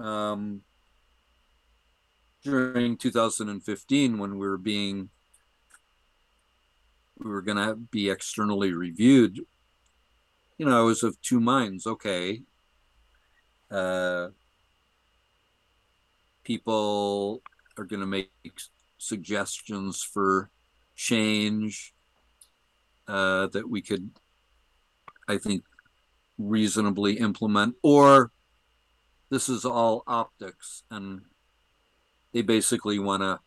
um, 0.00 0.62
during 2.42 2.96
2015, 2.96 4.18
when 4.18 4.38
we 4.38 4.46
were 4.46 4.58
being, 4.58 5.08
we 7.18 7.30
were 7.30 7.42
going 7.42 7.56
to 7.56 7.74
be 7.76 8.10
externally 8.10 8.72
reviewed, 8.72 9.40
you 10.58 10.66
know, 10.66 10.78
I 10.78 10.82
was 10.82 11.02
of 11.02 11.20
two 11.20 11.40
minds. 11.40 11.86
Okay. 11.86 12.42
Uh, 13.70 14.28
people 16.44 17.42
are 17.78 17.84
going 17.84 18.00
to 18.00 18.06
make 18.06 18.30
suggestions 18.98 20.02
for 20.02 20.50
change 20.94 21.94
uh, 23.08 23.48
that 23.48 23.68
we 23.68 23.82
could, 23.82 24.10
I 25.28 25.38
think, 25.38 25.64
reasonably 26.38 27.18
implement, 27.18 27.74
or 27.82 28.30
this 29.34 29.48
is 29.48 29.64
all 29.64 30.04
optics 30.06 30.84
and 30.92 31.22
they 32.32 32.40
basically 32.40 33.00
want 33.00 33.20
to 33.20 33.40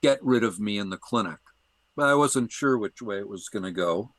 get 0.00 0.18
rid 0.24 0.42
of 0.42 0.58
me 0.58 0.78
in 0.78 0.88
the 0.88 0.96
clinic. 0.96 1.38
But 1.94 2.08
I 2.08 2.14
wasn't 2.14 2.50
sure 2.50 2.78
which 2.78 3.02
way 3.02 3.18
it 3.18 3.28
was 3.28 3.50
going 3.50 3.64
to 3.64 3.72
go. 3.72 4.14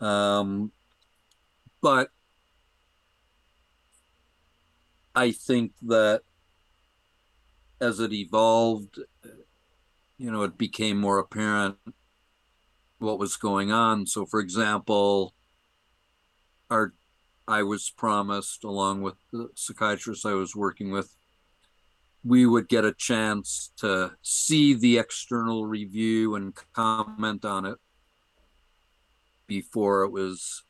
Um, 0.00 0.72
but 1.80 2.10
I 5.14 5.30
think 5.30 5.74
that 5.82 6.22
as 7.80 8.00
it 8.00 8.12
evolved, 8.12 8.98
you 10.18 10.32
know, 10.32 10.42
it 10.42 10.58
became 10.58 10.98
more 10.98 11.18
apparent 11.18 11.76
what 12.98 13.20
was 13.20 13.36
going 13.36 13.70
on. 13.70 14.06
So, 14.08 14.26
for 14.26 14.40
example, 14.40 15.32
our 16.68 16.92
I 17.46 17.62
was 17.62 17.90
promised, 17.90 18.64
along 18.64 19.02
with 19.02 19.16
the 19.32 19.48
psychiatrist 19.54 20.24
I 20.24 20.34
was 20.34 20.56
working 20.56 20.90
with, 20.90 21.14
we 22.24 22.46
would 22.46 22.68
get 22.68 22.86
a 22.86 22.94
chance 22.94 23.72
to 23.76 24.12
see 24.22 24.72
the 24.72 24.98
external 24.98 25.66
review 25.66 26.34
and 26.36 26.54
comment 26.72 27.44
on 27.44 27.66
it 27.66 27.76
before 29.46 30.04
it 30.04 30.10
was 30.10 30.62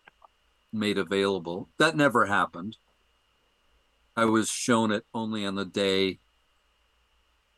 made 0.73 0.99
available. 0.99 1.69
That 1.79 1.97
never 1.97 2.27
happened. 2.27 2.77
I 4.17 4.25
was 4.25 4.49
shown 4.51 4.91
it 4.91 5.05
only 5.15 5.47
on 5.47 5.55
the 5.55 5.65
day 5.65 6.19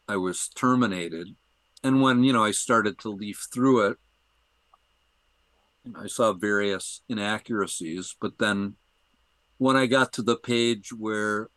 I 0.08 0.16
was 0.16 0.48
terminated. 0.48 1.34
And 1.82 2.02
when, 2.02 2.22
you 2.22 2.32
know, 2.32 2.44
I 2.44 2.50
started 2.50 2.98
to 3.00 3.08
leaf 3.08 3.46
through 3.52 3.86
it, 3.88 3.96
I 5.94 6.06
saw 6.06 6.32
various 6.32 7.02
inaccuracies, 7.08 8.14
but 8.20 8.38
then 8.38 8.74
when 9.58 9.76
I 9.76 9.86
got 9.86 10.12
to 10.14 10.22
the 10.22 10.36
page 10.36 10.92
where 10.92 11.48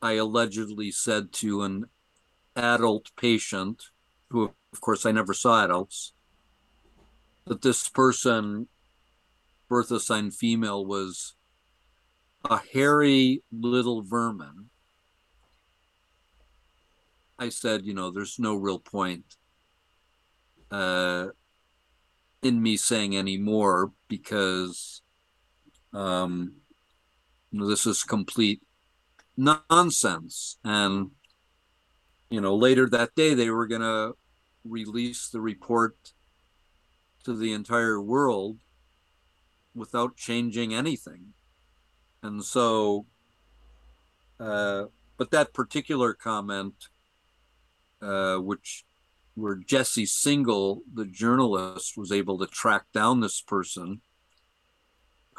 I 0.00 0.12
allegedly 0.12 0.90
said 0.90 1.32
to 1.34 1.62
an 1.62 1.86
adult 2.56 3.10
patient, 3.16 3.84
who 4.30 4.52
of 4.72 4.80
course 4.80 5.04
I 5.04 5.12
never 5.12 5.34
saw 5.34 5.64
adults, 5.64 6.12
that 7.46 7.62
this 7.62 7.88
person, 7.88 8.68
birth 9.68 9.90
assigned 9.90 10.34
female, 10.34 10.84
was 10.86 11.34
a 12.48 12.60
hairy 12.72 13.42
little 13.50 14.02
vermin. 14.02 14.70
I 17.38 17.48
said, 17.48 17.84
you 17.84 17.94
know, 17.94 18.10
there's 18.10 18.38
no 18.38 18.54
real 18.54 18.78
point 18.78 19.24
uh, 20.70 21.28
in 22.42 22.62
me 22.62 22.76
saying 22.76 23.16
any 23.16 23.38
more 23.38 23.92
because 24.08 25.02
um, 25.92 26.54
this 27.52 27.86
is 27.86 28.02
complete 28.04 28.62
nonsense. 29.36 30.58
And, 30.64 31.10
you 32.30 32.40
know, 32.40 32.54
later 32.54 32.88
that 32.88 33.14
day, 33.14 33.34
they 33.34 33.50
were 33.50 33.66
going 33.66 33.80
to 33.80 34.14
release 34.64 35.28
the 35.28 35.40
report 35.40 35.96
to 37.24 37.36
the 37.36 37.52
entire 37.52 38.00
world 38.00 38.58
without 39.74 40.16
changing 40.16 40.74
anything. 40.74 41.32
And 42.22 42.44
so, 42.44 43.06
uh, 44.38 44.84
but 45.16 45.30
that 45.30 45.54
particular 45.54 46.12
comment, 46.14 46.74
uh, 48.02 48.36
which 48.36 48.84
where 49.34 49.54
Jesse 49.54 50.04
Singal, 50.04 50.80
the 50.92 51.06
journalist, 51.06 51.96
was 51.96 52.12
able 52.12 52.38
to 52.38 52.46
track 52.46 52.84
down 52.92 53.20
this 53.20 53.40
person 53.40 54.00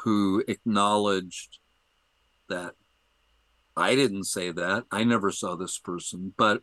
who 0.02 0.42
acknowledged 0.48 1.58
that 2.48 2.74
I 3.76 3.94
didn't 3.94 4.24
say 4.24 4.50
that. 4.50 4.84
I 4.90 5.04
never 5.04 5.30
saw 5.30 5.54
this 5.54 5.78
person, 5.78 6.34
but 6.36 6.62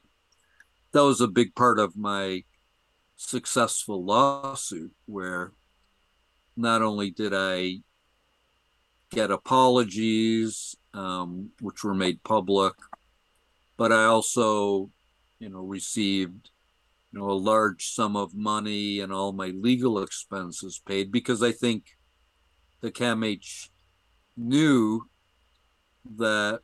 that 0.91 1.03
was 1.03 1.21
a 1.21 1.27
big 1.27 1.55
part 1.55 1.79
of 1.79 1.95
my 1.95 2.43
successful 3.15 4.03
lawsuit 4.03 4.93
where 5.05 5.53
not 6.55 6.81
only 6.81 7.11
did 7.11 7.33
I 7.33 7.79
get 9.11 9.31
apologies, 9.31 10.75
um, 10.93 11.51
which 11.61 11.83
were 11.83 11.95
made 11.95 12.23
public, 12.23 12.73
but 13.77 13.91
I 13.91 14.05
also, 14.05 14.89
you 15.39 15.49
know, 15.49 15.61
received, 15.61 16.49
you 17.11 17.19
know, 17.19 17.29
a 17.29 17.33
large 17.33 17.87
sum 17.87 18.15
of 18.15 18.35
money 18.35 18.99
and 18.99 19.13
all 19.13 19.31
my 19.31 19.47
legal 19.47 20.03
expenses 20.03 20.81
paid 20.85 21.11
because 21.11 21.41
I 21.41 21.51
think 21.51 21.85
the 22.81 22.91
CAMH 22.91 23.69
knew 24.37 25.09
that 26.17 26.61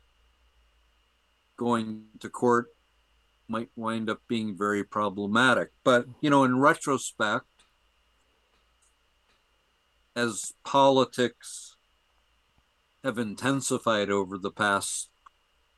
going 1.56 2.04
to 2.20 2.28
court 2.28 2.68
might 3.48 3.70
wind 3.76 4.10
up 4.10 4.20
being 4.28 4.56
very 4.56 4.82
problematic. 4.82 5.70
But, 5.84 6.06
you 6.20 6.30
know, 6.30 6.44
in 6.44 6.58
retrospect, 6.58 7.46
as 10.14 10.54
politics 10.64 11.76
have 13.04 13.18
intensified 13.18 14.10
over 14.10 14.38
the 14.38 14.50
past 14.50 15.10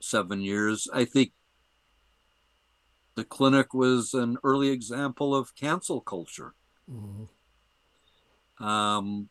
seven 0.00 0.40
years, 0.40 0.88
I 0.92 1.04
think 1.04 1.32
the 3.16 3.24
clinic 3.24 3.74
was 3.74 4.14
an 4.14 4.38
early 4.44 4.68
example 4.68 5.34
of 5.34 5.54
cancel 5.56 6.00
culture. 6.00 6.54
Mm-hmm. 6.90 8.64
Um, 8.64 9.28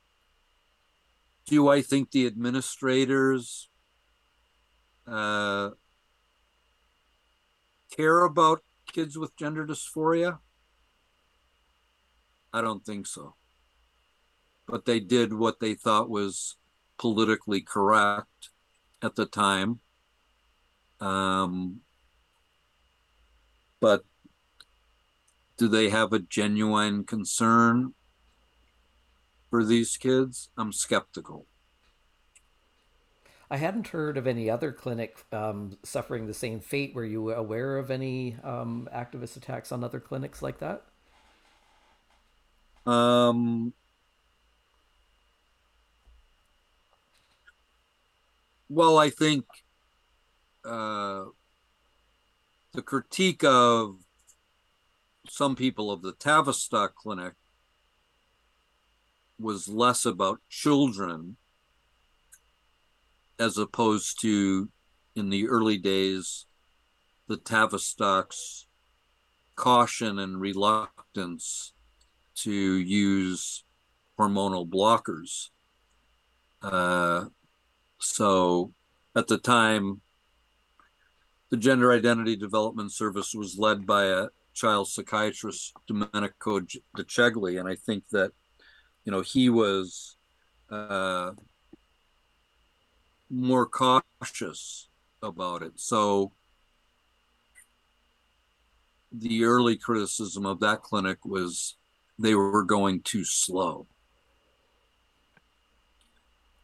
do 1.48 1.70
I 1.70 1.82
think 1.82 2.12
the 2.12 2.28
administrators 2.28 3.70
uh, 5.08 5.70
care 7.90 8.24
about 8.24 8.62
kids 8.92 9.18
with 9.18 9.36
gender 9.38 9.66
dysphoria? 9.66 10.40
I 12.54 12.62
don't 12.62 12.86
think 12.86 13.08
so. 13.08 13.36
But 14.68 14.86
they 14.86 15.00
did 15.00 15.34
what 15.34 15.62
they 15.62 15.74
thought 15.74 16.10
was 16.10 16.58
politically 16.98 17.62
correct 17.62 18.50
at 19.02 19.16
the 19.16 19.26
time. 19.26 19.80
Um, 21.00 21.82
but 23.80 24.04
do 25.58 25.70
they 25.70 25.90
have 25.90 26.12
a 26.12 26.20
genuine 26.20 27.06
concern 27.06 27.94
for 29.50 29.64
these 29.64 29.98
kids? 29.98 30.50
I'm 30.58 30.72
skeptical. 30.72 31.46
I 33.50 33.58
hadn't 33.58 33.88
heard 33.90 34.18
of 34.18 34.28
any 34.28 34.50
other 34.50 34.74
clinic 34.74 35.26
um, 35.32 35.78
suffering 35.84 36.28
the 36.28 36.34
same 36.34 36.60
fate. 36.60 36.94
Were 36.94 37.06
you 37.06 37.32
aware 37.32 37.78
of 37.78 37.90
any 37.90 38.36
um, 38.44 38.90
activist 38.94 39.38
attacks 39.38 39.72
on 39.72 39.84
other 39.84 40.02
clinics 40.02 40.42
like 40.42 40.60
that? 40.60 40.84
Um, 42.86 43.74
well, 48.70 48.98
I 48.98 49.10
think 49.10 49.46
uh, 50.66 51.26
the 52.74 52.82
critique 52.82 53.44
of 53.46 53.96
some 55.30 55.56
people 55.56 55.90
of 55.92 56.02
the 56.02 56.14
Tavistock 56.14 56.96
Clinic 56.96 57.34
was 59.40 59.68
less 59.68 60.06
about 60.06 60.40
children 60.50 61.38
as 63.40 63.58
opposed 63.58 64.20
to 64.22 64.70
in 65.16 65.30
the 65.30 65.48
early 65.48 65.78
days 65.78 66.46
the 67.28 67.38
Tavistock's 67.38 68.68
caution 69.56 70.20
and 70.20 70.40
reluctance 70.40 71.74
to 72.36 72.52
use 72.52 73.64
hormonal 74.18 74.68
blockers. 74.68 75.50
Uh, 76.62 77.26
so 78.00 78.74
at 79.16 79.28
the 79.28 79.38
time, 79.38 80.02
the 81.50 81.58
Gender 81.58 81.92
Identity 81.92 82.36
Development 82.36 82.92
Service 82.92 83.34
was 83.34 83.58
led 83.58 83.86
by 83.86 84.06
a 84.06 84.28
child 84.54 84.88
psychiatrist, 84.88 85.74
Domenico 85.88 86.60
Di 86.60 86.80
Ceglie, 87.04 87.60
and 87.60 87.70
I 87.70 87.76
think 87.76 88.04
that, 88.12 88.32
you 89.08 89.12
know, 89.12 89.22
he 89.22 89.50
was 89.50 90.18
uh, 90.70 91.32
more 93.30 93.66
cautious 93.66 94.90
about 95.24 95.64
it. 95.64 95.72
So 95.78 96.34
the 99.10 99.46
early 99.46 99.78
criticism 99.78 100.46
of 100.46 100.60
that 100.60 100.82
clinic 100.82 101.24
was 101.24 101.78
they 102.20 102.36
were 102.36 102.66
going 102.66 103.00
too 103.00 103.24
slow. 103.24 103.88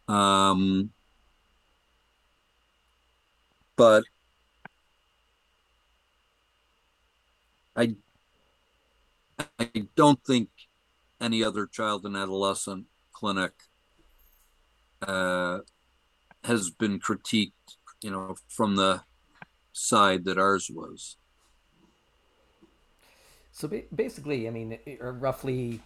Um, 0.09 0.89
but 3.77 4.03
I 7.77 7.95
I 9.59 9.87
don't 9.95 10.21
think 10.25 10.49
any 11.23 11.43
other 11.43 11.65
child 11.65 12.05
and 12.05 12.17
adolescent 12.17 12.85
clinic 13.13 13.53
uh, 15.01 15.59
has 16.43 16.69
been 16.69 16.99
critiqued, 16.99 17.77
you 18.01 18.11
know, 18.11 18.35
from 18.49 18.75
the 18.75 19.01
side 19.71 20.25
that 20.25 20.37
ours 20.37 20.69
was. 20.69 21.17
So 23.51 23.69
basically, 23.95 24.47
I 24.47 24.51
mean, 24.51 24.77
roughly, 24.99 25.79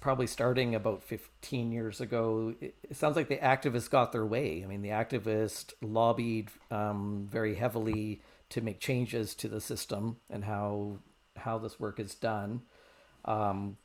probably 0.00 0.26
starting 0.26 0.74
about 0.74 1.02
15 1.02 1.72
years 1.72 2.00
ago. 2.00 2.54
It, 2.60 2.74
sounds 2.92 3.16
like 3.16 3.28
the 3.28 3.36
activists 3.36 3.88
got 3.88 4.12
their 4.12 4.26
way. 4.26 4.62
I 4.62 4.66
mean, 4.66 4.82
the 4.82 4.90
activists 4.90 5.72
lobbied 5.80 6.50
um, 6.70 7.28
very 7.30 7.54
heavily 7.54 8.20
to 8.50 8.60
make 8.60 8.80
changes 8.80 9.34
to 9.36 9.48
the 9.48 9.60
system 9.60 10.16
and 10.28 10.44
how 10.44 10.98
how 11.36 11.56
this 11.58 11.80
work 11.80 11.98
is 11.98 12.14
done. 12.14 12.62
Um, 13.24 13.78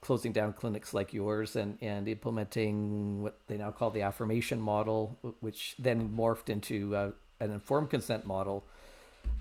closing 0.00 0.32
down 0.32 0.52
clinics 0.52 0.94
like 0.94 1.12
yours 1.12 1.56
and, 1.56 1.78
and 1.80 2.08
implementing 2.08 3.22
what 3.22 3.40
they 3.46 3.56
now 3.56 3.70
call 3.70 3.90
the 3.90 4.02
affirmation 4.02 4.60
model, 4.60 5.18
which 5.40 5.74
then 5.78 6.08
morphed 6.08 6.48
into 6.48 6.94
uh, 6.94 7.10
an 7.40 7.50
informed 7.50 7.90
consent 7.90 8.26
model. 8.26 8.66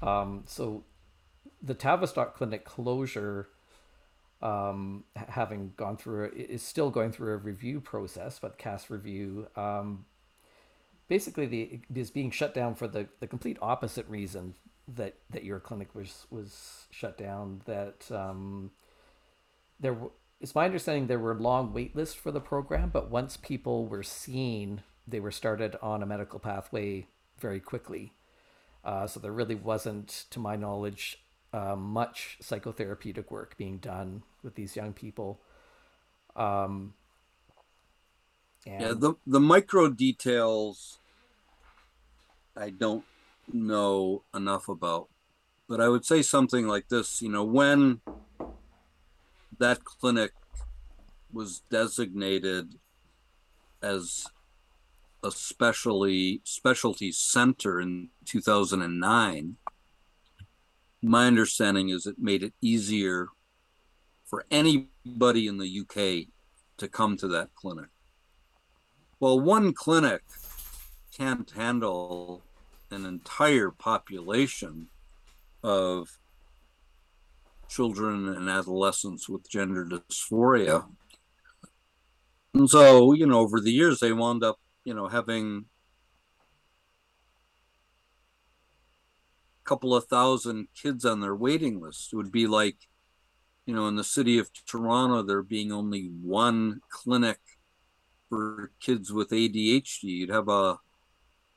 Um, 0.01 0.43
so 0.45 0.83
the 1.61 1.73
Tavistock 1.73 2.35
clinic 2.35 2.65
closure, 2.65 3.49
um, 4.41 5.03
having 5.15 5.73
gone 5.77 5.97
through, 5.97 6.31
is 6.35 6.61
still 6.61 6.89
going 6.89 7.11
through 7.11 7.33
a 7.33 7.37
review 7.37 7.81
process, 7.81 8.39
but 8.39 8.57
Cass 8.57 8.89
review. 8.89 9.47
Um, 9.55 10.05
basically, 11.07 11.45
the 11.45 11.81
is 11.93 12.11
being 12.11 12.31
shut 12.31 12.53
down 12.53 12.75
for 12.75 12.87
the, 12.87 13.07
the 13.19 13.27
complete 13.27 13.57
opposite 13.61 14.07
reason 14.07 14.55
that, 14.87 15.15
that 15.29 15.43
your 15.43 15.59
clinic 15.59 15.95
was 15.95 16.27
was 16.29 16.87
shut 16.91 17.17
down. 17.17 17.61
That 17.65 18.09
um, 18.11 18.71
there 19.79 19.97
it's 20.39 20.55
my 20.55 20.65
understanding 20.65 21.07
there 21.07 21.19
were 21.19 21.35
long 21.35 21.73
wait 21.73 21.95
lists 21.95 22.15
for 22.15 22.31
the 22.31 22.41
program, 22.41 22.89
but 22.89 23.09
once 23.09 23.37
people 23.37 23.87
were 23.87 24.03
seen, 24.03 24.83
they 25.07 25.19
were 25.19 25.31
started 25.31 25.75
on 25.81 26.03
a 26.03 26.05
medical 26.05 26.39
pathway 26.39 27.07
very 27.39 27.59
quickly. 27.59 28.13
Uh, 28.83 29.07
so 29.07 29.19
there 29.19 29.31
really 29.31 29.55
wasn't, 29.55 30.25
to 30.29 30.39
my 30.39 30.55
knowledge, 30.55 31.19
uh, 31.53 31.75
much 31.75 32.37
psychotherapeutic 32.41 33.31
work 33.31 33.57
being 33.57 33.77
done 33.77 34.23
with 34.43 34.55
these 34.55 34.75
young 34.75 34.93
people. 34.93 35.39
Um, 36.35 36.93
yeah, 38.65 38.93
the 38.93 39.13
the 39.25 39.39
micro 39.39 39.89
details 39.89 40.97
I 42.57 42.71
don't 42.71 43.05
know 43.51 44.23
enough 44.33 44.67
about, 44.69 45.09
but 45.67 45.79
I 45.79 45.87
would 45.87 46.05
say 46.05 46.21
something 46.21 46.67
like 46.67 46.89
this. 46.89 47.21
You 47.21 47.29
know, 47.29 47.43
when 47.43 48.01
that 49.59 49.83
clinic 49.83 50.31
was 51.31 51.63
designated 51.69 52.75
as 53.81 54.25
a 55.23 55.31
specially 55.31 56.41
specialty 56.43 57.11
center 57.11 57.79
in 57.81 58.09
2009 58.25 59.57
my 61.05 61.27
understanding 61.27 61.89
is 61.89 62.05
it 62.05 62.15
made 62.17 62.41
it 62.41 62.53
easier 62.61 63.27
for 64.25 64.43
anybody 64.49 65.47
in 65.47 65.57
the 65.57 65.81
UK 65.81 66.27
to 66.77 66.87
come 66.87 67.15
to 67.17 67.27
that 67.27 67.53
clinic. 67.53 67.89
Well, 69.19 69.39
one 69.39 69.73
clinic 69.73 70.23
can't 71.15 71.49
handle 71.51 72.41
an 72.91 73.05
entire 73.05 73.69
population 73.69 74.89
of 75.63 76.19
children 77.67 78.29
and 78.29 78.49
adolescents 78.49 79.27
with 79.27 79.49
gender 79.49 79.85
dysphoria. 79.85 80.85
And 82.53 82.69
so, 82.69 83.13
you 83.13 83.27
know, 83.27 83.39
over 83.39 83.59
the 83.59 83.71
years, 83.71 83.99
they 83.99 84.13
wound 84.13 84.43
up, 84.43 84.59
you 84.83 84.93
know, 84.93 85.07
having 85.07 85.65
a 89.61 89.67
couple 89.67 89.93
of 89.93 90.05
thousand 90.05 90.67
kids 90.73 91.03
on 91.03 91.19
their 91.19 91.35
waiting 91.35 91.81
list. 91.81 92.13
It 92.13 92.15
would 92.15 92.31
be 92.31 92.47
like, 92.47 92.77
you 93.65 93.75
know, 93.75 93.87
in 93.87 93.95
the 93.95 94.03
city 94.03 94.37
of 94.37 94.49
Toronto, 94.65 95.23
there 95.23 95.43
being 95.43 95.71
only 95.71 96.11
one 96.21 96.81
clinic 96.89 97.39
for 98.29 98.71
kids 98.79 99.11
with 99.11 99.31
ADHD. 99.31 100.03
You'd 100.03 100.29
have 100.29 100.47
a 100.47 100.77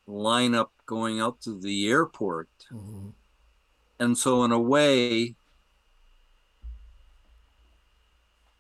lineup 0.09 0.69
going 0.87 1.21
out 1.21 1.41
to 1.43 1.59
the 1.59 1.89
airport. 1.89 2.49
Mm-hmm. 2.73 3.11
And 4.01 4.17
so, 4.17 4.45
in 4.45 4.53
a 4.53 4.61
way, 4.61 5.37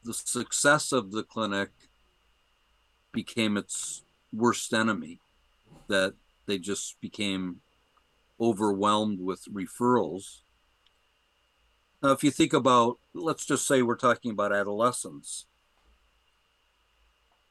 the 0.09 0.15
success 0.15 0.91
of 0.91 1.13
the 1.13 1.23
clinic 1.23 1.69
became 3.13 3.59
its 3.59 4.05
worst 4.33 4.73
enemy 4.73 5.21
that 5.89 6.15
they 6.47 6.59
just 6.59 6.99
became 7.03 7.61
overwhelmed 8.41 9.21
with 9.21 9.45
referrals. 9.53 10.41
Now 12.03 12.13
if 12.13 12.25
you 12.25 12.31
think 12.31 12.55
about 12.55 12.99
let's 13.13 13.45
just 13.45 13.67
say 13.67 13.83
we're 13.83 13.97
talking 13.97 14.31
about 14.31 14.51
adolescence 14.51 15.45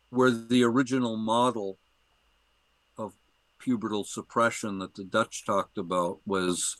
where 0.09 0.31
the 0.31 0.63
original 0.63 1.15
model 1.15 1.77
of 2.97 3.13
pubertal 3.61 4.03
suppression 4.03 4.79
that 4.79 4.95
the 4.95 5.03
dutch 5.03 5.45
talked 5.45 5.77
about 5.77 6.21
was 6.25 6.77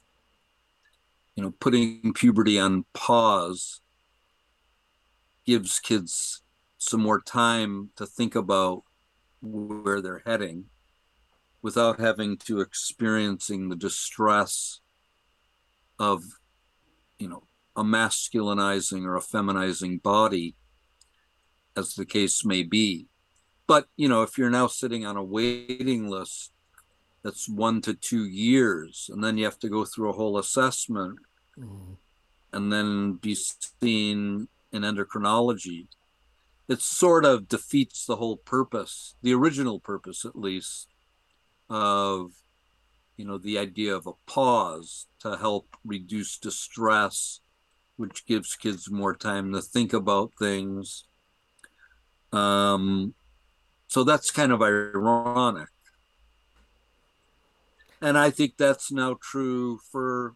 you 1.36 1.44
know 1.44 1.52
putting 1.60 2.14
puberty 2.14 2.58
on 2.58 2.84
pause 2.95 3.82
gives 5.48 5.80
kids 5.80 6.44
some 6.78 7.02
more 7.02 7.22
time 7.22 7.90
to 7.95 8.06
think 8.06 8.36
about 8.36 8.84
where 9.41 10.02
they're 10.02 10.22
heading 10.26 10.65
without 11.64 11.99
having 11.99 12.38
to 12.38 12.61
experiencing 12.61 13.69
the 13.69 13.76
distress 13.76 14.82
of 15.98 16.24
you 17.18 17.28
know 17.28 17.44
a 17.76 17.84
masculinizing 17.84 19.06
or 19.06 19.15
a 19.15 19.22
feminizing 19.22 20.02
body 20.02 20.56
as 21.78 21.94
the 21.94 22.06
case 22.06 22.44
may 22.44 22.64
be. 22.64 23.07
But, 23.68 23.88
you 23.95 24.10
know, 24.10 24.24
if 24.24 24.38
you're 24.38 24.49
now 24.49 24.68
sitting 24.68 25.06
on 25.06 25.15
a 25.18 25.24
waiting 25.24 26.10
list 26.10 26.52
that's 27.24 27.48
one 27.48 27.82
to 27.82 27.94
two 27.94 28.26
years, 28.26 29.10
and 29.14 29.24
then 29.24 29.38
you 29.38 29.45
have 29.45 29.60
to 29.60 29.69
go 29.69 29.86
through 29.86 30.10
a 30.10 30.14
whole 30.14 30.38
assessment 30.38 31.19
mm-hmm. 31.57 31.94
and 32.53 32.72
then 32.72 33.14
be 33.14 33.36
seen 33.36 34.48
in 34.72 34.81
endocrinology, 34.84 35.88
it 36.68 36.81
sort 36.81 37.26
of 37.26 37.48
defeats 37.48 38.06
the 38.06 38.18
whole 38.18 38.38
purpose, 38.38 39.15
the 39.22 39.34
original 39.34 39.80
purpose 39.80 40.26
at 40.26 40.38
least, 40.38 40.88
of 41.69 42.31
you 43.18 43.26
know 43.26 43.38
the 43.38 43.57
idea 43.57 43.95
of 43.95 44.07
a 44.07 44.14
pause 44.26 45.07
to 45.19 45.35
help 45.38 45.76
reduce 45.84 46.38
distress 46.38 47.41
which 47.98 48.27
gives 48.27 48.56
kids 48.56 48.91
more 48.91 49.15
time 49.15 49.52
to 49.52 49.60
think 49.61 49.91
about 49.91 50.31
things. 50.39 51.06
Um 52.31 53.15
so 53.88 54.03
that's 54.03 54.31
kind 54.31 54.52
of 54.52 54.61
ironic. 54.61 55.69
And 58.02 58.18
i 58.18 58.30
think 58.30 58.57
that's 58.57 58.91
now 58.91 59.18
true 59.19 59.80
for 59.91 60.35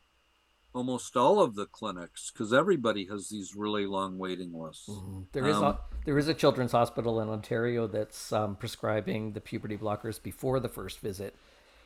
almost 0.73 1.17
all 1.17 1.41
of 1.41 1.55
the 1.55 1.65
clinics 1.65 2.31
because 2.31 2.53
everybody 2.53 3.05
has 3.05 3.29
these 3.29 3.55
really 3.55 3.85
long 3.85 4.17
waiting 4.17 4.53
lists. 4.53 4.87
Mm-hmm. 4.89 5.21
There 5.31 5.47
is 5.47 5.57
um, 5.57 5.63
a, 5.63 5.79
there 6.05 6.17
is 6.17 6.27
a 6.27 6.33
children's 6.33 6.71
hospital 6.71 7.19
in 7.21 7.29
Ontario 7.29 7.87
that's 7.87 8.31
um, 8.31 8.55
prescribing 8.55 9.33
the 9.33 9.41
puberty 9.41 9.77
blockers 9.77 10.21
before 10.21 10.59
the 10.59 10.69
first 10.69 10.99
visit, 10.99 11.35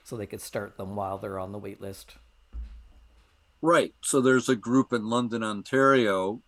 so 0.03 0.15
they 0.15 0.27
could 0.27 0.41
start 0.41 0.77
them 0.77 0.95
while 0.95 1.17
they're 1.17 1.39
on 1.39 1.51
the 1.51 1.59
wait 1.59 1.81
list. 1.81 2.15
Right. 3.61 3.95
So 4.01 4.21
there's 4.21 4.49
a 4.49 4.55
group 4.55 4.93
in 4.93 5.09
London, 5.09 5.43
Ontario. 5.43 6.41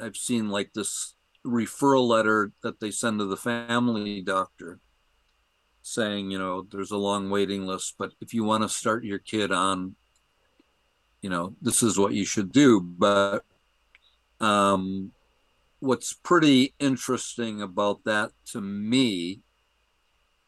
I've 0.00 0.16
seen 0.16 0.48
like 0.48 0.72
this 0.74 1.14
referral 1.44 2.08
letter 2.08 2.52
that 2.62 2.80
they 2.80 2.90
send 2.90 3.18
to 3.18 3.26
the 3.26 3.36
family 3.36 4.22
doctor 4.22 4.80
saying, 5.82 6.30
you 6.30 6.38
know, 6.38 6.66
there's 6.70 6.90
a 6.90 6.96
long 6.96 7.30
waiting 7.30 7.64
list, 7.64 7.94
but 7.98 8.12
if 8.20 8.34
you 8.34 8.42
want 8.42 8.62
to 8.62 8.68
start 8.68 9.04
your 9.04 9.20
kid 9.20 9.52
on 9.52 9.94
you 11.26 11.30
know 11.30 11.56
this 11.60 11.82
is 11.82 11.98
what 11.98 12.12
you 12.12 12.24
should 12.24 12.52
do. 12.52 12.80
But 12.80 13.44
um 14.38 15.10
what's 15.80 16.12
pretty 16.12 16.72
interesting 16.78 17.60
about 17.60 18.04
that 18.04 18.30
to 18.52 18.60
me 18.60 19.40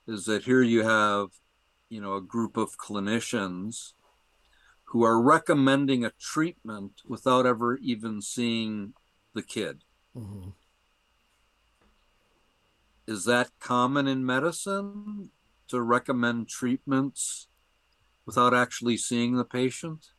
is 0.06 0.24
that 0.26 0.44
here 0.44 0.62
you 0.62 0.84
have 0.84 1.30
you 1.88 2.00
know 2.00 2.14
a 2.14 2.20
group 2.34 2.56
of 2.56 2.78
clinicians 2.78 3.94
who 4.84 5.02
are 5.02 5.20
recommending 5.20 6.05
a 6.05 6.12
treatment 6.20 6.92
without 7.05 7.44
ever 7.44 7.76
even 7.78 8.22
seeing 8.22 8.94
the 9.34 9.42
kid. 9.42 9.82
Mm-hmm. 10.16 10.50
is 13.14 13.24
that 13.24 13.50
common 13.59 14.06
in 14.06 14.24
medicine 14.24 15.30
to 15.66 15.80
recommend 15.82 16.48
treatments 16.48 17.48
without 18.26 18.55
actually 18.55 18.96
seeing 18.96 19.36
the 19.36 19.50
patient 19.60 20.10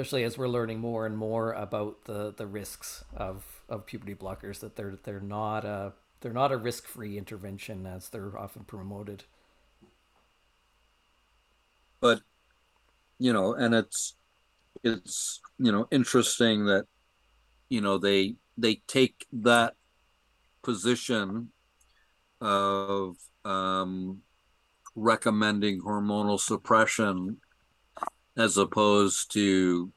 especially 0.00 0.24
as 0.24 0.38
we're 0.38 0.48
learning 0.48 0.80
more 0.80 1.04
and 1.04 1.16
more 1.18 1.52
about 1.52 2.04
the 2.06 2.32
the 2.34 2.46
risks 2.46 3.04
of 3.14 3.44
of 3.68 3.84
puberty 3.84 4.14
blockers 4.14 4.60
that 4.60 4.74
they're 4.74 4.98
they're 5.04 5.20
not 5.20 5.64
a 5.64 5.92
they're 6.20 6.32
not 6.32 6.50
a 6.50 6.56
risk 6.56 6.86
free 6.86 7.18
intervention 7.18 7.86
as 7.86 8.08
they're 8.08 8.38
often 8.38 8.64
promoted. 8.64 9.24
But 12.00 12.22
you 13.18 13.32
know, 13.34 13.52
and 13.52 13.74
it's 13.74 14.16
it's 14.82 15.40
you 15.58 15.70
know 15.70 15.86
interesting 15.90 16.64
that 16.64 16.86
you 17.68 17.82
know 17.82 17.98
they 17.98 18.36
they 18.56 18.76
take 18.86 19.26
that 19.32 19.74
position 20.62 21.50
of 22.40 23.16
um, 23.44 24.22
recommending 24.94 25.82
hormonal 25.82 26.40
suppression 26.40 27.36
as 28.40 28.56
opposed 28.56 29.32
to 29.32 29.92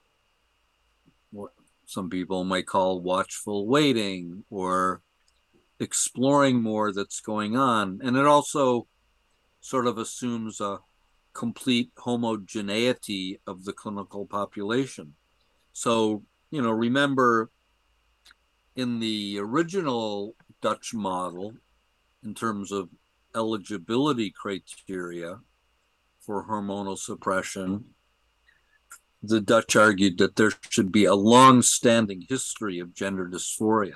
what 1.31 1.51
some 1.85 2.09
people 2.09 2.43
might 2.43 2.67
call 2.67 3.01
watchful 3.01 3.67
waiting 3.67 4.43
or 4.49 5.01
exploring 5.79 6.61
more 6.61 6.91
that's 6.91 7.21
going 7.21 7.55
on. 7.55 7.99
And 8.03 8.17
it 8.17 8.25
also 8.25 8.87
sort 9.61 9.87
of 9.87 9.97
assumes 9.97 10.59
a 10.59 10.79
complete 11.33 11.91
homogeneity 11.97 13.39
of 13.47 13.63
the 13.63 13.73
clinical 13.73 14.25
population. 14.25 15.15
So, 15.71 16.23
you 16.51 16.61
know, 16.61 16.71
remember 16.71 17.49
in 18.75 18.99
the 18.99 19.39
original 19.39 20.35
Dutch 20.61 20.93
model, 20.93 21.53
in 22.23 22.33
terms 22.33 22.71
of 22.71 22.89
eligibility 23.35 24.31
criteria 24.31 25.39
for 26.19 26.45
hormonal 26.45 26.97
suppression, 26.97 27.85
the 29.23 29.39
Dutch 29.39 29.77
argued 29.77 30.17
that 30.17 30.35
there 30.35 30.51
should 30.69 30.91
be 30.91 31.05
a 31.05 31.15
long 31.15 31.61
standing 31.61 32.25
history 32.27 32.79
of 32.79 32.93
gender 32.93 33.25
dysphoria. 33.25 33.95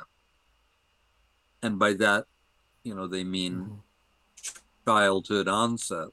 And 1.62 1.78
by 1.78 1.94
that, 1.94 2.26
you 2.84 2.96
know, 2.96 3.08
they 3.08 3.26
mean 3.26 3.54
mm-hmm. 3.54 3.74
childhood 4.88 5.50
onset. 5.50 6.08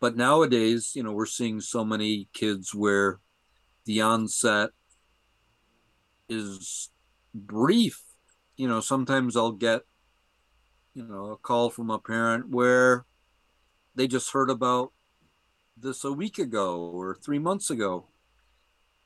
But 0.00 0.16
nowadays, 0.16 0.92
you 0.94 1.02
know, 1.02 1.12
we're 1.12 1.26
seeing 1.26 1.60
so 1.60 1.84
many 1.84 2.28
kids 2.32 2.74
where 2.74 3.20
the 3.84 4.00
onset 4.00 4.70
is 6.28 6.88
brief. 7.34 8.02
You 8.56 8.68
know, 8.68 8.80
sometimes 8.80 9.36
I'll 9.36 9.52
get, 9.52 9.82
you 10.94 11.04
know, 11.04 11.32
a 11.32 11.36
call 11.36 11.68
from 11.68 11.90
a 11.90 11.98
parent 11.98 12.48
where 12.48 13.04
they 13.94 14.06
just 14.06 14.32
heard 14.32 14.48
about 14.48 14.92
this 15.80 16.04
a 16.04 16.12
week 16.12 16.38
ago 16.38 16.80
or 16.80 17.14
three 17.14 17.38
months 17.38 17.70
ago 17.70 18.08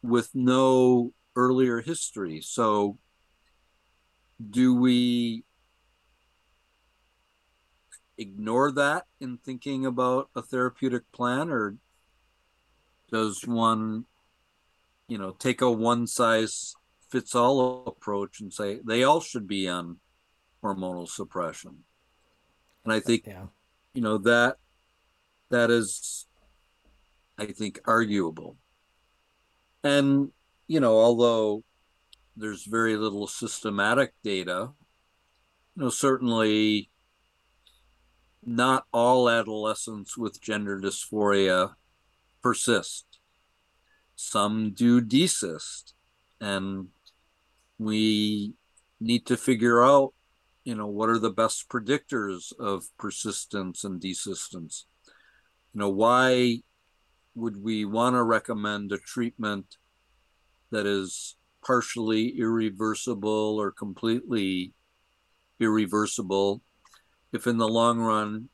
with 0.02 0.30
no 0.34 1.12
earlier 1.36 1.80
history. 1.80 2.40
So, 2.40 2.98
do 4.50 4.74
we 4.74 5.44
ignore 8.18 8.72
that 8.72 9.06
in 9.20 9.38
thinking 9.38 9.86
about 9.86 10.30
a 10.34 10.42
therapeutic 10.42 11.10
plan, 11.12 11.50
or 11.50 11.76
does 13.10 13.46
one, 13.46 14.06
you 15.08 15.18
know, 15.18 15.32
take 15.32 15.60
a 15.60 15.70
one 15.70 16.06
size 16.06 16.74
fits 17.10 17.34
all 17.34 17.86
approach 17.86 18.40
and 18.40 18.52
say 18.52 18.80
they 18.84 19.04
all 19.04 19.20
should 19.20 19.46
be 19.46 19.68
on 19.68 19.98
hormonal 20.62 21.08
suppression? 21.08 21.84
And 22.84 22.92
I 22.92 23.00
think, 23.00 23.26
yeah. 23.26 23.46
you 23.94 24.02
know, 24.02 24.18
that 24.18 24.56
that 25.50 25.70
is 25.70 26.26
I 27.43 27.52
think, 27.52 27.81
arguable. 27.85 28.56
And, 29.82 30.31
you 30.69 30.78
know, 30.78 30.97
although 30.97 31.64
there's 32.36 32.64
very 32.64 32.97
little 32.97 33.27
systematic 33.27 34.12
data, 34.23 34.70
you 35.74 35.82
know, 35.82 35.90
certainly 35.90 36.90
not 38.44 38.85
all 38.93 39.28
adolescents 39.28 40.16
with 40.16 40.40
gender 40.40 40.81
dysphoria 40.81 41.74
persist. 42.43 43.06
Some 44.14 44.73
do 44.73 45.01
desist. 45.01 45.94
And 46.40 46.89
we 47.78 48.55
need 49.01 49.27
to 49.27 49.36
figure 49.36 49.82
out, 49.82 50.14
you 50.64 50.77
know, 50.77 50.86
what 50.86 51.09
are 51.09 51.19
the 51.19 51.31
best 51.31 51.69
predictors 51.69 52.52
of 52.59 52.85
persistence 52.98 53.82
and 53.82 54.01
desistance? 54.01 54.85
You 55.74 55.81
know, 55.81 55.89
why 55.89 56.62
would 57.34 57.62
we 57.62 57.84
want 57.84 58.14
to 58.14 58.22
recommend 58.22 58.92
a 58.92 58.98
treatment 58.98 59.76
that 60.70 60.86
is 60.86 61.36
partially 61.64 62.38
irreversible 62.38 63.59
or 63.59 63.70
completely 63.70 64.72
irreversible? 65.60 66.62
If 67.32 67.46
in 67.46 67.59
the 67.59 67.68
long 67.68 67.98
run 67.98 68.48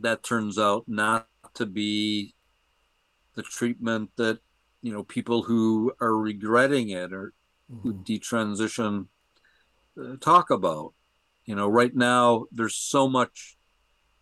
that 0.00 0.22
turns 0.22 0.58
out 0.58 0.84
not 0.86 1.28
to 1.54 1.66
be 1.66 2.34
the 3.34 3.42
treatment 3.42 4.10
that 4.16 4.38
you 4.82 4.92
know 4.92 5.04
people 5.04 5.42
who 5.42 5.92
are 6.00 6.16
regretting 6.16 6.90
it 6.90 7.12
or 7.12 7.32
mm-hmm. 7.70 7.80
who 7.80 7.94
detransition 7.94 9.06
uh, 10.00 10.16
talk 10.20 10.50
about. 10.50 10.94
You 11.44 11.54
know 11.54 11.68
right 11.68 11.94
now 11.94 12.46
there's 12.52 12.76
so 12.76 13.08
much 13.08 13.56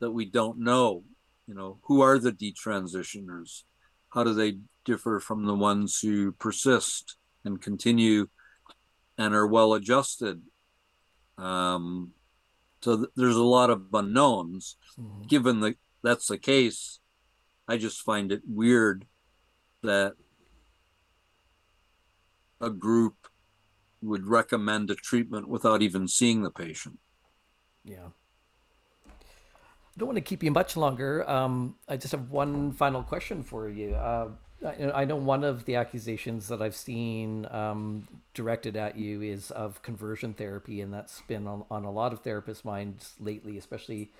that 0.01 0.11
we 0.11 0.25
don't 0.25 0.59
know 0.59 1.05
you 1.49 1.55
know 1.55 1.79
who 1.85 2.01
are 2.01 2.19
the 2.19 2.33
detransitioners 2.33 3.63
how 4.11 4.23
do 4.23 4.33
they 4.33 4.59
differ 4.85 5.19
from 5.19 5.47
the 5.47 5.55
ones 5.55 5.99
who 6.01 6.33
persist 6.33 7.17
and 7.45 7.61
continue 7.61 8.29
and 9.17 9.35
are 9.35 9.47
well 9.47 9.75
adjusted 9.75 10.43
um, 11.39 12.13
so 12.83 12.97
th- 12.97 13.09
there's 13.17 13.37
a 13.37 13.43
lot 13.43 13.71
of 13.71 13.87
unknowns 13.93 14.77
mm-hmm. 14.99 15.23
given 15.27 15.61
that 15.61 15.77
that's 16.05 16.29
the 16.29 16.39
case 16.39 17.01
i 17.67 17.77
just 17.77 18.03
find 18.03 18.31
it 18.31 18.43
weird 18.47 19.07
that 19.83 20.15
a 22.61 22.71
group 22.71 23.29
would 24.03 24.27
recommend 24.27 24.91
a 24.91 24.95
treatment 24.95 25.49
without 25.49 25.83
even 25.83 26.07
seeing 26.07 26.43
the 26.43 26.51
patient. 26.51 26.99
Yeah. 27.85 28.09
Don't 29.99 30.07
want 30.07 30.17
to 30.17 30.23
keep 30.23 30.45
you 30.45 30.53
much 30.53 30.77
longer. 30.77 31.29
Um, 31.29 31.75
I 31.89 31.97
just 31.97 32.13
have 32.13 32.31
one 32.31 32.71
final 32.71 33.03
question 33.03 33.43
for 33.43 33.69
you. 33.69 33.95
Uh, 33.95 34.29
I, 34.65 35.03
I 35.03 35.05
know 35.05 35.17
one 35.17 35.43
of 35.43 35.65
the 35.65 35.75
accusations 35.75 36.47
that 36.49 36.63
I've 36.63 36.77
seen 36.77 37.47
um, 37.51 38.07
directed 38.33 38.77
at 38.77 38.97
you 38.97 39.23
is 39.23 39.51
of 39.51 39.83
conversion 39.83 40.35
therapy, 40.35 40.81
and 40.81 40.95
that's 40.95 41.21
been 41.23 41.49
on, 41.49 41.65
on 41.69 41.85
a 41.85 41.91
lot 41.91 42.13
of 42.13 42.23
therapists' 42.23 42.65
minds 42.65 43.15
lately, 43.19 43.59
especially 43.59 44.13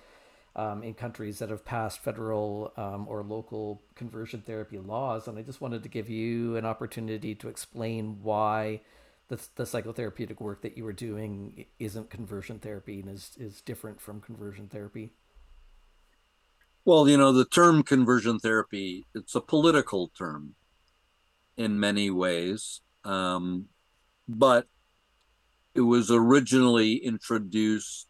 um, 0.57 0.83
in 0.83 0.95
countries 0.95 1.39
that 1.39 1.49
have 1.49 1.63
passed 1.63 1.99
federal 1.99 2.73
um, 2.75 3.07
or 3.07 3.23
local 3.23 3.81
conversion 3.95 4.41
therapy 4.41 4.77
laws. 4.77 5.29
And 5.29 5.39
I 5.39 5.43
just 5.43 5.61
wanted 5.61 5.83
to 5.83 5.89
give 5.89 6.09
you 6.09 6.57
an 6.57 6.65
opportunity 6.65 7.35
to 7.35 7.47
explain 7.47 8.19
why 8.21 8.81
the, 9.29 9.39
the 9.55 9.63
psychotherapeutic 9.63 10.41
work 10.41 10.61
that 10.61 10.75
you 10.75 10.83
were 10.83 10.91
doing 10.91 11.65
isn't 11.79 12.09
conversion 12.09 12.59
therapy 12.59 12.99
and 12.99 13.09
is, 13.09 13.31
is 13.39 13.61
different 13.61 14.01
from 14.01 14.19
conversion 14.19 14.67
therapy. 14.67 15.13
Well, 16.89 17.07
you 17.07 17.17
know, 17.17 17.31
the 17.31 17.45
term 17.45 17.83
conversion 17.83 18.39
therapy, 18.39 19.05
it's 19.13 19.35
a 19.35 19.41
political 19.41 20.11
term 20.17 20.55
in 21.55 21.79
many 21.79 22.09
ways. 22.09 22.81
Um, 23.05 23.65
but 24.27 24.65
it 25.75 25.81
was 25.81 26.09
originally 26.09 26.95
introduced 26.95 28.07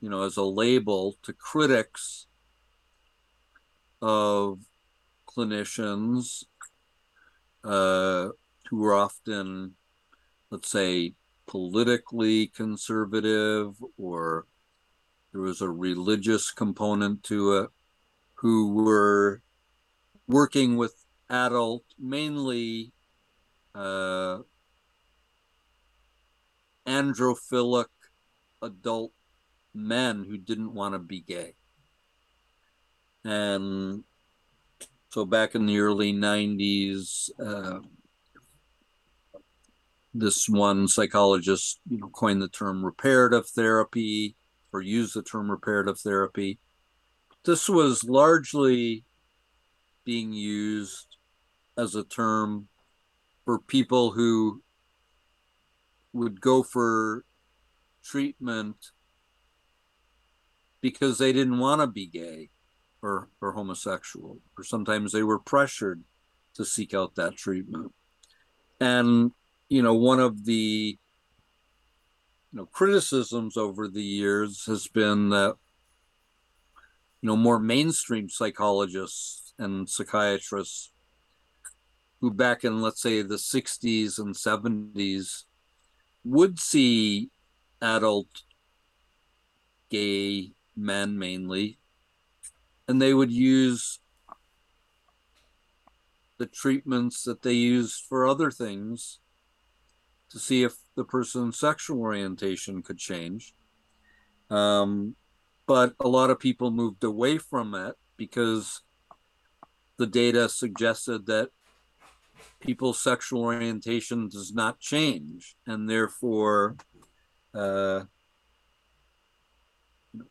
you 0.00 0.08
know, 0.10 0.22
as 0.22 0.36
a 0.36 0.42
label 0.42 1.16
to 1.22 1.32
critics 1.32 2.26
of 4.00 4.58
clinicians 5.28 6.42
uh, 7.62 8.30
who 8.68 8.78
were 8.78 8.94
often, 8.94 9.74
let's 10.50 10.72
say, 10.72 11.14
politically 11.46 12.48
conservative 12.48 13.76
or 13.96 14.48
there 15.30 15.40
was 15.40 15.60
a 15.60 15.70
religious 15.70 16.50
component 16.50 17.22
to 17.22 17.58
it, 17.58 17.70
who 18.42 18.72
were 18.72 19.40
working 20.26 20.76
with 20.76 20.94
adult, 21.30 21.84
mainly 21.96 22.92
uh, 23.72 24.38
androphilic 26.84 27.86
adult 28.60 29.12
men 29.72 30.24
who 30.28 30.36
didn't 30.36 30.74
want 30.74 30.94
to 30.94 30.98
be 30.98 31.20
gay. 31.20 31.54
And 33.24 34.02
so 35.10 35.24
back 35.24 35.54
in 35.54 35.66
the 35.66 35.78
early 35.78 36.12
90s, 36.12 37.30
uh, 37.40 37.78
this 40.12 40.48
one 40.48 40.88
psychologist, 40.88 41.78
you 41.88 41.98
know, 41.98 42.08
coined 42.08 42.42
the 42.42 42.48
term 42.48 42.84
reparative 42.84 43.46
therapy 43.46 44.34
or 44.72 44.80
used 44.80 45.14
the 45.14 45.22
term 45.22 45.48
reparative 45.48 46.00
therapy. 46.00 46.58
This 47.44 47.68
was 47.68 48.04
largely 48.04 49.04
being 50.04 50.32
used 50.32 51.16
as 51.76 51.94
a 51.94 52.04
term 52.04 52.68
for 53.44 53.58
people 53.58 54.12
who 54.12 54.62
would 56.12 56.40
go 56.40 56.62
for 56.62 57.24
treatment 58.04 58.76
because 60.80 61.18
they 61.18 61.32
didn't 61.32 61.58
want 61.58 61.80
to 61.80 61.86
be 61.86 62.06
gay 62.06 62.50
or, 63.00 63.28
or 63.40 63.52
homosexual, 63.52 64.38
or 64.56 64.64
sometimes 64.64 65.12
they 65.12 65.22
were 65.22 65.38
pressured 65.38 66.02
to 66.54 66.64
seek 66.64 66.94
out 66.94 67.14
that 67.14 67.36
treatment. 67.36 67.92
And, 68.80 69.32
you 69.68 69.82
know, 69.82 69.94
one 69.94 70.20
of 70.20 70.44
the 70.44 70.98
you 72.52 72.58
know 72.58 72.66
criticisms 72.66 73.56
over 73.56 73.88
the 73.88 74.02
years 74.02 74.64
has 74.66 74.86
been 74.86 75.30
that 75.30 75.56
you 77.22 77.28
know 77.28 77.36
more 77.36 77.58
mainstream 77.58 78.28
psychologists 78.28 79.54
and 79.58 79.88
psychiatrists 79.88 80.92
who 82.20 82.30
back 82.30 82.64
in 82.64 82.82
let's 82.82 83.00
say 83.00 83.22
the 83.22 83.36
60s 83.36 84.18
and 84.18 84.34
70s 84.34 85.44
would 86.24 86.58
see 86.58 87.30
adult 87.80 88.28
gay 89.90 90.52
men 90.76 91.18
mainly, 91.18 91.78
and 92.88 93.00
they 93.00 93.12
would 93.12 93.30
use 93.30 93.98
the 96.38 96.46
treatments 96.46 97.24
that 97.24 97.42
they 97.42 97.52
used 97.52 98.04
for 98.08 98.26
other 98.26 98.50
things 98.50 99.20
to 100.30 100.38
see 100.38 100.62
if 100.62 100.74
the 100.96 101.04
person's 101.04 101.58
sexual 101.58 102.00
orientation 102.00 102.82
could 102.82 102.98
change. 102.98 103.54
Um, 104.48 105.14
but 105.72 105.94
a 106.00 106.06
lot 106.06 106.28
of 106.28 106.38
people 106.38 106.70
moved 106.70 107.02
away 107.02 107.38
from 107.38 107.74
it 107.74 107.94
because 108.18 108.82
the 109.96 110.06
data 110.06 110.46
suggested 110.46 111.24
that 111.24 111.48
people's 112.60 113.00
sexual 113.00 113.40
orientation 113.40 114.28
does 114.28 114.52
not 114.52 114.80
change, 114.80 115.56
and 115.66 115.88
therefore, 115.88 116.76
uh, 117.54 118.02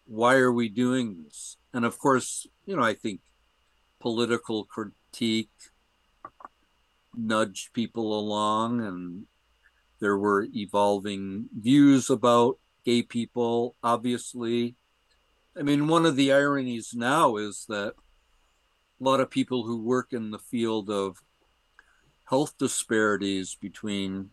why 0.05 0.35
are 0.35 0.51
we 0.51 0.69
doing 0.69 1.23
this? 1.23 1.57
And 1.73 1.85
of 1.85 1.97
course, 1.97 2.45
you 2.67 2.75
know, 2.75 2.83
I 2.83 2.93
think 2.93 3.21
political 3.99 4.65
critique 4.65 5.49
nudged 7.15 7.73
people 7.73 8.13
along 8.19 8.79
and 8.79 9.25
there 9.99 10.19
were 10.19 10.47
evolving 10.53 11.49
views 11.59 12.11
about 12.11 12.59
gay 12.85 13.01
people 13.01 13.75
obviously 13.81 14.75
i 15.57 15.61
mean 15.61 15.87
one 15.87 16.05
of 16.05 16.15
the 16.15 16.31
ironies 16.31 16.93
now 16.93 17.35
is 17.37 17.65
that 17.67 17.93
a 18.99 19.03
lot 19.03 19.19
of 19.19 19.29
people 19.29 19.63
who 19.63 19.81
work 19.81 20.13
in 20.13 20.31
the 20.31 20.39
field 20.39 20.89
of 20.89 21.17
health 22.29 22.57
disparities 22.57 23.57
between 23.59 24.29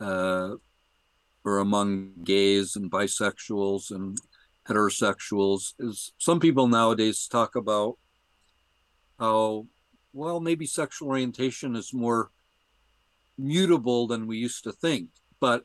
uh, 0.00 0.54
or 1.44 1.58
among 1.58 2.12
gays 2.22 2.76
and 2.76 2.90
bisexuals 2.90 3.90
and 3.90 4.18
heterosexuals 4.68 5.72
is 5.78 6.12
some 6.18 6.38
people 6.38 6.68
nowadays 6.68 7.26
talk 7.26 7.56
about 7.56 7.96
how 9.18 9.66
well 10.12 10.40
maybe 10.40 10.66
sexual 10.66 11.08
orientation 11.08 11.74
is 11.74 11.92
more 11.94 12.30
mutable 13.38 14.06
than 14.06 14.26
we 14.26 14.36
used 14.36 14.62
to 14.64 14.72
think 14.72 15.08
but 15.40 15.64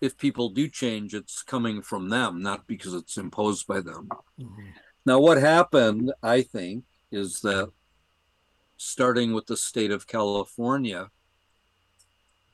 if 0.00 0.16
people 0.16 0.50
do 0.50 0.68
change 0.68 1.14
it's 1.14 1.42
coming 1.42 1.82
from 1.82 2.08
them 2.08 2.42
not 2.42 2.66
because 2.66 2.94
it's 2.94 3.16
imposed 3.16 3.66
by 3.66 3.80
them 3.80 4.08
mm-hmm. 4.40 4.68
now 5.04 5.18
what 5.18 5.38
happened 5.38 6.12
i 6.22 6.42
think 6.42 6.84
is 7.10 7.40
that 7.40 7.70
starting 8.76 9.32
with 9.32 9.46
the 9.46 9.56
state 9.56 9.90
of 9.90 10.06
california 10.06 11.08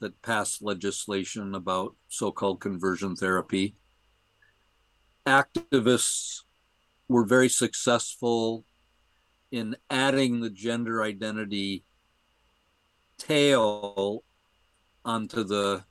that 0.01 0.21
passed 0.23 0.63
legislation 0.63 1.55
about 1.55 1.95
so-called 2.09 2.61
conversion 2.61 3.15
therapy 3.17 3.75
activists 5.27 6.43
were 7.09 7.25
very 7.25 7.49
successful 7.49 8.65
in 9.51 9.77
adding 9.91 10.41
the 10.41 10.51
gender 10.51 11.03
identity 11.03 11.85
tail 13.19 14.25
onto 15.05 15.45
the 15.45 15.85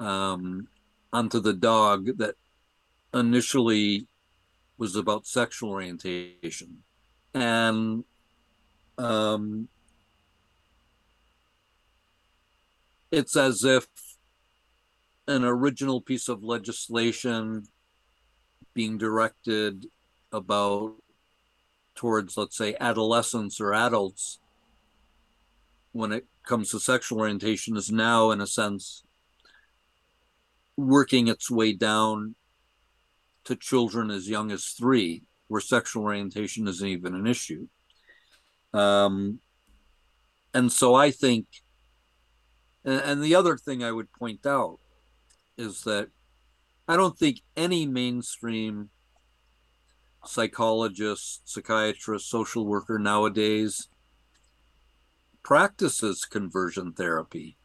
um, 0.00 0.68
onto 1.12 1.40
the 1.40 1.54
dog 1.54 2.18
that 2.18 2.34
initially 3.14 4.06
was 4.78 4.96
about 4.96 5.26
sexual 5.26 5.70
orientation. 5.70 6.82
And 7.34 8.04
um, 8.98 9.68
it's 13.10 13.36
as 13.36 13.64
if 13.64 13.86
an 15.28 15.44
original 15.44 16.00
piece 16.00 16.28
of 16.28 16.42
legislation 16.42 17.64
being 18.74 18.98
directed 18.98 19.86
about 20.32 20.94
towards 21.94 22.36
let's 22.36 22.56
say 22.56 22.76
adolescents 22.78 23.60
or 23.60 23.72
adults 23.72 24.38
when 25.92 26.12
it 26.12 26.26
comes 26.44 26.70
to 26.70 26.78
sexual 26.78 27.20
orientation 27.20 27.76
is 27.76 27.90
now 27.90 28.30
in 28.30 28.40
a 28.40 28.46
sense 28.46 29.02
working 30.76 31.28
its 31.28 31.50
way 31.50 31.72
down 31.72 32.34
to 33.44 33.56
children 33.56 34.10
as 34.10 34.28
young 34.28 34.50
as 34.50 34.66
three 34.66 35.22
where 35.48 35.60
sexual 35.60 36.04
orientation 36.04 36.66
isn't 36.66 36.88
even 36.88 37.14
an 37.14 37.26
issue 37.26 37.66
um, 38.74 39.38
and 40.52 40.70
so 40.70 40.94
i 40.94 41.10
think 41.10 41.46
and, 42.84 43.00
and 43.00 43.22
the 43.22 43.34
other 43.34 43.56
thing 43.56 43.82
i 43.82 43.92
would 43.92 44.12
point 44.12 44.44
out 44.44 44.78
is 45.56 45.82
that 45.82 46.08
I 46.88 46.96
don't 46.96 47.18
think 47.18 47.40
any 47.56 47.84
mainstream 47.84 48.90
psychologist, 50.24 51.48
psychiatrist, 51.48 52.28
social 52.28 52.66
worker 52.66 52.98
nowadays 52.98 53.88
practices 55.42 56.24
conversion 56.24 56.92
therapy. 56.92 57.56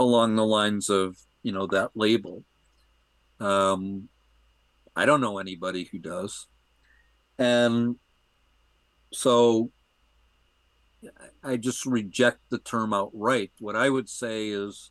along 0.00 0.36
the 0.36 0.46
lines 0.46 0.88
of 0.88 1.16
you 1.42 1.52
know 1.52 1.66
that 1.68 1.90
label. 1.94 2.44
Um, 3.40 4.08
I 4.96 5.06
don't 5.06 5.20
know 5.20 5.38
anybody 5.38 5.84
who 5.84 5.98
does, 5.98 6.46
and 7.38 7.96
so 9.12 9.70
I 11.42 11.56
just 11.56 11.86
reject 11.86 12.38
the 12.50 12.58
term 12.58 12.92
outright. 12.92 13.52
What 13.60 13.76
I 13.76 13.88
would 13.88 14.08
say 14.08 14.48
is, 14.48 14.90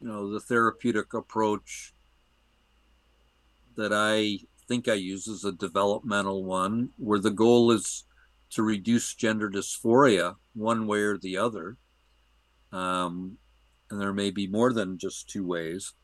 you 0.00 0.08
know, 0.08 0.32
the 0.32 0.40
therapeutic 0.40 1.14
approach 1.14 1.94
that 3.76 3.92
I 3.92 4.38
think 4.66 4.88
I 4.88 4.94
use 4.94 5.26
is 5.26 5.44
a 5.44 5.52
developmental 5.52 6.44
one, 6.44 6.90
where 6.96 7.20
the 7.20 7.30
goal 7.30 7.70
is 7.70 8.04
to 8.50 8.62
reduce 8.62 9.14
gender 9.14 9.48
dysphoria 9.48 10.34
one 10.54 10.86
way 10.86 11.00
or 11.00 11.18
the 11.18 11.36
other. 11.36 11.76
Um, 12.72 13.38
and 13.90 14.00
there 14.00 14.12
may 14.12 14.30
be 14.30 14.46
more 14.46 14.72
than 14.72 14.98
just 14.98 15.28
two 15.28 15.46
ways. 15.46 15.94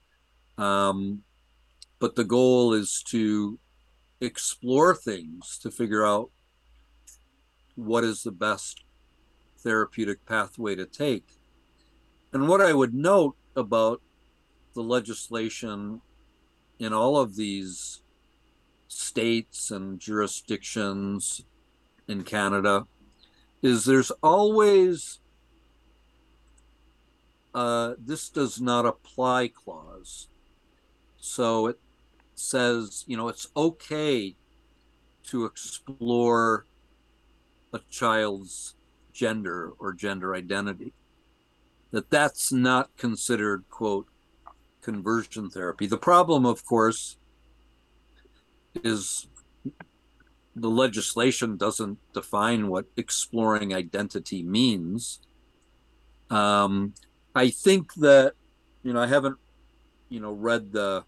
Um, 0.59 1.23
but 1.99 2.17
the 2.17 2.25
goal 2.25 2.73
is 2.73 3.03
to 3.09 3.59
explore 4.21 4.95
things 4.95 5.59
to 5.63 5.71
figure 5.71 6.05
out 6.05 6.31
what 7.75 8.05
is 8.05 8.23
the 8.23 8.33
best 8.33 8.85
therapeutic 9.59 10.25
pathway 10.27 10.75
to 10.75 10.87
take. 10.87 11.29
And 12.33 12.49
what 12.49 12.61
I 12.61 12.73
would 12.73 12.95
note 12.95 13.37
about 13.55 14.01
the 14.75 14.83
legislation 14.83 16.01
in 16.79 16.93
all 16.93 17.19
of 17.19 17.37
these 17.37 18.03
states 18.89 19.71
and 19.71 19.99
jurisdictions 19.99 21.45
in 22.09 22.23
Canada 22.23 22.87
is 23.63 23.85
there's 23.85 24.11
always 24.23 25.21
uh, 27.57 27.95
this 27.99 28.29
does 28.29 28.61
not 28.61 28.85
apply 28.85 29.49
clause. 29.49 30.29
So 31.17 31.69
it 31.69 31.81
says, 32.35 33.03
you 33.07 33.17
know, 33.17 33.29
it's 33.29 33.49
okay 33.57 34.37
to 35.29 35.47
explore 35.47 36.67
a 37.73 37.81
child's 37.91 38.75
gender 39.15 39.73
or 39.79 39.95
gender 39.95 40.35
identity. 40.35 40.93
That 41.93 42.11
that's 42.11 42.53
not 42.53 42.95
considered, 42.99 43.65
quote, 43.71 44.07
conversion 44.83 45.49
therapy. 45.49 45.87
The 45.87 45.97
problem, 45.97 46.45
of 46.45 46.63
course, 46.67 47.17
is 48.85 49.29
the 50.55 50.69
legislation 50.69 51.57
doesn't 51.57 51.99
define 52.13 52.69
what 52.69 52.85
exploring 52.99 53.73
identity 53.73 54.43
means. 54.43 55.21
Um, 56.29 56.93
I 57.37 57.51
think 57.51 57.93
that, 57.97 58.33
you 58.83 58.95
know, 58.95 59.03
I 59.03 59.07
haven't, 59.07 59.37
you 60.09 60.21
know, 60.21 60.33
read 60.33 60.73
the 60.73 61.05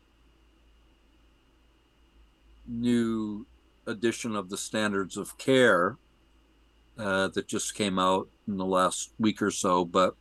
new 2.67 3.47
edition 3.87 4.37
of 4.37 4.51
the 4.51 4.59
standards 4.59 5.17
of 5.17 5.39
care 5.39 5.97
uh, 6.99 7.29
that 7.29 7.49
just 7.49 7.75
came 7.75 7.99
out 7.99 8.29
in 8.47 8.59
the 8.59 8.67
last 8.67 9.15
week 9.19 9.41
or 9.41 9.51
so, 9.51 9.87
but 9.87 10.17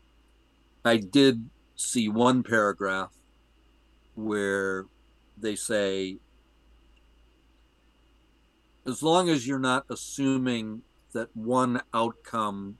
I 0.85 0.95
did 0.95 1.49
see 1.75 2.07
one 2.07 2.41
paragraph 2.41 3.11
where 4.15 4.85
they 5.37 5.57
say 5.57 6.19
as 8.85 9.03
long 9.03 9.27
as 9.27 9.45
you're 9.45 9.59
not 9.59 9.83
assuming 9.89 10.83
that 11.11 11.35
one 11.35 11.81
outcome 11.93 12.77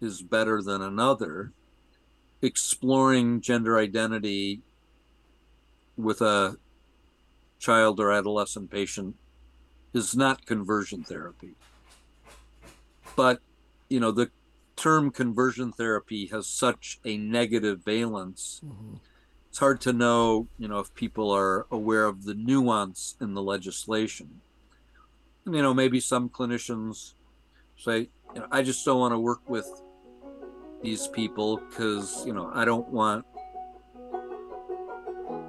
is 0.00 0.22
better 0.22 0.62
than 0.62 0.80
another, 0.80 1.52
exploring 2.42 3.40
gender 3.40 3.78
identity 3.78 4.62
with 5.96 6.20
a 6.20 6.56
child 7.58 8.00
or 8.00 8.10
adolescent 8.10 8.70
patient 8.70 9.16
is 9.92 10.16
not 10.16 10.46
conversion 10.46 11.02
therapy. 11.02 11.54
But, 13.16 13.40
you 13.88 14.00
know, 14.00 14.10
the 14.10 14.30
term 14.76 15.10
conversion 15.10 15.72
therapy 15.72 16.26
has 16.26 16.46
such 16.46 17.00
a 17.04 17.18
negative 17.18 17.84
valence. 17.84 18.60
Mm-hmm. 18.64 18.94
It's 19.48 19.58
hard 19.58 19.80
to 19.82 19.92
know, 19.92 20.46
you 20.58 20.68
know, 20.68 20.78
if 20.78 20.94
people 20.94 21.30
are 21.30 21.66
aware 21.70 22.06
of 22.06 22.24
the 22.24 22.34
nuance 22.34 23.16
in 23.20 23.34
the 23.34 23.42
legislation. 23.42 24.40
And, 25.44 25.54
you 25.54 25.62
know, 25.62 25.74
maybe 25.74 26.00
some 26.00 26.28
clinicians 26.28 27.14
say, 27.76 28.08
you 28.34 28.40
know, 28.40 28.46
I 28.50 28.62
just 28.62 28.84
don't 28.84 29.00
want 29.00 29.12
to 29.12 29.18
work 29.18 29.40
with 29.48 29.66
these 30.82 31.08
people 31.08 31.58
because 31.68 32.24
you 32.26 32.32
know 32.32 32.50
I 32.54 32.64
don't 32.64 32.88
want 32.88 33.24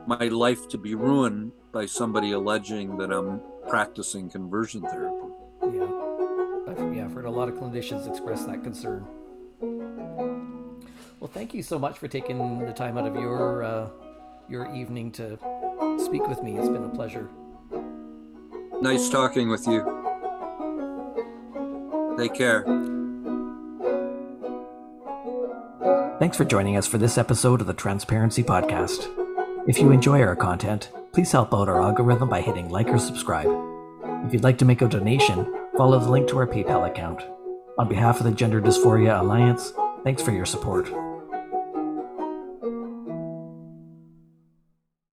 my 0.07 0.27
life 0.27 0.67
to 0.69 0.77
be 0.77 0.95
ruined 0.95 1.51
by 1.71 1.85
somebody 1.85 2.31
alleging 2.31 2.97
that 2.97 3.11
I'm 3.11 3.41
practicing 3.67 4.29
conversion 4.29 4.81
therapy. 4.81 5.27
Yeah, 5.71 5.83
I've, 6.67 6.95
yeah, 6.95 7.05
I've 7.05 7.13
heard 7.13 7.25
a 7.25 7.31
lot 7.31 7.47
of 7.47 7.55
clinicians 7.55 8.09
express 8.09 8.45
that 8.45 8.63
concern. 8.63 9.05
Well, 11.19 11.29
thank 11.31 11.53
you 11.53 11.61
so 11.63 11.77
much 11.77 11.97
for 11.97 12.07
taking 12.07 12.65
the 12.65 12.73
time 12.73 12.97
out 12.97 13.07
of 13.07 13.15
your 13.15 13.63
uh, 13.63 13.89
your 14.49 14.73
evening 14.75 15.11
to 15.13 15.37
speak 15.97 16.27
with 16.27 16.43
me. 16.43 16.57
It's 16.57 16.67
been 16.67 16.83
a 16.83 16.89
pleasure. 16.89 17.29
Nice 18.81 19.09
talking 19.09 19.49
with 19.49 19.67
you. 19.67 19.85
Take 22.17 22.33
care. 22.33 22.65
Thanks 26.21 26.37
for 26.37 26.45
joining 26.45 26.77
us 26.77 26.85
for 26.85 26.99
this 26.99 27.17
episode 27.17 27.61
of 27.61 27.67
the 27.67 27.73
Transparency 27.73 28.43
Podcast. 28.43 29.09
If 29.67 29.79
you 29.79 29.89
enjoy 29.89 30.21
our 30.21 30.35
content, 30.35 30.91
please 31.13 31.31
help 31.31 31.51
out 31.51 31.67
our 31.67 31.81
algorithm 31.81 32.29
by 32.29 32.41
hitting 32.41 32.69
like 32.69 32.89
or 32.89 32.99
subscribe. 32.99 33.49
If 34.27 34.31
you'd 34.31 34.43
like 34.43 34.59
to 34.59 34.65
make 34.65 34.83
a 34.83 34.87
donation, 34.87 35.51
follow 35.75 35.97
the 35.97 36.11
link 36.11 36.27
to 36.27 36.37
our 36.37 36.45
PayPal 36.45 36.87
account. 36.87 37.23
On 37.79 37.89
behalf 37.89 38.19
of 38.19 38.25
the 38.25 38.31
Gender 38.31 38.61
Dysphoria 38.61 39.19
Alliance, 39.19 39.73
thanks 40.03 40.21
for 40.21 40.31
your 40.31 40.45
support. 40.45 40.91